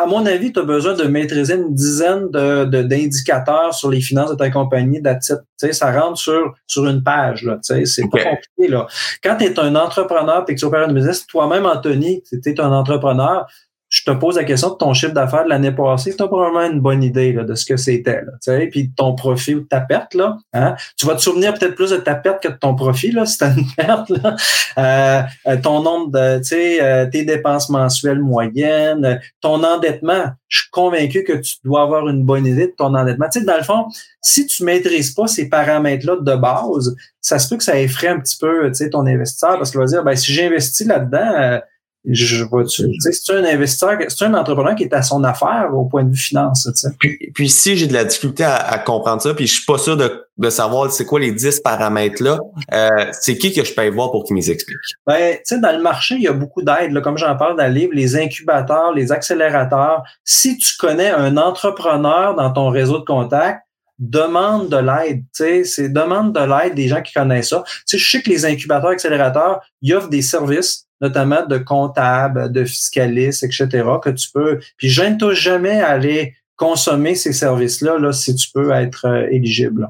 À 0.03 0.07
mon 0.07 0.27
avis, 0.27 0.53
tu 0.53 0.59
as 0.59 0.65
besoin 0.65 0.95
de 0.95 1.05
maîtriser 1.05 1.55
une 1.55 1.73
dizaine 1.73 2.29
de, 2.31 2.65
d'indicateurs 2.65 3.73
sur 3.73 3.89
les 3.89 4.01
finances 4.01 4.31
de 4.31 4.35
ta 4.35 4.51
compagnie. 4.51 5.01
sais, 5.21 5.73
ça 5.73 5.93
rentre 5.93 6.19
sur, 6.19 6.55
sur 6.67 6.89
une 6.89 7.05
page. 7.05 7.45
Là, 7.45 7.59
c'est 7.63 7.85
pas 8.11 8.19
compliqué. 8.19 8.69
Là. 8.69 8.89
Quand 9.23 9.37
tu 9.37 9.45
es 9.45 9.61
un 9.61 9.77
entrepreneur 9.77 10.45
et 10.49 10.55
que 10.55 10.59
tu 10.59 10.65
opères 10.65 10.89
une 10.89 10.95
business, 10.95 11.25
toi-même, 11.29 11.67
Anthony, 11.67 12.25
tu 12.25 12.41
es 12.45 12.61
un 12.61 12.73
entrepreneur, 12.73 13.47
je 13.91 14.05
te 14.05 14.13
pose 14.13 14.37
la 14.37 14.45
question 14.45 14.71
de 14.71 14.77
ton 14.77 14.95
chiffre 14.95 15.13
d'affaires 15.13 15.45
de 15.45 15.49
l'année 15.49 15.73
passée, 15.73 16.15
tu 16.17 16.23
as 16.23 16.29
probablement 16.29 16.73
une 16.73 16.81
bonne 16.81 17.03
idée 17.03 17.33
là, 17.33 17.43
de 17.43 17.57
ce 17.57 17.67
que 17.67 17.77
c'était. 17.77 18.23
Là, 18.23 18.67
puis 18.71 18.93
ton 18.93 19.17
profit 19.17 19.57
ou 19.57 19.63
ta 19.63 19.81
perte. 19.81 20.15
Là, 20.15 20.39
hein? 20.53 20.77
Tu 20.97 21.07
vas 21.07 21.17
te 21.17 21.21
souvenir 21.21 21.55
peut-être 21.55 21.75
plus 21.75 21.91
de 21.91 21.97
ta 21.97 22.15
perte 22.15 22.41
que 22.41 22.49
de 22.49 22.57
ton 22.57 22.77
profit, 22.77 23.11
là, 23.11 23.27
si 23.27 23.39
tu 23.39 23.45
une 23.45 23.67
perte. 23.77 24.09
Là. 24.11 24.37
Euh, 24.79 25.23
euh, 25.49 25.57
ton 25.61 25.83
nombre 25.83 26.13
de 26.13 26.41
euh, 26.53 27.07
tes 27.11 27.25
dépenses 27.25 27.69
mensuelles 27.69 28.21
moyennes, 28.21 29.21
ton 29.41 29.65
endettement. 29.65 30.27
Je 30.47 30.61
suis 30.61 30.71
convaincu 30.71 31.25
que 31.25 31.33
tu 31.33 31.57
dois 31.65 31.83
avoir 31.83 32.09
une 32.09 32.25
bonne 32.25 32.47
idée 32.47 32.69
de 32.69 32.75
ton 32.77 32.95
endettement. 32.95 33.27
Tu 33.29 33.41
sais, 33.41 33.45
dans 33.45 33.57
le 33.57 33.65
fond, 33.65 33.87
si 34.23 34.47
tu 34.47 34.63
maîtrises 34.63 35.13
pas 35.13 35.27
ces 35.27 35.49
paramètres-là 35.49 36.17
de 36.21 36.37
base, 36.37 36.95
ça 37.21 37.41
se 37.41 37.49
peut 37.49 37.57
que 37.57 37.65
ça 37.65 37.79
effraie 37.79 38.09
un 38.09 38.21
petit 38.21 38.39
peu 38.39 38.71
ton 38.91 39.07
investisseur 39.07 39.59
parce 39.59 39.73
qu'il 39.73 39.81
va 39.81 39.87
dire 39.87 40.05
ben, 40.05 40.15
si 40.15 40.33
j'investis 40.33 40.87
là-dedans, 40.87 41.61
je 42.05 42.45
vois 42.45 42.65
tu 42.65 42.83
sais 42.99 43.13
c'est 43.13 43.33
un 43.35 43.45
investisseur 43.45 43.99
c'est 44.09 44.25
un 44.25 44.33
entrepreneur 44.35 44.75
qui 44.75 44.85
est 44.85 44.95
à 44.95 45.03
son 45.03 45.23
affaire 45.23 45.71
au 45.75 45.85
point 45.85 46.05
de 46.05 46.11
vue 46.11 46.17
finance 46.17 46.67
tu 46.73 46.75
sais. 46.75 46.89
puis, 46.99 47.19
puis 47.35 47.49
si 47.51 47.77
j'ai 47.77 47.87
de 47.87 47.93
la 47.93 48.05
difficulté 48.05 48.45
à, 48.45 48.79
comprendre 48.79 49.21
ça 49.21 49.35
puis 49.35 49.47
je 49.47 49.55
suis 49.55 49.65
pas 49.67 49.77
sûr 49.77 49.97
de, 49.99 50.25
de 50.39 50.51
savoir 50.51 50.91
c'est 50.91 51.05
quoi 51.05 51.21
les 51.21 51.33
10 51.33 51.61
paramètres 51.61 52.23
là 52.23 52.39
euh, 52.73 53.07
c'est 53.13 53.37
qui 53.37 53.53
que 53.53 53.63
je 53.63 53.75
peux 53.75 53.89
voir 53.91 54.11
pour 54.11 54.25
qu'il 54.25 54.35
m'explique? 54.35 54.67
Ben 55.07 55.35
tu 55.35 55.41
sais 55.45 55.61
dans 55.61 55.77
le 55.77 55.83
marché 55.83 56.15
il 56.15 56.23
y 56.23 56.29
a 56.29 56.33
beaucoup 56.33 56.63
d'aides 56.63 56.99
comme 57.03 57.19
j'en 57.19 57.37
parle 57.37 57.59
dans 57.59 57.67
le 57.67 57.75
livre 57.75 57.93
les 57.95 58.17
incubateurs 58.17 58.95
les 58.95 59.13
accélérateurs 59.13 60.03
si 60.25 60.57
tu 60.57 60.77
connais 60.79 61.11
un 61.11 61.37
entrepreneur 61.37 62.35
dans 62.35 62.51
ton 62.51 62.71
réseau 62.71 62.99
de 62.99 63.05
contacts 63.05 63.61
demande 64.01 64.71
de 64.71 64.79
l'aide, 64.79 65.25
tu 65.35 65.45
sais, 65.45 65.65
c'est 65.65 65.91
demande 65.91 66.35
de 66.35 66.41
l'aide 66.41 66.75
des 66.75 66.89
gens 66.89 67.03
qui 67.03 67.13
connaissent 67.13 67.51
ça. 67.51 67.63
Tu 67.67 67.83
sais, 67.85 67.99
je 67.99 68.11
sais 68.11 68.23
que 68.23 68.31
les 68.31 68.47
incubateurs 68.47 68.91
accélérateurs, 68.91 69.61
ils 69.83 69.95
offrent 69.95 70.09
des 70.09 70.23
services 70.23 70.87
notamment 71.01 71.47
de 71.47 71.59
comptable, 71.59 72.53
de 72.53 72.65
fiscaliste, 72.65 73.43
etc., 73.43 73.69
que 74.03 74.11
tu 74.11 74.31
peux. 74.33 74.61
Puis 74.77 74.89
gêne-toi 74.89 75.35
jamais 75.35 75.81
à 75.81 75.91
aller 75.91 76.35
consommer 76.57 77.15
ces 77.15 77.33
services-là 77.33 77.99
là, 77.99 78.13
si 78.13 78.35
tu 78.35 78.51
peux 78.53 78.71
être 78.73 79.07
euh, 79.07 79.27
éligible. 79.31 79.89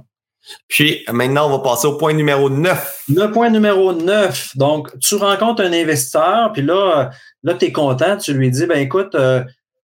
Puis 0.69 1.05
maintenant, 1.13 1.49
on 1.49 1.59
va 1.59 1.63
passer 1.63 1.87
au 1.87 1.97
point 1.97 2.13
numéro 2.13 2.49
9. 2.49 3.05
Le 3.09 3.27
point 3.27 3.51
numéro 3.51 3.93
9. 3.93 4.57
Donc, 4.57 4.97
tu 5.01 5.17
rencontres 5.17 5.63
un 5.63 5.73
investisseur, 5.73 6.53
puis 6.53 6.63
là, 6.63 7.11
là 7.43 7.55
tu 7.55 7.67
es 7.67 7.73
content, 7.73 8.17
tu 8.17 8.33
lui 8.33 8.51
dis, 8.51 8.67
ben 8.67 8.79
écoute, 8.79 9.15
euh, 9.15 9.45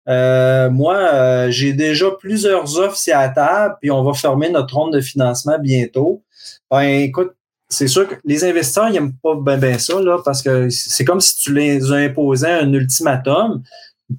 euh, 0.09 0.71
moi, 0.71 1.49
j'ai 1.51 1.73
déjà 1.73 2.11
plusieurs 2.11 2.79
offres 2.79 2.99
à 3.13 3.23
la 3.23 3.29
table, 3.31 3.77
puis 3.81 3.91
on 3.91 4.05
va 4.05 4.13
fermer 4.13 4.51
notre 4.51 4.75
ronde 4.75 4.93
de 4.93 5.01
financement 5.01 5.59
bientôt. 5.59 6.23
Ben 6.71 6.83
écoute, 6.83 7.33
c'est 7.69 7.89
sûr 7.89 8.09
que 8.09 8.15
les 8.25 8.45
investisseurs, 8.45 8.91
n'aiment 8.91 9.17
pas 9.23 9.57
bien 9.57 9.79
ça, 9.79 10.01
là, 10.01 10.19
parce 10.25 10.43
que 10.43 10.69
c'est 10.71 11.05
comme 11.05 11.21
si 11.21 11.37
tu 11.37 11.53
les 11.53 11.93
imposais 11.93 12.51
un 12.51 12.73
ultimatum. 12.73 13.63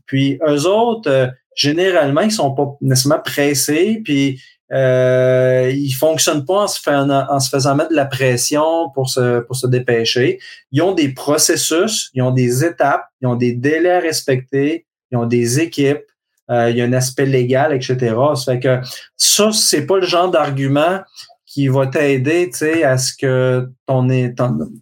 Puis 0.05 0.39
eux 0.47 0.65
autres, 0.67 1.09
euh, 1.09 1.27
généralement, 1.55 2.21
ils 2.21 2.31
sont 2.31 2.53
pas 2.53 2.75
nécessairement 2.81 3.21
pressés, 3.21 4.01
puis 4.03 4.41
euh, 4.73 5.71
ils 5.73 5.93
fonctionnent 5.93 6.45
pas 6.45 6.63
en 6.63 6.67
se, 6.67 6.79
faisant, 6.79 7.25
en 7.29 7.39
se 7.39 7.49
faisant 7.49 7.75
mettre 7.75 7.91
de 7.91 7.95
la 7.95 8.05
pression 8.05 8.89
pour 8.93 9.09
se, 9.09 9.41
pour 9.41 9.55
se 9.55 9.67
dépêcher. 9.67 10.39
Ils 10.71 10.81
ont 10.81 10.93
des 10.93 11.09
processus, 11.09 12.09
ils 12.13 12.21
ont 12.23 12.31
des 12.31 12.65
étapes, 12.65 13.05
ils 13.21 13.27
ont 13.27 13.35
des 13.35 13.53
délais 13.53 13.91
à 13.91 13.99
respecter, 13.99 14.85
ils 15.11 15.17
ont 15.17 15.27
des 15.27 15.59
équipes, 15.59 16.03
euh, 16.49 16.69
il 16.71 16.77
y 16.77 16.81
a 16.81 16.85
un 16.85 16.93
aspect 16.93 17.25
légal, 17.25 17.73
etc. 17.73 18.15
Ça 18.35 18.53
fait 18.53 18.59
que 18.59 18.79
ça, 19.17 19.51
c'est 19.51 19.85
pas 19.85 19.97
le 19.97 20.05
genre 20.05 20.31
d'argument 20.31 21.01
qui 21.55 21.69
va 21.69 21.87
t'aider 21.87 22.51
à 22.83 22.97
ce 22.97 23.13
que 23.15 23.69
ton, 23.87 24.09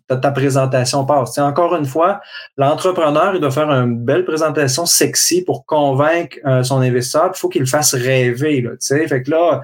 ta, 0.07 0.17
ta 0.17 0.31
présentation 0.31 1.05
passe. 1.05 1.37
encore 1.37 1.75
une 1.75 1.85
fois, 1.85 2.19
l'entrepreneur, 2.57 3.35
il 3.35 3.41
doit 3.41 3.51
faire 3.51 3.69
une 3.69 4.03
belle 4.03 4.25
présentation 4.25 4.87
sexy 4.87 5.43
pour 5.43 5.67
convaincre 5.67 6.39
euh, 6.47 6.63
son 6.63 6.77
investisseur. 6.77 7.29
Il 7.35 7.37
faut 7.37 7.47
qu'il 7.47 7.67
fasse 7.67 7.93
rêver. 7.93 8.61
Là, 8.61 8.71
fait 8.79 9.21
que 9.21 9.29
là, 9.29 9.61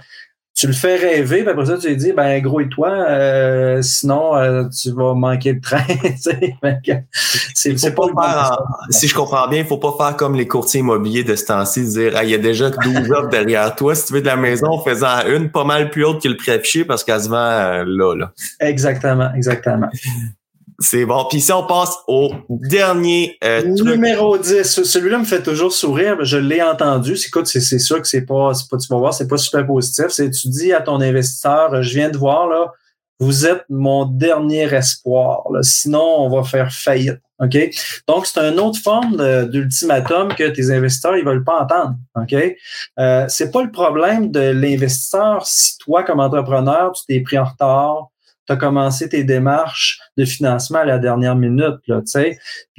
tu 0.60 0.68
le 0.68 0.74
fais 0.74 0.98
rêver, 0.98 1.44
puis 1.44 1.52
après 1.52 1.66
ça, 1.68 1.78
tu 1.78 1.88
lui 1.88 1.96
dis, 1.96 2.12
ben 2.12 2.42
gros 2.42 2.60
et 2.60 2.68
toi, 2.68 2.90
euh, 2.90 3.82
sinon 3.82 4.36
euh, 4.36 4.66
tu 4.68 4.92
vas 4.92 5.14
manquer 5.14 5.54
de 5.54 5.62
train. 5.62 5.86
c'est 7.56 7.96
pas 7.96 8.08
faire, 8.08 8.62
Si 8.90 9.08
je 9.08 9.16
comprends 9.16 9.48
bien, 9.48 9.60
il 9.60 9.66
faut 9.66 9.78
pas 9.78 9.96
faire 9.98 10.18
comme 10.18 10.36
les 10.36 10.50
courtiers 10.50 10.82
immobiliers 10.82 11.24
de 11.24 11.38
ce 11.38 11.46
temps-ci, 11.46 11.86
dire 11.88 12.22
il 12.24 12.30
y 12.30 12.34
a 12.34 12.38
déjà 12.38 12.72
12 12.72 13.10
offres 13.10 13.30
derrière 13.30 13.74
toi. 13.74 13.96
Si 13.96 14.08
tu 14.08 14.14
veux 14.14 14.22
de 14.22 14.26
la 14.26 14.36
maison, 14.36 14.78
fais-en 14.84 15.30
une 15.34 15.50
pas 15.50 15.64
mal 15.64 15.92
plus 15.92 16.04
haute 16.04 16.22
que 16.22 16.28
le 16.28 16.36
prix 16.36 16.52
affiché 16.52 16.84
parce 16.84 17.06
qu'elle 17.06 17.22
se 17.22 17.30
vend 17.30 17.38
euh, 17.38 17.86
là, 17.88 18.16
là. 18.16 18.34
Exactement, 18.60 19.34
exactement. 19.34 19.88
C'est 20.80 21.06
bon. 21.06 21.26
Puis 21.30 21.42
si 21.42 21.52
on 21.52 21.66
passe 21.66 21.98
au 22.08 22.32
dernier 22.50 23.38
euh, 23.44 23.64
Numéro 23.64 24.38
10. 24.38 24.84
Celui-là 24.84 25.20
me 25.20 25.26
fait 25.26 25.44
toujours 25.44 25.74
sourire. 25.74 26.24
Je 26.24 26.38
l'ai 26.38 26.62
entendu. 26.62 27.16
Écoute, 27.28 27.48
c'est 27.48 27.80
sûr 27.80 28.02
que 28.02 28.08
c'est 28.08 28.26
pas, 28.26 28.52
pas, 28.70 28.78
tu 28.78 28.88
vas 28.90 28.98
voir, 28.98 29.14
c'est 29.14 29.28
pas 29.28 29.38
super 29.38 29.66
positif. 29.66 30.08
C'est 30.10 30.30
tu 30.32 30.48
dis 30.48 30.72
à 30.72 30.82
ton 30.82 31.02
investisseur, 31.02 31.82
je 31.82 31.94
viens 31.94 32.10
de 32.10 32.18
voir, 32.18 32.48
là, 32.48 32.72
vous 33.20 33.46
êtes 33.46 33.66
mon 33.70 34.06
dernier 34.06 34.74
espoir. 34.74 35.44
Sinon, 35.62 36.02
on 36.02 36.30
va 36.30 36.44
faire 36.44 36.72
faillite. 36.72 37.20
OK? 37.40 37.58
Donc, 38.08 38.26
c'est 38.26 38.40
une 38.40 38.60
autre 38.60 38.80
forme 38.80 39.50
d'ultimatum 39.50 40.34
que 40.34 40.50
tes 40.50 40.72
investisseurs, 40.72 41.18
ils 41.18 41.26
veulent 41.26 41.44
pas 41.44 41.64
entendre. 41.64 41.96
OK? 42.16 42.36
Euh, 43.00 43.26
c'est 43.28 43.52
pas 43.52 43.64
le 43.64 43.72
problème 43.72 44.32
de 44.32 44.40
l'investisseur 44.40 45.46
si 45.46 45.78
toi, 45.80 46.04
comme 46.04 46.20
entrepreneur, 46.20 46.94
tu 46.94 47.04
t'es 47.08 47.20
pris 47.22 47.38
en 47.38 47.46
retard, 47.46 48.10
tu 48.50 48.54
as 48.54 48.58
commencé 48.58 49.08
tes 49.08 49.24
démarches 49.24 50.00
de 50.18 50.26
financement 50.26 50.80
à 50.80 50.86
la 50.86 50.98
dernière 50.98 51.36
minute. 51.36 51.78
Là, 51.88 52.02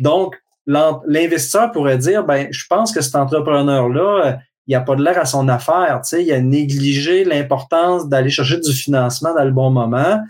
Donc, 0.01 0.37
l'investisseur 0.67 1.71
pourrait 1.71 1.99
dire, 1.99 2.25
ben, 2.25 2.49
je 2.51 2.65
pense 2.69 2.93
que 2.93 3.01
cet 3.01 3.15
entrepreneur-là, 3.15 4.41
il 4.67 4.75
a 4.75 4.81
pas 4.81 4.97
de 4.97 5.05
l'air 5.05 5.19
à 5.19 5.27
son 5.27 5.49
affaire. 5.49 6.01
Il 6.13 6.33
a 6.33 6.41
négligé 6.41 7.25
l'importance 7.25 8.09
d'aller 8.09 8.31
chercher 8.31 8.59
du 8.59 8.73
financement 8.73 9.33
dans 9.33 9.45
le 9.45 9.53
bon 9.53 9.71
moment. 9.71 10.21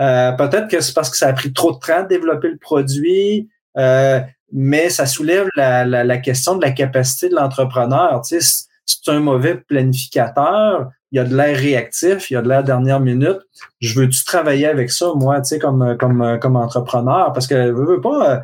Euh, 0.00 0.32
peut-être 0.32 0.68
que 0.68 0.80
c'est 0.80 0.94
parce 0.94 1.10
que 1.10 1.16
ça 1.16 1.28
a 1.28 1.32
pris 1.32 1.52
trop 1.52 1.72
de 1.72 1.78
temps 1.78 2.02
de 2.04 2.08
développer 2.08 2.48
le 2.48 2.58
produit, 2.58 3.48
euh, 3.76 4.20
mais 4.52 4.90
ça 4.90 5.06
soulève 5.06 5.48
la, 5.56 5.84
la, 5.84 6.18
question 6.18 6.56
de 6.56 6.64
la 6.64 6.70
capacité 6.70 7.28
de 7.28 7.34
l'entrepreneur. 7.34 8.22
C'est 8.24 9.10
un 9.10 9.20
mauvais 9.20 9.56
planificateur, 9.56 10.90
il 11.14 11.18
y 11.18 11.20
a 11.20 11.24
de 11.24 11.36
l'air 11.36 11.56
réactif, 11.56 12.28
il 12.28 12.34
y 12.34 12.36
a 12.36 12.42
de 12.42 12.48
l'air 12.48 12.64
dernière 12.64 12.98
minute. 12.98 13.38
Je 13.80 14.00
veux-tu 14.00 14.24
travailler 14.24 14.66
avec 14.66 14.90
ça, 14.90 15.12
moi, 15.14 15.40
tu 15.40 15.50
sais, 15.50 15.58
comme, 15.60 15.96
comme, 15.96 16.40
comme 16.40 16.56
entrepreneur? 16.56 17.32
Parce 17.32 17.46
que, 17.46 17.70
veux, 17.70 17.86
veux 17.86 18.00
pas, 18.00 18.32
euh, 18.32 18.40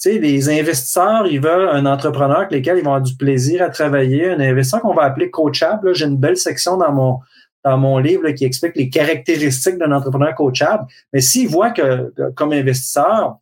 tu 0.00 0.12
sais, 0.12 0.18
les 0.20 0.48
investisseurs, 0.48 1.26
ils 1.26 1.40
veulent 1.40 1.68
un 1.68 1.84
entrepreneur 1.84 2.38
avec 2.38 2.52
lequel 2.52 2.78
ils 2.78 2.84
vont 2.84 2.94
avoir 2.94 3.02
du 3.02 3.16
plaisir 3.16 3.60
à 3.60 3.70
travailler, 3.70 4.30
un 4.30 4.38
investisseur 4.38 4.82
qu'on 4.82 4.94
va 4.94 5.02
appeler 5.02 5.30
coachable. 5.30 5.96
J'ai 5.96 6.04
une 6.04 6.16
belle 6.16 6.36
section 6.36 6.76
dans 6.76 6.92
mon, 6.92 7.18
dans 7.64 7.76
mon 7.76 7.98
livre 7.98 8.30
qui 8.30 8.44
explique 8.44 8.76
les 8.76 8.88
caractéristiques 8.88 9.78
d'un 9.78 9.90
entrepreneur 9.90 10.32
coachable. 10.36 10.86
Mais 11.12 11.20
s'ils 11.20 11.48
voient 11.48 11.72
que, 11.72 12.14
comme 12.36 12.52
investisseur, 12.52 13.38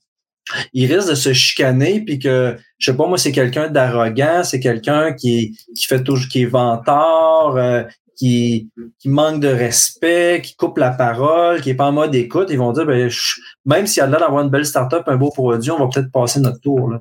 il 0.72 0.91
risque 0.91 1.11
de 1.11 1.14
se 1.14 1.35
chicaner 1.35 2.01
puis 2.01 2.18
que 2.18 2.57
je 2.78 2.91
sais 2.91 2.97
pas 2.97 3.07
moi 3.07 3.18
c'est 3.18 3.31
quelqu'un 3.31 3.68
d'arrogant 3.68 4.43
c'est 4.43 4.59
quelqu'un 4.59 5.12
qui 5.12 5.57
qui 5.76 5.87
fait 5.87 6.03
toujours 6.03 6.26
qui 6.26 6.43
est 6.43 6.47
vantard 6.47 7.57
euh, 7.57 7.85
qui, 8.21 8.68
qui 8.99 9.09
manque 9.09 9.41
de 9.41 9.49
respect, 9.49 10.43
qui 10.45 10.55
coupe 10.55 10.77
la 10.77 10.91
parole, 10.91 11.62
qui 11.62 11.71
est 11.71 11.75
pas 11.75 11.87
en 11.87 11.93
mode 11.93 12.14
écoute, 12.14 12.49
ils 12.51 12.59
vont 12.59 12.71
dire 12.73 12.85
ben, 12.85 13.11
même 13.64 13.87
s'il 13.87 14.03
y 14.03 14.05
a 14.05 14.07
là 14.07 14.18
d'avoir 14.18 14.45
une 14.45 14.51
belle 14.51 14.66
startup, 14.66 15.05
un 15.07 15.16
beau 15.16 15.31
produit, 15.31 15.71
on 15.71 15.79
va 15.79 15.87
peut-être 15.87 16.12
passer 16.12 16.39
notre 16.39 16.61
tour. 16.61 16.91
Là, 16.91 16.99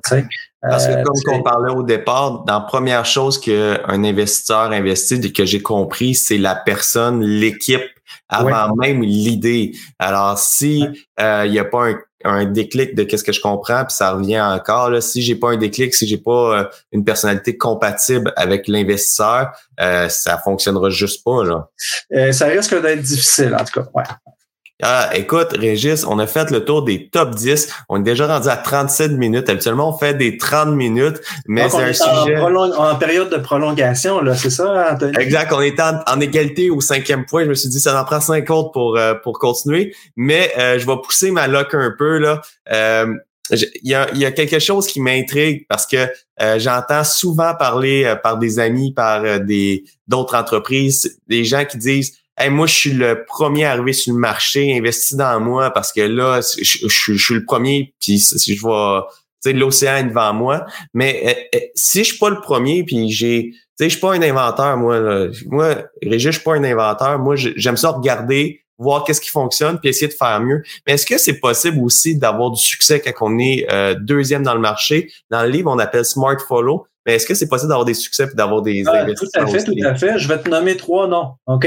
Parce 0.62 0.86
que 0.86 0.92
euh, 0.92 1.02
comme 1.02 1.34
on 1.34 1.42
parlait 1.42 1.74
au 1.74 1.82
départ, 1.82 2.44
dans 2.44 2.54
la 2.54 2.60
première 2.60 3.04
chose 3.04 3.38
qu'un 3.38 4.02
investisseur 4.02 4.72
investit, 4.72 5.30
que 5.30 5.44
j'ai 5.44 5.60
compris, 5.60 6.14
c'est 6.14 6.38
la 6.38 6.54
personne, 6.54 7.20
l'équipe 7.22 7.84
avant 8.30 8.74
même 8.76 9.02
l'idée. 9.02 9.72
Alors, 9.98 10.38
si 10.38 10.86
euh, 11.20 11.42
il 11.44 11.52
n'y 11.52 11.58
a 11.58 11.66
pas 11.66 11.90
un 11.90 11.98
un 12.24 12.44
déclic 12.44 12.94
de 12.94 13.04
qu'est-ce 13.04 13.24
que 13.24 13.32
je 13.32 13.40
comprends, 13.40 13.84
puis 13.84 13.94
ça 13.94 14.12
revient 14.12 14.40
encore. 14.40 14.90
Là, 14.90 15.00
si 15.00 15.22
j'ai 15.22 15.34
pas 15.34 15.50
un 15.50 15.56
déclic, 15.56 15.94
si 15.94 16.06
j'ai 16.06 16.18
pas 16.18 16.58
euh, 16.58 16.64
une 16.92 17.04
personnalité 17.04 17.56
compatible 17.56 18.32
avec 18.36 18.68
l'investisseur, 18.68 19.52
euh, 19.80 20.08
ça 20.08 20.38
fonctionnera 20.38 20.90
juste 20.90 21.24
pas. 21.24 21.44
Là. 21.44 21.68
Euh, 22.12 22.32
ça 22.32 22.46
risque 22.46 22.80
d'être 22.80 23.02
difficile, 23.02 23.54
en 23.54 23.64
tout 23.64 23.80
cas. 23.80 23.88
Ouais. 23.94 24.04
Ah, 24.82 25.10
écoute, 25.14 25.48
Régis, 25.58 26.04
on 26.06 26.18
a 26.18 26.26
fait 26.26 26.50
le 26.50 26.64
tour 26.64 26.82
des 26.82 27.08
top 27.08 27.34
10. 27.34 27.68
On 27.88 28.00
est 28.00 28.04
déjà 28.04 28.26
rendu 28.26 28.48
à 28.48 28.56
37 28.56 29.12
minutes. 29.12 29.48
Habituellement, 29.48 29.94
on 29.94 29.98
fait 29.98 30.14
des 30.14 30.38
30 30.38 30.70
minutes, 30.70 31.20
mais 31.46 31.68
c'est 31.68 31.82
un 31.82 31.92
sujet... 31.92 32.36
En, 32.36 32.96
période 32.96 33.30
de 33.30 33.36
prolongation, 33.36 34.20
là, 34.20 34.34
c'est 34.34 34.50
ça, 34.50 34.92
Anthony? 34.92 35.12
Exact. 35.18 35.52
On 35.52 35.60
est 35.60 35.80
en, 35.80 36.20
égalité 36.20 36.70
au 36.70 36.80
cinquième 36.80 37.26
point. 37.26 37.44
Je 37.44 37.48
me 37.48 37.54
suis 37.54 37.68
dit, 37.68 37.80
ça 37.80 38.00
en 38.00 38.04
prend 38.04 38.20
50 38.20 38.72
pour, 38.72 38.96
euh, 38.96 39.14
pour 39.14 39.38
continuer. 39.38 39.94
Mais 40.16 40.52
euh, 40.58 40.78
je 40.78 40.86
vais 40.86 40.96
pousser 41.02 41.30
ma 41.30 41.46
loc 41.46 41.74
un 41.74 41.94
peu, 41.96 42.18
là. 42.18 42.40
Euh, 42.72 43.14
il 43.50 43.68
y, 43.82 43.94
a, 43.94 44.06
y 44.14 44.24
a, 44.24 44.30
quelque 44.30 44.60
chose 44.60 44.86
qui 44.86 45.00
m'intrigue 45.00 45.66
parce 45.68 45.84
que 45.84 46.06
j'entends 46.58 47.02
souvent 47.02 47.52
parler 47.56 48.14
par 48.22 48.38
des 48.38 48.60
amis, 48.60 48.92
par 48.92 49.40
des 49.40 49.82
d'autres 50.06 50.36
entreprises, 50.36 51.18
des 51.26 51.44
gens 51.44 51.64
qui 51.64 51.76
disent 51.76 52.19
moi, 52.48 52.66
je 52.66 52.74
suis 52.74 52.92
le 52.92 53.24
premier 53.26 53.66
arrivé 53.66 53.92
sur 53.92 54.14
le 54.14 54.18
marché, 54.18 54.76
investi 54.76 55.16
dans 55.16 55.38
moi 55.40 55.70
parce 55.70 55.92
que 55.92 56.00
là, 56.00 56.40
je, 56.40 56.88
suis 56.88 57.34
le 57.34 57.44
premier, 57.44 57.92
puis 58.00 58.18
si 58.18 58.54
je 58.54 58.60
vois 58.60 59.08
l'océan 59.46 60.04
devant 60.04 60.32
moi. 60.34 60.66
Mais 60.94 61.22
euh, 61.24 61.58
euh, 61.58 61.60
si 61.74 62.00
je 62.00 62.10
suis 62.10 62.18
pas 62.18 62.30
le 62.30 62.40
premier, 62.40 62.84
puis 62.84 63.10
j'ai, 63.10 63.50
tu 63.50 63.58
sais, 63.76 63.84
je 63.84 63.88
suis 63.90 64.00
pas 64.00 64.14
un 64.14 64.22
inventeur, 64.22 64.76
moi. 64.76 65.00
Là. 65.00 65.26
Moi, 65.46 65.76
Régis, 66.02 66.26
je 66.26 66.36
suis 66.38 66.44
pas 66.44 66.54
un 66.54 66.64
inventeur. 66.64 67.18
Moi, 67.18 67.36
j'aime 67.36 67.76
ça 67.76 67.90
regarder, 67.90 68.62
voir 68.78 69.04
qu'est-ce 69.04 69.20
qui 69.20 69.30
fonctionne, 69.30 69.78
puis 69.78 69.90
essayer 69.90 70.08
de 70.08 70.12
faire 70.12 70.40
mieux. 70.40 70.62
Mais 70.86 70.94
est-ce 70.94 71.06
que 71.06 71.18
c'est 71.18 71.38
possible 71.38 71.78
aussi 71.82 72.16
d'avoir 72.16 72.50
du 72.50 72.62
succès 72.62 73.00
quand 73.00 73.12
on 73.26 73.38
est 73.38 73.66
euh, 73.72 73.94
deuxième 73.94 74.42
dans 74.42 74.54
le 74.54 74.60
marché? 74.60 75.10
Dans 75.30 75.42
le 75.42 75.48
livre, 75.48 75.70
on 75.70 75.78
appelle 75.78 76.04
Smart 76.04 76.36
Follow. 76.46 76.86
Mais 77.06 77.14
est-ce 77.14 77.26
que 77.26 77.34
c'est 77.34 77.48
possible 77.48 77.70
d'avoir 77.70 77.86
des 77.86 77.94
succès 77.94 78.24
et 78.30 78.36
d'avoir 78.36 78.60
des 78.60 78.84
ah, 78.86 79.06
Tout 79.14 79.26
à 79.34 79.46
fait, 79.46 79.64
tout 79.64 79.74
à 79.82 79.94
fait. 79.94 80.18
Je 80.18 80.28
vais 80.28 80.38
te 80.38 80.50
nommer 80.50 80.76
trois 80.76 81.08
noms. 81.08 81.32
OK? 81.46 81.66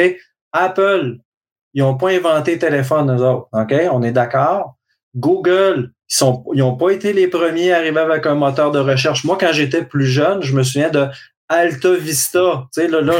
Apple, 0.53 1.17
ils 1.73 1.81
n'ont 1.81 1.97
pas 1.97 2.09
inventé 2.09 2.57
téléphone, 2.57 3.11
eux 3.15 3.23
autres. 3.23 3.47
OK? 3.51 3.73
On 3.91 4.03
est 4.03 4.11
d'accord? 4.11 4.75
Google, 5.15 5.91
ils 6.21 6.59
n'ont 6.59 6.75
pas 6.75 6.91
été 6.91 7.13
les 7.13 7.27
premiers 7.27 7.71
à 7.71 7.77
arriver 7.77 7.99
avec 7.99 8.25
un 8.25 8.35
moteur 8.35 8.71
de 8.71 8.79
recherche. 8.79 9.23
Moi, 9.23 9.37
quand 9.39 9.51
j'étais 9.51 9.83
plus 9.83 10.05
jeune, 10.05 10.41
je 10.41 10.55
me 10.55 10.63
souviens 10.63 10.89
de 10.89 11.07
Alta 11.49 11.93
Vista. 11.95 12.67
Tu 12.73 12.81
sais, 12.81 12.87
là, 12.87 13.01
là, 13.01 13.19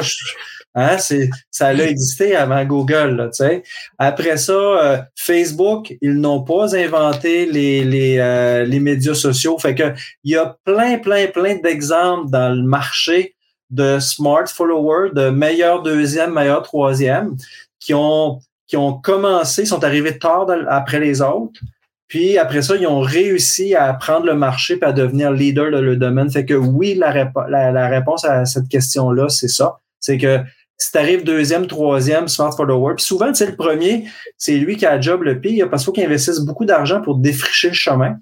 hein, 0.76 0.98
c'est, 0.98 1.30
ça 1.52 1.68
a 1.68 1.74
existé 1.74 2.36
avant 2.36 2.64
Google, 2.66 3.16
là, 3.16 3.26
tu 3.26 3.44
sais. 3.44 3.64
Après 3.98 4.38
ça, 4.38 4.54
euh, 4.54 4.98
Facebook, 5.16 5.94
ils 6.02 6.16
n'ont 6.20 6.44
pas 6.44 6.76
inventé 6.76 7.46
les, 7.46 7.84
les, 7.84 8.18
euh, 8.20 8.64
les 8.66 8.80
médias 8.80 9.16
sociaux. 9.16 9.58
Fait 9.60 9.76
que 9.76 9.94
il 10.24 10.32
y 10.32 10.36
a 10.36 10.58
plein, 10.64 10.98
plein, 10.98 11.28
plein 11.28 11.56
d'exemples 11.56 12.30
dans 12.30 12.56
le 12.56 12.64
marché 12.64 13.36
de 13.74 14.00
smart 14.00 14.46
followers, 14.48 15.10
de 15.14 15.30
meilleur 15.30 15.82
deuxième, 15.82 16.34
meilleur 16.34 16.62
troisième, 16.62 17.36
qui 17.80 17.94
ont, 17.94 18.40
qui 18.68 18.78
ont 18.78 18.94
commencé, 18.94 19.66
sont 19.66 19.84
arrivés 19.84 20.20
tard 20.20 20.48
après 20.70 21.00
les 21.00 21.22
autres. 21.22 21.60
Puis 22.08 22.38
après 22.38 22.62
ça, 22.62 22.76
ils 22.76 22.86
ont 22.86 23.00
réussi 23.00 23.74
à 23.74 23.92
prendre 23.94 24.28
le 24.28 24.36
marché 24.36 24.78
et 24.80 24.86
à 24.86 24.92
devenir 24.92 25.32
leader 25.32 25.72
de 25.72 25.80
le 25.80 25.96
domaine. 25.96 26.30
Fait 26.30 26.46
que 26.46 26.54
oui, 26.54 26.94
la, 26.94 27.90
réponse 27.90 28.24
à 28.24 28.46
cette 28.46 28.68
question-là, 28.68 29.30
c'est 29.30 29.48
ça. 29.48 29.78
C'est 30.00 30.20
que 30.20 30.42
si 30.78 30.92
tu 30.92 30.98
arrives 31.00 31.24
deuxième, 31.24 31.66
troisième, 31.66 32.28
smart 32.28 32.56
follower, 32.56 32.96
puis 32.96 33.06
souvent, 33.06 33.34
sais, 33.34 33.48
le 33.48 33.56
premier, 33.56 34.06
c'est 34.38 34.58
lui 34.58 34.78
qui 34.78 34.86
a 34.86 34.98
le 34.98 35.02
job 35.02 35.24
le 35.24 35.42
pire 35.42 35.70
parce 35.70 35.82
qu'il 35.82 35.86
faut 35.88 35.92
qu'il 35.94 36.06
investisse 36.06 36.40
beaucoup 36.40 36.66
d'argent 36.66 37.02
pour 37.02 37.18
défricher 37.18 37.70
le 37.70 37.74
chemin, 37.74 38.18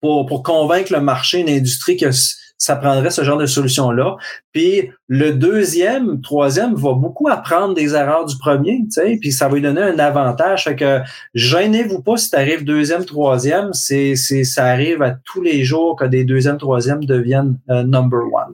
pour, 0.00 0.26
pour 0.26 0.42
convaincre 0.42 0.92
le 0.92 1.00
marché, 1.00 1.38
une 1.38 1.50
industrie 1.50 1.96
que 1.96 2.10
ça 2.58 2.74
prendrait 2.74 3.10
ce 3.10 3.22
genre 3.22 3.38
de 3.38 3.46
solution-là. 3.46 4.16
Puis 4.58 4.90
le 5.06 5.30
deuxième, 5.30 6.20
troisième 6.20 6.74
va 6.74 6.92
beaucoup 6.92 7.28
apprendre 7.28 7.74
des 7.74 7.94
erreurs 7.94 8.26
du 8.26 8.36
premier, 8.38 8.80
tu 8.86 9.00
sais, 9.00 9.16
puis 9.20 9.30
ça 9.30 9.46
va 9.46 9.54
lui 9.54 9.62
donner 9.62 9.82
un 9.82 10.00
avantage. 10.00 10.64
Fait 10.64 10.74
que 10.74 10.98
gênez-vous 11.32 12.02
pas 12.02 12.16
si 12.16 12.30
tu 12.30 12.36
arrives 12.36 12.64
deuxième, 12.64 13.04
troisième, 13.04 13.72
c'est, 13.72 14.16
c'est, 14.16 14.42
ça 14.42 14.64
arrive 14.64 15.00
à 15.00 15.12
tous 15.12 15.42
les 15.42 15.62
jours 15.62 15.94
que 15.94 16.06
des 16.06 16.24
deuxième, 16.24 16.58
troisième 16.58 17.04
deviennent 17.04 17.56
euh, 17.70 17.84
number 17.84 18.18
one. 18.18 18.52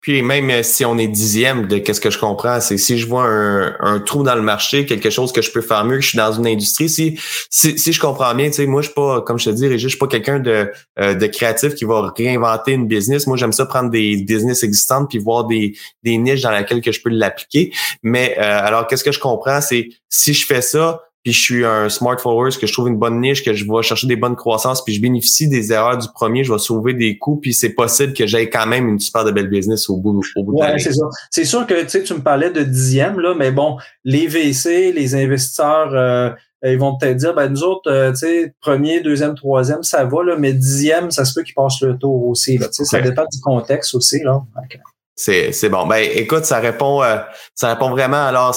Puis 0.00 0.22
même 0.22 0.48
euh, 0.48 0.62
si 0.62 0.84
on 0.86 0.96
est 0.96 1.08
dixième 1.08 1.66
de 1.66 1.76
qu'est-ce 1.76 2.00
que 2.00 2.10
je 2.10 2.18
comprends, 2.18 2.60
c'est 2.60 2.78
si 2.78 2.96
je 2.96 3.06
vois 3.06 3.24
un, 3.24 3.76
un, 3.80 4.00
trou 4.00 4.22
dans 4.22 4.34
le 4.34 4.40
marché, 4.40 4.86
quelque 4.86 5.10
chose 5.10 5.30
que 5.30 5.42
je 5.42 5.52
peux 5.52 5.60
faire 5.60 5.84
mieux, 5.84 5.96
que 5.96 6.02
je 6.02 6.08
suis 6.08 6.18
dans 6.18 6.32
une 6.32 6.46
industrie, 6.46 6.88
si 6.88 7.18
si, 7.50 7.78
si 7.78 7.92
je 7.92 8.00
comprends 8.00 8.34
bien, 8.34 8.46
tu 8.46 8.54
sais, 8.54 8.66
moi 8.66 8.80
je 8.80 8.86
suis 8.86 8.94
pas, 8.94 9.20
comme 9.20 9.38
je 9.38 9.50
te 9.50 9.54
dis, 9.54 9.66
Régis, 9.66 9.82
je 9.82 9.88
suis 9.88 9.98
pas 9.98 10.06
quelqu'un 10.06 10.38
de, 10.38 10.70
euh, 10.98 11.14
de 11.14 11.26
créatif 11.26 11.74
qui 11.74 11.84
va 11.84 12.12
réinventer 12.16 12.72
une 12.72 12.86
business. 12.86 13.26
Moi 13.26 13.36
j'aime 13.36 13.52
ça 13.52 13.66
prendre 13.66 13.90
des 13.90 14.16
business 14.16 14.62
existantes 14.62 15.10
puis 15.10 15.18
voir 15.18 15.39
des, 15.46 15.74
des 16.02 16.18
niches 16.18 16.42
dans 16.42 16.50
lesquelles 16.50 16.80
que 16.80 16.92
je 16.92 17.00
peux 17.02 17.10
l'appliquer. 17.10 17.72
Mais 18.02 18.36
euh, 18.38 18.42
alors 18.42 18.86
qu'est-ce 18.86 19.04
que 19.04 19.12
je 19.12 19.20
comprends, 19.20 19.60
c'est 19.60 19.88
si 20.08 20.34
je 20.34 20.46
fais 20.46 20.62
ça, 20.62 21.02
puis 21.22 21.34
je 21.34 21.40
suis 21.40 21.64
un 21.66 21.90
smart 21.90 22.16
followers, 22.18 22.52
que 22.58 22.66
je 22.66 22.72
trouve 22.72 22.88
une 22.88 22.96
bonne 22.96 23.20
niche, 23.20 23.44
que 23.44 23.52
je 23.52 23.64
vais 23.64 23.82
chercher 23.82 24.06
des 24.06 24.16
bonnes 24.16 24.36
croissances, 24.36 24.82
puis 24.82 24.94
je 24.94 25.02
bénéficie 25.02 25.48
des 25.48 25.70
erreurs 25.70 25.98
du 25.98 26.08
premier, 26.08 26.44
je 26.44 26.52
vais 26.52 26.58
sauver 26.58 26.94
des 26.94 27.18
coûts, 27.18 27.36
puis 27.36 27.52
c'est 27.52 27.74
possible 27.74 28.14
que 28.14 28.26
j'aie 28.26 28.48
quand 28.48 28.66
même 28.66 28.88
une 28.88 28.98
super 28.98 29.24
de 29.24 29.30
belle 29.30 29.50
business 29.50 29.90
au 29.90 29.98
bout, 29.98 30.18
au 30.36 30.42
bout 30.42 30.54
ouais, 30.54 30.78
c'est 30.78 30.94
ça. 30.94 31.04
C'est 31.30 31.44
sûr 31.44 31.66
que 31.66 31.82
tu 31.82 31.90
sais, 31.90 32.02
tu 32.02 32.14
me 32.14 32.20
parlais 32.20 32.50
de 32.50 32.62
dixième, 32.62 33.20
là, 33.20 33.34
mais 33.34 33.50
bon, 33.50 33.76
les 34.04 34.28
VC, 34.28 34.92
les 34.92 35.14
investisseurs, 35.14 35.94
euh, 35.94 36.30
ils 36.62 36.78
vont 36.78 36.96
peut-être 36.96 37.16
dire, 37.16 37.34
ben 37.34 37.48
nous 37.48 37.62
autres, 37.64 37.90
euh, 37.90 38.12
tu 38.12 38.18
sais, 38.18 38.54
premier, 38.60 39.00
deuxième, 39.00 39.34
troisième, 39.34 39.82
ça 39.82 40.04
va, 40.04 40.24
là, 40.24 40.36
mais 40.38 40.54
dixième, 40.54 41.10
ça 41.10 41.26
se 41.26 41.34
peut 41.34 41.42
qu'ils 41.42 41.54
passent 41.54 41.80
le 41.82 41.98
tour 41.98 42.28
aussi. 42.28 42.56
Là, 42.56 42.68
sais, 42.70 42.84
Ça 42.84 43.00
dépend 43.00 43.24
du 43.30 43.40
contexte 43.40 43.94
aussi. 43.94 44.22
Là. 44.22 44.42
C'est, 44.70 44.80
c'est 45.20 45.68
bon. 45.68 45.86
Ben, 45.86 46.08
écoute, 46.14 46.44
ça 46.44 46.58
répond, 46.58 47.02
euh, 47.02 47.18
ça 47.54 47.68
répond 47.68 47.90
vraiment. 47.90 48.26
Alors, 48.26 48.56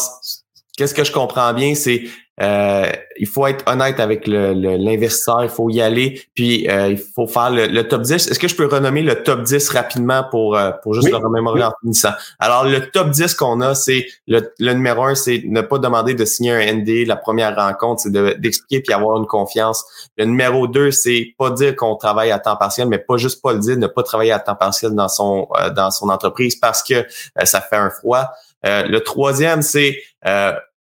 qu'est-ce 0.77 0.93
que 0.93 1.03
je 1.03 1.11
comprends 1.11 1.53
bien, 1.53 1.75
c'est 1.75 2.03
euh, 2.41 2.91
il 3.19 3.27
faut 3.27 3.45
être 3.45 3.63
honnête 3.71 3.99
avec 3.99 4.25
l'investisseur, 4.25 5.41
le, 5.41 5.45
il 5.45 5.49
faut 5.49 5.69
y 5.69 5.81
aller, 5.81 6.19
puis 6.33 6.67
euh, 6.67 6.89
il 6.89 6.97
faut 6.97 7.27
faire 7.27 7.51
le, 7.51 7.81
top 7.83 8.01
10. 8.01 8.13
Est-ce 8.13 8.39
que 8.39 8.47
je 8.47 8.55
peux 8.55 8.65
renommer 8.65 9.03
le 9.03 9.21
top 9.21 9.43
10 9.43 9.69
rapidement 9.69 10.23
pour, 10.31 10.57
euh, 10.57 10.71
pour 10.81 10.95
juste 10.95 11.11
le 11.11 11.17
remémorer 11.17 11.63
en 11.63 11.73
finissant? 11.81 12.13
Alors, 12.39 12.65
le 12.65 12.89
top 12.89 13.11
10 13.11 13.35
qu'on 13.35 13.61
a, 13.61 13.75
c'est 13.75 14.07
le, 14.27 14.41
numéro 14.59 15.03
un, 15.03 15.13
c'est 15.13 15.43
ne 15.45 15.61
pas 15.61 15.77
demander 15.77 16.15
de 16.15 16.25
signer 16.25 16.53
un 16.53 16.73
ND 16.73 17.05
la 17.05 17.15
première 17.17 17.55
rencontre, 17.55 18.01
c'est 18.01 18.39
d'expliquer 18.39 18.81
puis 18.81 18.93
avoir 18.93 19.17
une 19.17 19.27
confiance. 19.27 19.85
Le 20.17 20.25
numéro 20.25 20.67
2, 20.67 20.89
c'est 20.89 21.35
pas 21.37 21.51
dire 21.51 21.75
qu'on 21.75 21.95
travaille 21.95 22.31
à 22.31 22.39
temps 22.39 22.55
partiel, 22.55 22.87
mais 22.87 22.97
pas 22.97 23.17
juste 23.17 23.43
pas 23.43 23.53
le 23.53 23.59
dire, 23.59 23.77
ne 23.77 23.87
pas 23.87 24.01
travailler 24.01 24.31
à 24.31 24.39
temps 24.39 24.55
partiel 24.55 24.93
dans 24.95 25.07
son 25.07 25.47
dans 25.75 25.91
son 25.91 26.09
entreprise 26.09 26.55
parce 26.55 26.81
que 26.81 27.05
ça 27.43 27.61
fait 27.61 27.75
un 27.75 27.89
froid. 27.89 28.29
le 28.63 28.99
troisième, 28.99 29.61
c'est 29.61 30.01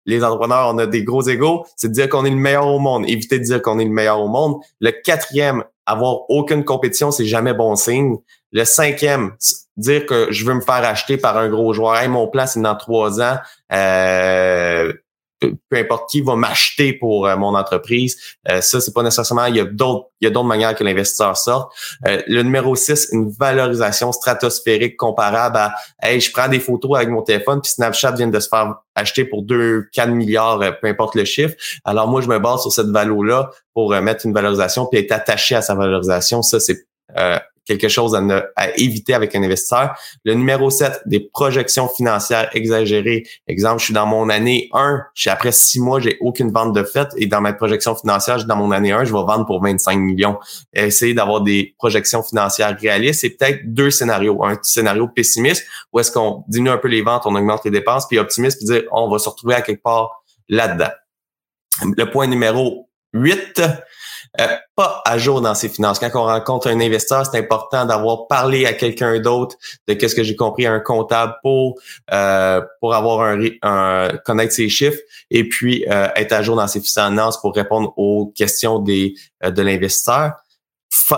les 0.07 0.25
entrepreneurs, 0.25 0.71
on 0.73 0.79
a 0.79 0.87
des 0.87 1.05
gros 1.05 1.23
égaux, 1.23 1.67
c'est 1.77 1.91
dire 1.91 2.09
qu'on 2.09 2.25
est 2.25 2.31
le 2.31 2.37
meilleur 2.37 2.67
au 2.67 2.79
monde. 2.79 3.09
Éviter 3.09 3.39
de 3.39 3.45
dire 3.45 3.63
qu'on 3.63 3.79
est 3.79 3.85
le 3.85 3.91
meilleur 3.91 4.21
au 4.21 4.29
monde. 4.29 4.57
Le 4.81 4.91
quatrième, 4.91 5.65
avoir 5.87 6.31
aucune 6.31 6.65
compétition, 6.65 7.11
c'est 7.11 7.27
jamais 7.27 7.55
bon 7.55 7.77
signe. 7.77 8.17
Le 8.53 8.65
cinquième, 8.65 9.33
dire 9.77 10.07
que 10.07 10.29
je 10.31 10.45
veux 10.45 10.55
me 10.55 10.61
faire 10.61 10.85
acheter 10.85 11.17
par 11.17 11.37
un 11.37 11.49
gros 11.49 11.73
joueur. 11.73 11.97
Hey, 11.97 12.09
mon 12.09 12.29
plan, 12.29 12.47
c'est 12.47 12.61
dans 12.61 12.77
trois 12.77 13.21
ans. 13.21 13.39
Euh, 13.73 14.93
peu 15.41 15.77
importe 15.77 16.11
qui 16.11 16.21
va 16.21 16.37
m'acheter 16.37 16.93
pour 16.93 17.27
euh, 17.27 17.37
mon 17.37 17.55
entreprise. 17.55 18.17
Euh, 18.51 18.61
ça, 18.61 18.81
c'est 18.81 18.93
pas 18.93 19.03
nécessairement. 19.03 19.47
Il 19.47 19.57
y 19.57 19.61
a 19.61 19.65
d'autres, 19.65 20.11
il 20.21 20.27
y 20.27 20.29
a 20.29 20.31
d'autres 20.31 20.47
manières 20.47 20.75
que 20.75 20.85
l'investisseur 20.85 21.37
sorte. 21.37 21.73
Euh, 22.07 22.23
le 22.27 22.43
numéro 22.43 22.75
6, 22.75 23.09
une 23.13 23.31
valorisation 23.31 24.13
stratosphérique 24.13 24.97
comparable 24.97 25.57
à 25.57 25.75
Hey, 26.03 26.21
je 26.21 26.31
prends 26.33 26.49
des 26.49 26.61
photos 26.61 26.97
avec 26.97 27.09
mon 27.09 27.23
téléphone, 27.23 27.61
puis 27.61 27.73
Snapchat 27.73 28.13
vient 28.13 28.29
de 28.29 28.41
se 28.41 28.49
faire 28.49 28.77
acheter 28.95 29.25
pour 29.25 29.43
2, 29.43 29.89
4 29.93 30.11
milliards, 30.11 30.59
peu 30.81 30.89
importe 30.89 31.15
le 31.15 31.25
chiffre. 31.25 31.55
Alors 31.85 32.09
moi, 32.09 32.21
je 32.21 32.29
me 32.29 32.39
base 32.39 32.63
sur 32.63 32.73
cette 32.73 32.89
valeur-là 32.89 33.51
pour 33.75 33.91
mettre 33.91 34.27
une 34.27 34.33
valorisation 34.33 34.87
puis 34.87 35.01
être 35.01 35.13
attaché 35.13 35.55
à 35.55 35.63
sa 35.63 35.75
valorisation. 35.75 36.43
Ça, 36.43 36.61
c'est 36.61 36.87
quelque 37.67 37.89
chose 37.89 38.15
à, 38.57 38.79
éviter 38.79 39.15
avec 39.15 39.35
un 39.35 39.43
investisseur. 39.43 39.97
Le 40.25 40.35
numéro 40.35 40.71
7, 40.71 41.03
des 41.07 41.21
projections 41.21 41.89
financières 41.89 42.51
exagérées. 42.55 43.25
Exemple, 43.47 43.79
je 43.79 43.87
suis 43.87 43.95
dans 43.95 44.07
mon 44.07 44.29
année 44.29 44.69
1, 44.73 45.03
je 45.15 45.31
après 45.31 45.53
six 45.53 45.81
mois, 45.81 46.01
j'ai 46.01 46.17
aucune 46.21 46.51
vente 46.51 46.75
de 46.75 46.83
fait 46.83 47.09
et 47.17 47.27
dans 47.27 47.41
ma 47.41 47.53
projection 47.53 47.95
financière, 47.95 48.45
dans 48.45 48.57
mon 48.57 48.73
année 48.73 48.93
1, 48.93 49.05
je 49.05 49.13
vais 49.13 49.23
vendre 49.23 49.47
pour 49.47 49.63
25 49.63 49.97
millions. 49.97 50.39
Essayer 50.73 51.15
d'avoir 51.15 51.43
des 51.43 51.75
projections 51.79 52.23
financières 52.23 52.77
réalistes, 52.79 53.21
c'est 53.21 53.31
peut-être 53.31 53.61
deux 53.65 53.91
scénarios. 53.91 54.45
Un 54.45 54.59
scénario 54.63 55.09
pessimiste 55.09 55.67
où 55.93 56.01
est-ce 56.01 56.11
qu'on 56.11 56.45
diminue 56.49 56.71
un 56.71 56.79
peu 56.79 56.89
les 56.89 57.03
ventes, 57.03 57.23
on 57.27 57.35
augmente 57.35 57.65
les 57.65 57.71
dépenses, 57.71 58.07
puis 58.09 58.19
optimiste, 58.19 58.59
puis 58.59 58.67
dire 58.67 58.89
on 58.93 59.09
va 59.09 59.19
se 59.19 59.29
retrouver 59.29 59.55
à 59.55 59.63
quelque 59.63 59.83
part 59.83 60.23
là-dedans. 60.49 60.91
Le 61.97 62.05
point 62.11 62.27
numéro 62.27 62.89
8, 63.13 63.63
euh, 64.39 64.47
pas 64.77 65.03
à 65.05 65.19
jour 65.19 65.41
dans 65.41 65.55
ses 65.55 65.69
finances. 65.69 65.99
Quand 65.99 66.11
on 66.15 66.25
rencontre 66.25 66.69
un 66.69 66.81
investisseur, 66.81 67.27
c'est 67.27 67.39
important 67.39 67.85
d'avoir 67.85 68.27
parlé 68.29 68.67
à 68.67 68.73
quelqu'un 68.73 69.19
d'autre 69.19 69.57
de 69.89 69.95
qu'est-ce 69.95 70.15
que 70.15 70.23
j'ai 70.23 70.37
compris, 70.37 70.67
un 70.67 70.79
comptable 70.79 71.35
pour 71.43 71.81
euh, 72.13 72.61
pour 72.81 72.95
avoir 72.95 73.23
un, 73.23 73.41
un, 73.63 74.11
connaître 74.25 74.53
ses 74.53 74.69
chiffres 74.69 75.01
et 75.31 75.49
puis 75.49 75.85
euh, 75.91 76.09
être 76.15 76.33
à 76.33 76.43
jour 76.43 76.57
dans 76.57 76.69
ses 76.69 76.81
finances 76.81 77.41
pour 77.41 77.55
répondre 77.55 77.93
aux 77.97 78.33
questions 78.37 78.79
des 78.79 79.15
de 79.43 79.63
l'investisseur 79.63 80.33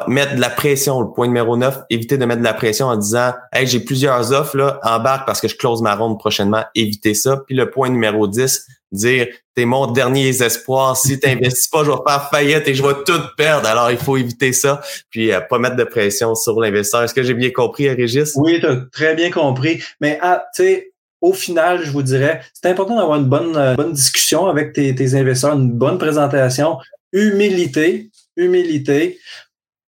mettre 0.09 0.37
de 0.37 0.41
la 0.41 0.51
pression. 0.51 1.01
Le 1.01 1.11
point 1.13 1.27
numéro 1.27 1.57
9, 1.57 1.83
éviter 1.91 2.19
de 2.19 2.25
mettre 2.25 2.41
de 2.41 2.45
la 2.45 2.55
pression 2.55 2.87
en 2.87 2.97
disant 2.97 3.33
Hey, 3.53 3.67
j'ai 3.67 3.81
plusieurs 3.81 4.33
offres, 4.33 4.57
là, 4.57 4.81
embarque 4.83 5.27
parce 5.27 5.41
que 5.41 5.49
je 5.49 5.57
close 5.57 5.83
ma 5.83 5.95
ronde 5.95 6.19
prochainement. 6.19 6.65
Éviter 6.75 7.15
ça. 7.15 7.39
Puis 7.47 7.57
le 7.57 7.71
point 7.71 7.89
numéro 7.89 8.27
10, 8.27 8.67
dire 8.93 9.27
T'es 9.55 9.67
mon 9.67 9.87
dernier 9.87 10.29
espoir. 10.29 10.97
Si 10.97 11.21
tu 11.21 11.29
n'investis 11.29 11.69
pas, 11.69 11.85
je 11.85 11.91
vais 11.91 11.97
faire 12.07 12.31
faillite 12.31 12.67
et 12.69 12.75
je 12.75 12.83
vais 12.83 12.95
tout 13.05 13.21
perdre. 13.37 13.69
Alors, 13.69 13.91
il 13.91 13.99
faut 13.99 14.17
éviter 14.17 14.55
ça. 14.55 14.81
Puis 15.11 15.31
euh, 15.31 15.41
pas 15.41 15.59
mettre 15.59 15.77
de 15.77 15.85
pression 15.85 16.35
sur 16.35 16.59
l'investisseur. 16.59 17.03
Est-ce 17.03 17.13
que 17.13 17.23
j'ai 17.23 17.35
bien 17.35 17.51
compris, 17.51 17.91
Régis? 17.91 18.33
Oui, 18.37 18.61
tu 18.61 18.67
as 18.67 18.77
très 18.91 19.15
bien 19.15 19.31
compris. 19.31 19.83
Mais 20.01 20.19
ah, 20.23 20.47
tu 20.55 20.63
sais, 20.63 20.93
au 21.21 21.35
final, 21.35 21.85
je 21.85 21.91
vous 21.91 22.03
dirais, 22.03 22.41
c'est 22.55 22.69
important 22.71 22.97
d'avoir 22.97 23.19
une 23.19 23.29
bonne, 23.29 23.57
euh, 23.57 23.75
bonne 23.75 23.93
discussion 23.93 24.47
avec 24.47 24.73
tes, 24.73 24.95
tes 24.95 25.15
investisseurs, 25.15 25.55
une 25.55 25.71
bonne 25.71 25.99
présentation, 25.99 26.79
humilité, 27.13 28.11
humilité. 28.37 29.19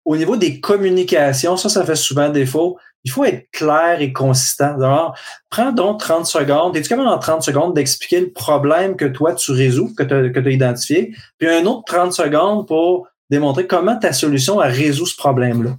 Au 0.06 0.16
niveau 0.16 0.38
des 0.38 0.62
communications, 0.62 1.58
ça, 1.58 1.68
ça 1.68 1.86
fait 1.86 1.98
souvent 1.98 2.30
défaut. 2.30 2.80
Il 3.10 3.12
faut 3.12 3.26
être 3.26 3.50
clair 3.52 4.02
et 4.02 4.14
consistant. 4.14 4.76
Alors, 4.76 5.18
prends 5.50 5.72
donc 5.72 6.00
30 6.00 6.28
secondes. 6.28 6.78
Es-tu 6.78 6.90
capable 6.90 7.08
en 7.08 7.18
30 7.18 7.42
secondes 7.42 7.74
d'expliquer 7.74 8.20
le 8.20 8.32
problème 8.32 8.96
que 8.96 9.06
toi, 9.06 9.34
tu 9.34 9.52
résous, 9.52 9.96
que 9.96 10.04
tu 10.04 10.14
as, 10.14 10.52
identifié, 10.52 11.16
puis 11.40 11.50
un 11.50 11.66
autre 11.66 11.86
30 11.88 12.14
secondes 12.14 12.68
pour 12.68 13.08
démontrer 13.32 13.66
comment 13.66 13.98
ta 13.98 14.14
solution 14.14 14.60
a 14.60 14.68
résolu 14.68 15.10
ce 15.10 15.18
problème-là. 15.18 15.72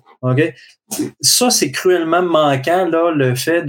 Ça, 1.20 1.50
c'est 1.50 1.70
cruellement 1.70 2.22
manquant, 2.22 2.86
là, 2.86 3.12
le 3.12 3.36
fait 3.36 3.64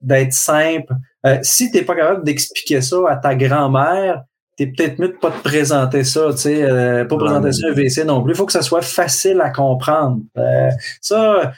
d'être 0.00 0.32
simple. 0.32 0.92
Euh, 1.24 1.38
si 1.42 1.70
tu 1.70 1.78
n'es 1.78 1.84
pas 1.84 1.94
capable 1.94 2.24
d'expliquer 2.24 2.80
ça 2.80 2.96
à 3.08 3.16
ta 3.16 3.36
grand-mère, 3.36 4.24
t'es 4.56 4.66
peut-être 4.66 4.98
mieux 4.98 5.08
de 5.08 5.12
pas 5.12 5.30
te 5.30 5.42
présenter 5.42 6.02
ça, 6.02 6.28
tu 6.32 6.38
sais, 6.38 6.62
euh, 6.62 7.04
pas 7.04 7.16
présenter 7.16 7.52
ça 7.52 7.68
un 7.68 7.72
VC 7.72 8.04
non 8.04 8.22
plus. 8.22 8.32
Il 8.32 8.36
faut 8.36 8.46
que 8.46 8.52
ça 8.52 8.62
soit 8.62 8.82
facile 8.82 9.40
à 9.40 9.50
comprendre. 9.50 10.20
Euh, 10.38 10.70
ça, 11.00 11.52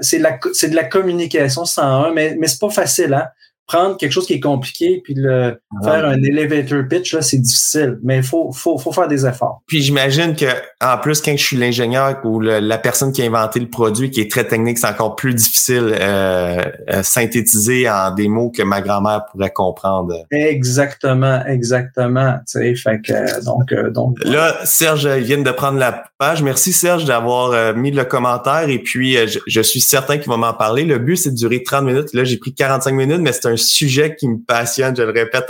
c'est 0.00 0.18
de 0.18 0.22
la, 0.22 0.38
c'est 0.52 0.68
de 0.68 0.76
la 0.76 0.84
communication 0.84 1.64
101, 1.64 2.12
mais, 2.12 2.36
mais 2.38 2.46
c'est 2.46 2.60
pas 2.60 2.70
facile, 2.70 3.14
hein. 3.14 3.28
Prendre 3.66 3.96
quelque 3.96 4.12
chose 4.12 4.26
qui 4.26 4.34
est 4.34 4.40
compliqué 4.40 5.00
puis 5.02 5.14
le 5.16 5.58
faire 5.82 6.04
un 6.06 6.22
elevator 6.22 6.82
pitch 6.88 7.14
là, 7.14 7.22
c'est 7.22 7.38
difficile, 7.38 7.98
mais 8.02 8.18
il 8.18 8.22
faut, 8.22 8.52
faut, 8.52 8.78
faut 8.78 8.92
faire 8.92 9.08
des 9.08 9.26
efforts. 9.26 9.62
Puis 9.66 9.82
j'imagine 9.82 10.36
que 10.36 10.46
en 10.82 10.98
plus 10.98 11.20
quand 11.20 11.36
je 11.36 11.44
suis 11.44 11.56
l'ingénieur 11.56 12.20
ou 12.24 12.40
la 12.40 12.78
personne 12.78 13.12
qui 13.12 13.22
a 13.22 13.26
inventé 13.26 13.60
le 13.60 13.68
produit 13.68 14.10
qui 14.10 14.20
est 14.20 14.30
très 14.30 14.46
technique, 14.46 14.78
c'est 14.78 14.86
encore 14.86 15.16
plus 15.16 15.34
difficile 15.34 15.94
euh, 16.00 16.62
euh 16.90 17.02
synthétiser 17.02 17.88
en 17.88 18.12
des 18.14 18.28
mots 18.28 18.50
que 18.50 18.62
ma 18.62 18.80
grand-mère 18.80 19.26
pourrait 19.30 19.50
comprendre. 19.50 20.14
Exactement, 20.30 21.44
exactement. 21.46 22.34
Tu 22.50 22.58
sais, 22.58 22.74
fait 22.74 23.00
que 23.00 23.44
donc 23.44 23.72
euh, 23.72 23.90
donc. 23.90 24.18
Là, 24.24 24.54
Serge 24.64 25.06
vient 25.06 25.38
de 25.38 25.50
prendre 25.50 25.78
la 25.78 26.04
page. 26.18 26.42
Merci 26.42 26.72
Serge 26.72 27.04
d'avoir 27.04 27.50
euh, 27.52 27.74
mis 27.74 27.90
le 27.90 28.04
commentaire 28.04 28.68
et 28.68 28.78
puis 28.78 29.16
je, 29.26 29.38
je, 29.46 29.60
suis 29.60 29.80
certain 29.80 30.18
qu'il 30.18 30.28
va 30.28 30.36
m'en 30.36 30.54
parler. 30.54 30.84
Le 30.84 30.98
but 30.98 31.16
c'est 31.16 31.30
de 31.30 31.36
durer 31.36 31.62
30 31.62 31.84
minutes. 31.84 32.12
Là, 32.12 32.24
j'ai 32.24 32.36
pris 32.36 32.54
45 32.54 32.92
minutes, 32.92 33.20
mais 33.20 33.32
c'est 33.32 33.46
un 33.46 33.53
un 33.54 33.56
sujet 33.56 34.14
qui 34.14 34.28
me 34.28 34.38
passionne. 34.38 34.94
Je 34.96 35.02
le 35.02 35.10
répète 35.10 35.46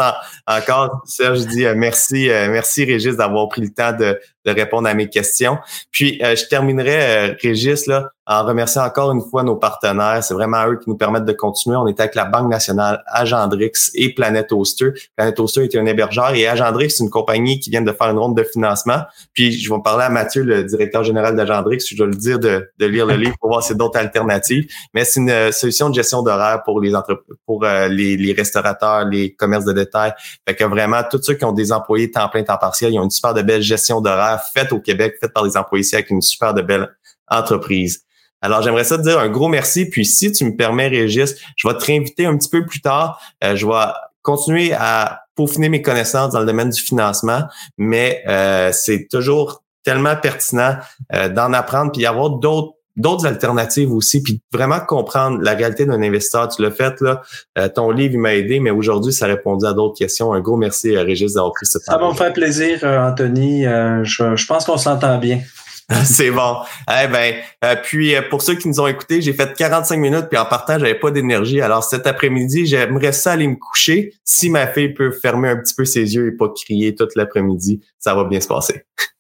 encore. 0.46 1.02
Serge, 1.07 1.46
dis 1.46 1.64
euh, 1.64 1.74
merci, 1.76 2.30
euh, 2.30 2.48
merci 2.50 2.84
Régis 2.84 3.16
d'avoir 3.16 3.48
pris 3.48 3.62
le 3.62 3.70
temps 3.70 3.92
de, 3.92 4.18
de 4.45 4.53
répondre 4.53 4.88
à 4.88 4.95
mes 4.95 5.09
questions. 5.09 5.59
Puis 5.90 6.20
euh, 6.22 6.36
je 6.36 6.47
terminerai, 6.47 7.36
Régis, 7.42 7.86
là, 7.86 8.11
en 8.26 8.45
remerciant 8.45 8.84
encore 8.84 9.12
une 9.12 9.20
fois 9.20 9.42
nos 9.42 9.57
partenaires. 9.57 10.22
C'est 10.22 10.34
vraiment 10.34 10.66
eux 10.66 10.78
qui 10.82 10.88
nous 10.88 10.97
permettent 10.97 11.26
de 11.26 11.32
continuer. 11.32 11.76
On 11.76 11.86
est 11.86 12.01
avec 12.01 12.14
la 12.14 12.24
Banque 12.24 12.51
nationale, 12.51 13.03
Agendrix 13.07 13.90
et 13.95 14.14
Planet 14.14 14.51
Oster. 14.53 14.92
Planet 15.16 15.38
Oster 15.40 15.64
est 15.64 15.76
un 15.76 15.84
hébergeur 15.84 16.34
et 16.34 16.47
Agendrix, 16.47 16.90
c'est 16.90 17.05
une 17.05 17.11
compagnie 17.11 17.61
qui 17.61 17.70
vient 17.70 17.82
de 17.82 17.92
faire 17.92 18.11
une 18.11 18.18
ronde 18.18 18.36
de 18.36 18.45
financement. 18.45 19.03
Puis 19.34 19.53
je 19.53 19.72
vais 19.72 19.80
parler 19.82 20.05
à 20.05 20.09
Mathieu, 20.09 20.42
le 20.42 20.64
directeur 20.64 21.05
général 21.05 21.36
d'Agendrix. 21.36 21.80
Je 21.86 21.97
dois 21.97 22.07
le 22.07 22.14
dire 22.14 22.38
de, 22.38 22.70
de 22.78 22.86
lire 22.86 23.07
le 23.07 23.16
livre 23.16 23.36
pour 23.40 23.51
voir 23.51 23.62
si 23.62 23.74
d'autres 23.74 23.99
alternatives. 23.99 24.66
Mais 24.95 25.05
c'est 25.05 25.20
une 25.20 25.30
euh, 25.30 25.53
solution 25.53 25.90
de 25.90 25.95
gestion 25.95 26.22
d'horaire 26.22 26.62
pour 26.64 26.80
les 26.80 26.95
entreprises, 26.95 27.36
pour 27.45 27.64
euh, 27.64 27.88
les, 27.88 28.16
les, 28.16 28.32
restaurateurs, 28.32 29.05
les 29.05 29.34
commerces 29.34 29.64
de 29.64 29.72
détail. 29.72 30.12
Fait 30.49 30.55
que 30.55 30.64
vraiment, 30.64 31.03
tous 31.11 31.22
ceux 31.22 31.34
qui 31.34 31.45
ont 31.45 31.53
des 31.53 31.72
employés 31.72 32.11
temps 32.11 32.28
plein, 32.28 32.42
temps 32.42 32.57
partiel, 32.57 32.92
ils 32.92 32.99
ont 32.99 33.05
une 33.05 33.11
super 33.11 33.34
de 33.34 33.42
belle 33.42 33.62
gestion 33.62 34.01
d'horaire 34.01 34.34
au 34.70 34.80
Québec, 34.80 35.16
faite 35.20 35.32
par 35.32 35.45
des 35.45 35.57
employés 35.57 35.82
ici 35.85 35.95
avec 35.95 36.11
une 36.11 36.22
super 36.22 36.55
de 36.55 36.62
belle 36.62 36.89
entreprise. 37.28 38.05
Alors, 38.41 38.61
j'aimerais 38.61 38.85
ça 38.85 38.99
te 38.99 39.03
dire 39.03 39.18
un 39.18 39.28
gros 39.28 39.49
merci. 39.49 39.89
Puis, 39.89 40.05
si 40.05 40.30
tu 40.30 40.45
me 40.45 40.55
permets, 40.55 40.89
Régis, 40.89 41.35
je 41.57 41.66
vais 41.66 41.74
te 41.74 41.85
réinviter 41.85 42.26
un 42.26 42.37
petit 42.37 42.51
peu 42.51 42.66
plus 42.66 42.82
tard. 42.82 43.20
Euh, 43.43 43.57
je 43.57 43.66
vais 43.66 43.72
continuer 44.20 44.72
à 44.74 45.22
peaufiner 45.35 45.68
mes 45.68 45.82
connaissances 45.82 46.32
dans 46.32 46.41
le 46.41 46.47
domaine 46.47 46.70
du 46.70 46.80
financement, 46.80 47.43
mais 47.78 48.22
euh, 48.28 48.70
c'est 48.72 49.09
toujours 49.11 49.62
tellement 49.82 50.16
pertinent 50.16 50.76
euh, 51.14 51.28
d'en 51.28 51.53
apprendre 51.53 51.93
puis 51.93 52.07
avoir 52.07 52.30
d'autres 52.30 52.74
d'autres 52.97 53.26
alternatives 53.26 53.92
aussi, 53.92 54.22
puis 54.22 54.40
vraiment 54.53 54.80
comprendre 54.80 55.40
la 55.42 55.55
réalité 55.55 55.86
d'un 55.86 56.03
investisseur. 56.03 56.49
Tu 56.49 56.62
l'as 56.62 56.70
fait, 56.70 57.01
là. 57.01 57.22
ton 57.70 57.90
livre, 57.90 58.14
il 58.14 58.20
m'a 58.20 58.34
aidé, 58.34 58.61
mais 58.61 58.70
aujourd'hui, 58.70 59.12
ça 59.12 59.26
répondait 59.26 59.68
à 59.68 59.72
d'autres 59.72 59.99
questions. 59.99 60.32
Un 60.32 60.40
gros 60.40 60.57
merci, 60.57 60.97
Régis, 60.97 61.34
d'avoir 61.34 61.53
pris 61.53 61.66
ce 61.66 61.78
temps. 61.78 61.92
Ça 61.92 61.99
va 61.99 62.09
me 62.09 62.14
faire 62.14 62.32
plaisir, 62.32 62.84
Anthony. 62.84 63.64
je, 63.64 64.36
je 64.36 64.47
pense 64.47 64.64
qu'on 64.64 64.78
s'entend 64.78 65.18
bien. 65.18 65.40
c'est 66.05 66.30
bon. 66.30 66.57
Eh 66.88 67.07
ben, 67.09 67.34
euh, 67.64 67.76
puis 67.82 68.14
euh, 68.14 68.22
pour 68.30 68.42
ceux 68.42 68.55
qui 68.55 68.68
nous 68.68 68.80
ont 68.80 68.86
écoutés, 68.86 69.20
j'ai 69.20 69.32
fait 69.32 69.55
45 69.55 69.99
minutes 69.99 70.26
puis 70.30 70.38
en 70.38 70.47
partant, 70.47 70.78
j'avais 70.78 70.95
pas 70.95 71.11
d'énergie. 71.11 71.61
Alors 71.61 71.84
cet 71.84 72.07
après-midi, 72.07 72.66
j'aimerais 72.66 73.12
ça 73.12 73.32
aller 73.32 73.47
me 73.47 73.57
coucher. 73.57 74.14
Si 74.24 74.49
ma 74.49 74.66
fille 74.66 74.95
peut 74.95 75.11
fermer 75.11 75.51
un 75.51 75.57
petit 75.57 75.74
peu 75.74 75.84
ses 75.84 76.14
yeux 76.14 76.28
et 76.28 76.32
pas 76.32 76.49
crier 76.49 76.95
toute 76.95 77.14
l'après-midi, 77.16 77.80
ça 77.99 78.14
va 78.14 78.24
bien 78.24 78.40
se 78.40 78.49
passer. 78.49 78.84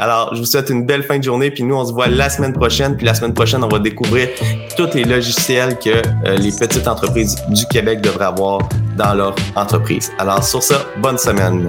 Alors, 0.00 0.32
je 0.32 0.38
vous 0.38 0.46
souhaite 0.46 0.70
une 0.70 0.86
belle 0.86 1.02
fin 1.02 1.18
de 1.18 1.24
journée, 1.24 1.50
puis 1.50 1.64
nous, 1.64 1.74
on 1.74 1.84
se 1.84 1.92
voit 1.92 2.06
la 2.06 2.30
semaine 2.30 2.52
prochaine. 2.52 2.96
Puis 2.96 3.04
la 3.04 3.14
semaine 3.14 3.34
prochaine, 3.34 3.64
on 3.64 3.68
va 3.68 3.80
découvrir 3.80 4.28
tous 4.76 4.94
les 4.94 5.02
logiciels 5.02 5.76
que 5.76 5.90
euh, 5.90 6.36
les 6.36 6.52
petites 6.52 6.86
entreprises 6.86 7.34
du 7.48 7.66
Québec 7.66 8.00
devraient 8.00 8.26
avoir 8.26 8.60
dans 8.96 9.12
leur 9.14 9.34
entreprise. 9.56 10.12
Alors, 10.20 10.44
sur 10.44 10.62
ça, 10.62 10.82
bonne 10.98 11.18
semaine. 11.18 11.68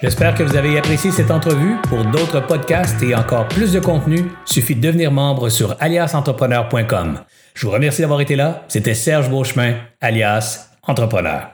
J'espère 0.00 0.36
que 0.36 0.44
vous 0.44 0.54
avez 0.54 0.78
apprécié 0.78 1.10
cette 1.10 1.32
entrevue. 1.32 1.74
Pour 1.88 2.04
d'autres 2.04 2.46
podcasts 2.46 3.02
et 3.02 3.16
encore 3.16 3.48
plus 3.48 3.72
de 3.72 3.80
contenu, 3.80 4.26
suffit 4.44 4.76
de 4.76 4.80
devenir 4.80 5.10
membre 5.10 5.48
sur 5.48 5.74
aliasentrepreneur.com. 5.80 7.18
Je 7.54 7.66
vous 7.66 7.72
remercie 7.72 8.02
d'avoir 8.02 8.20
été 8.20 8.36
là. 8.36 8.62
C'était 8.68 8.94
Serge 8.94 9.28
Beauchemin, 9.28 9.74
alias 10.00 10.67
Entrepreneur. 10.82 11.52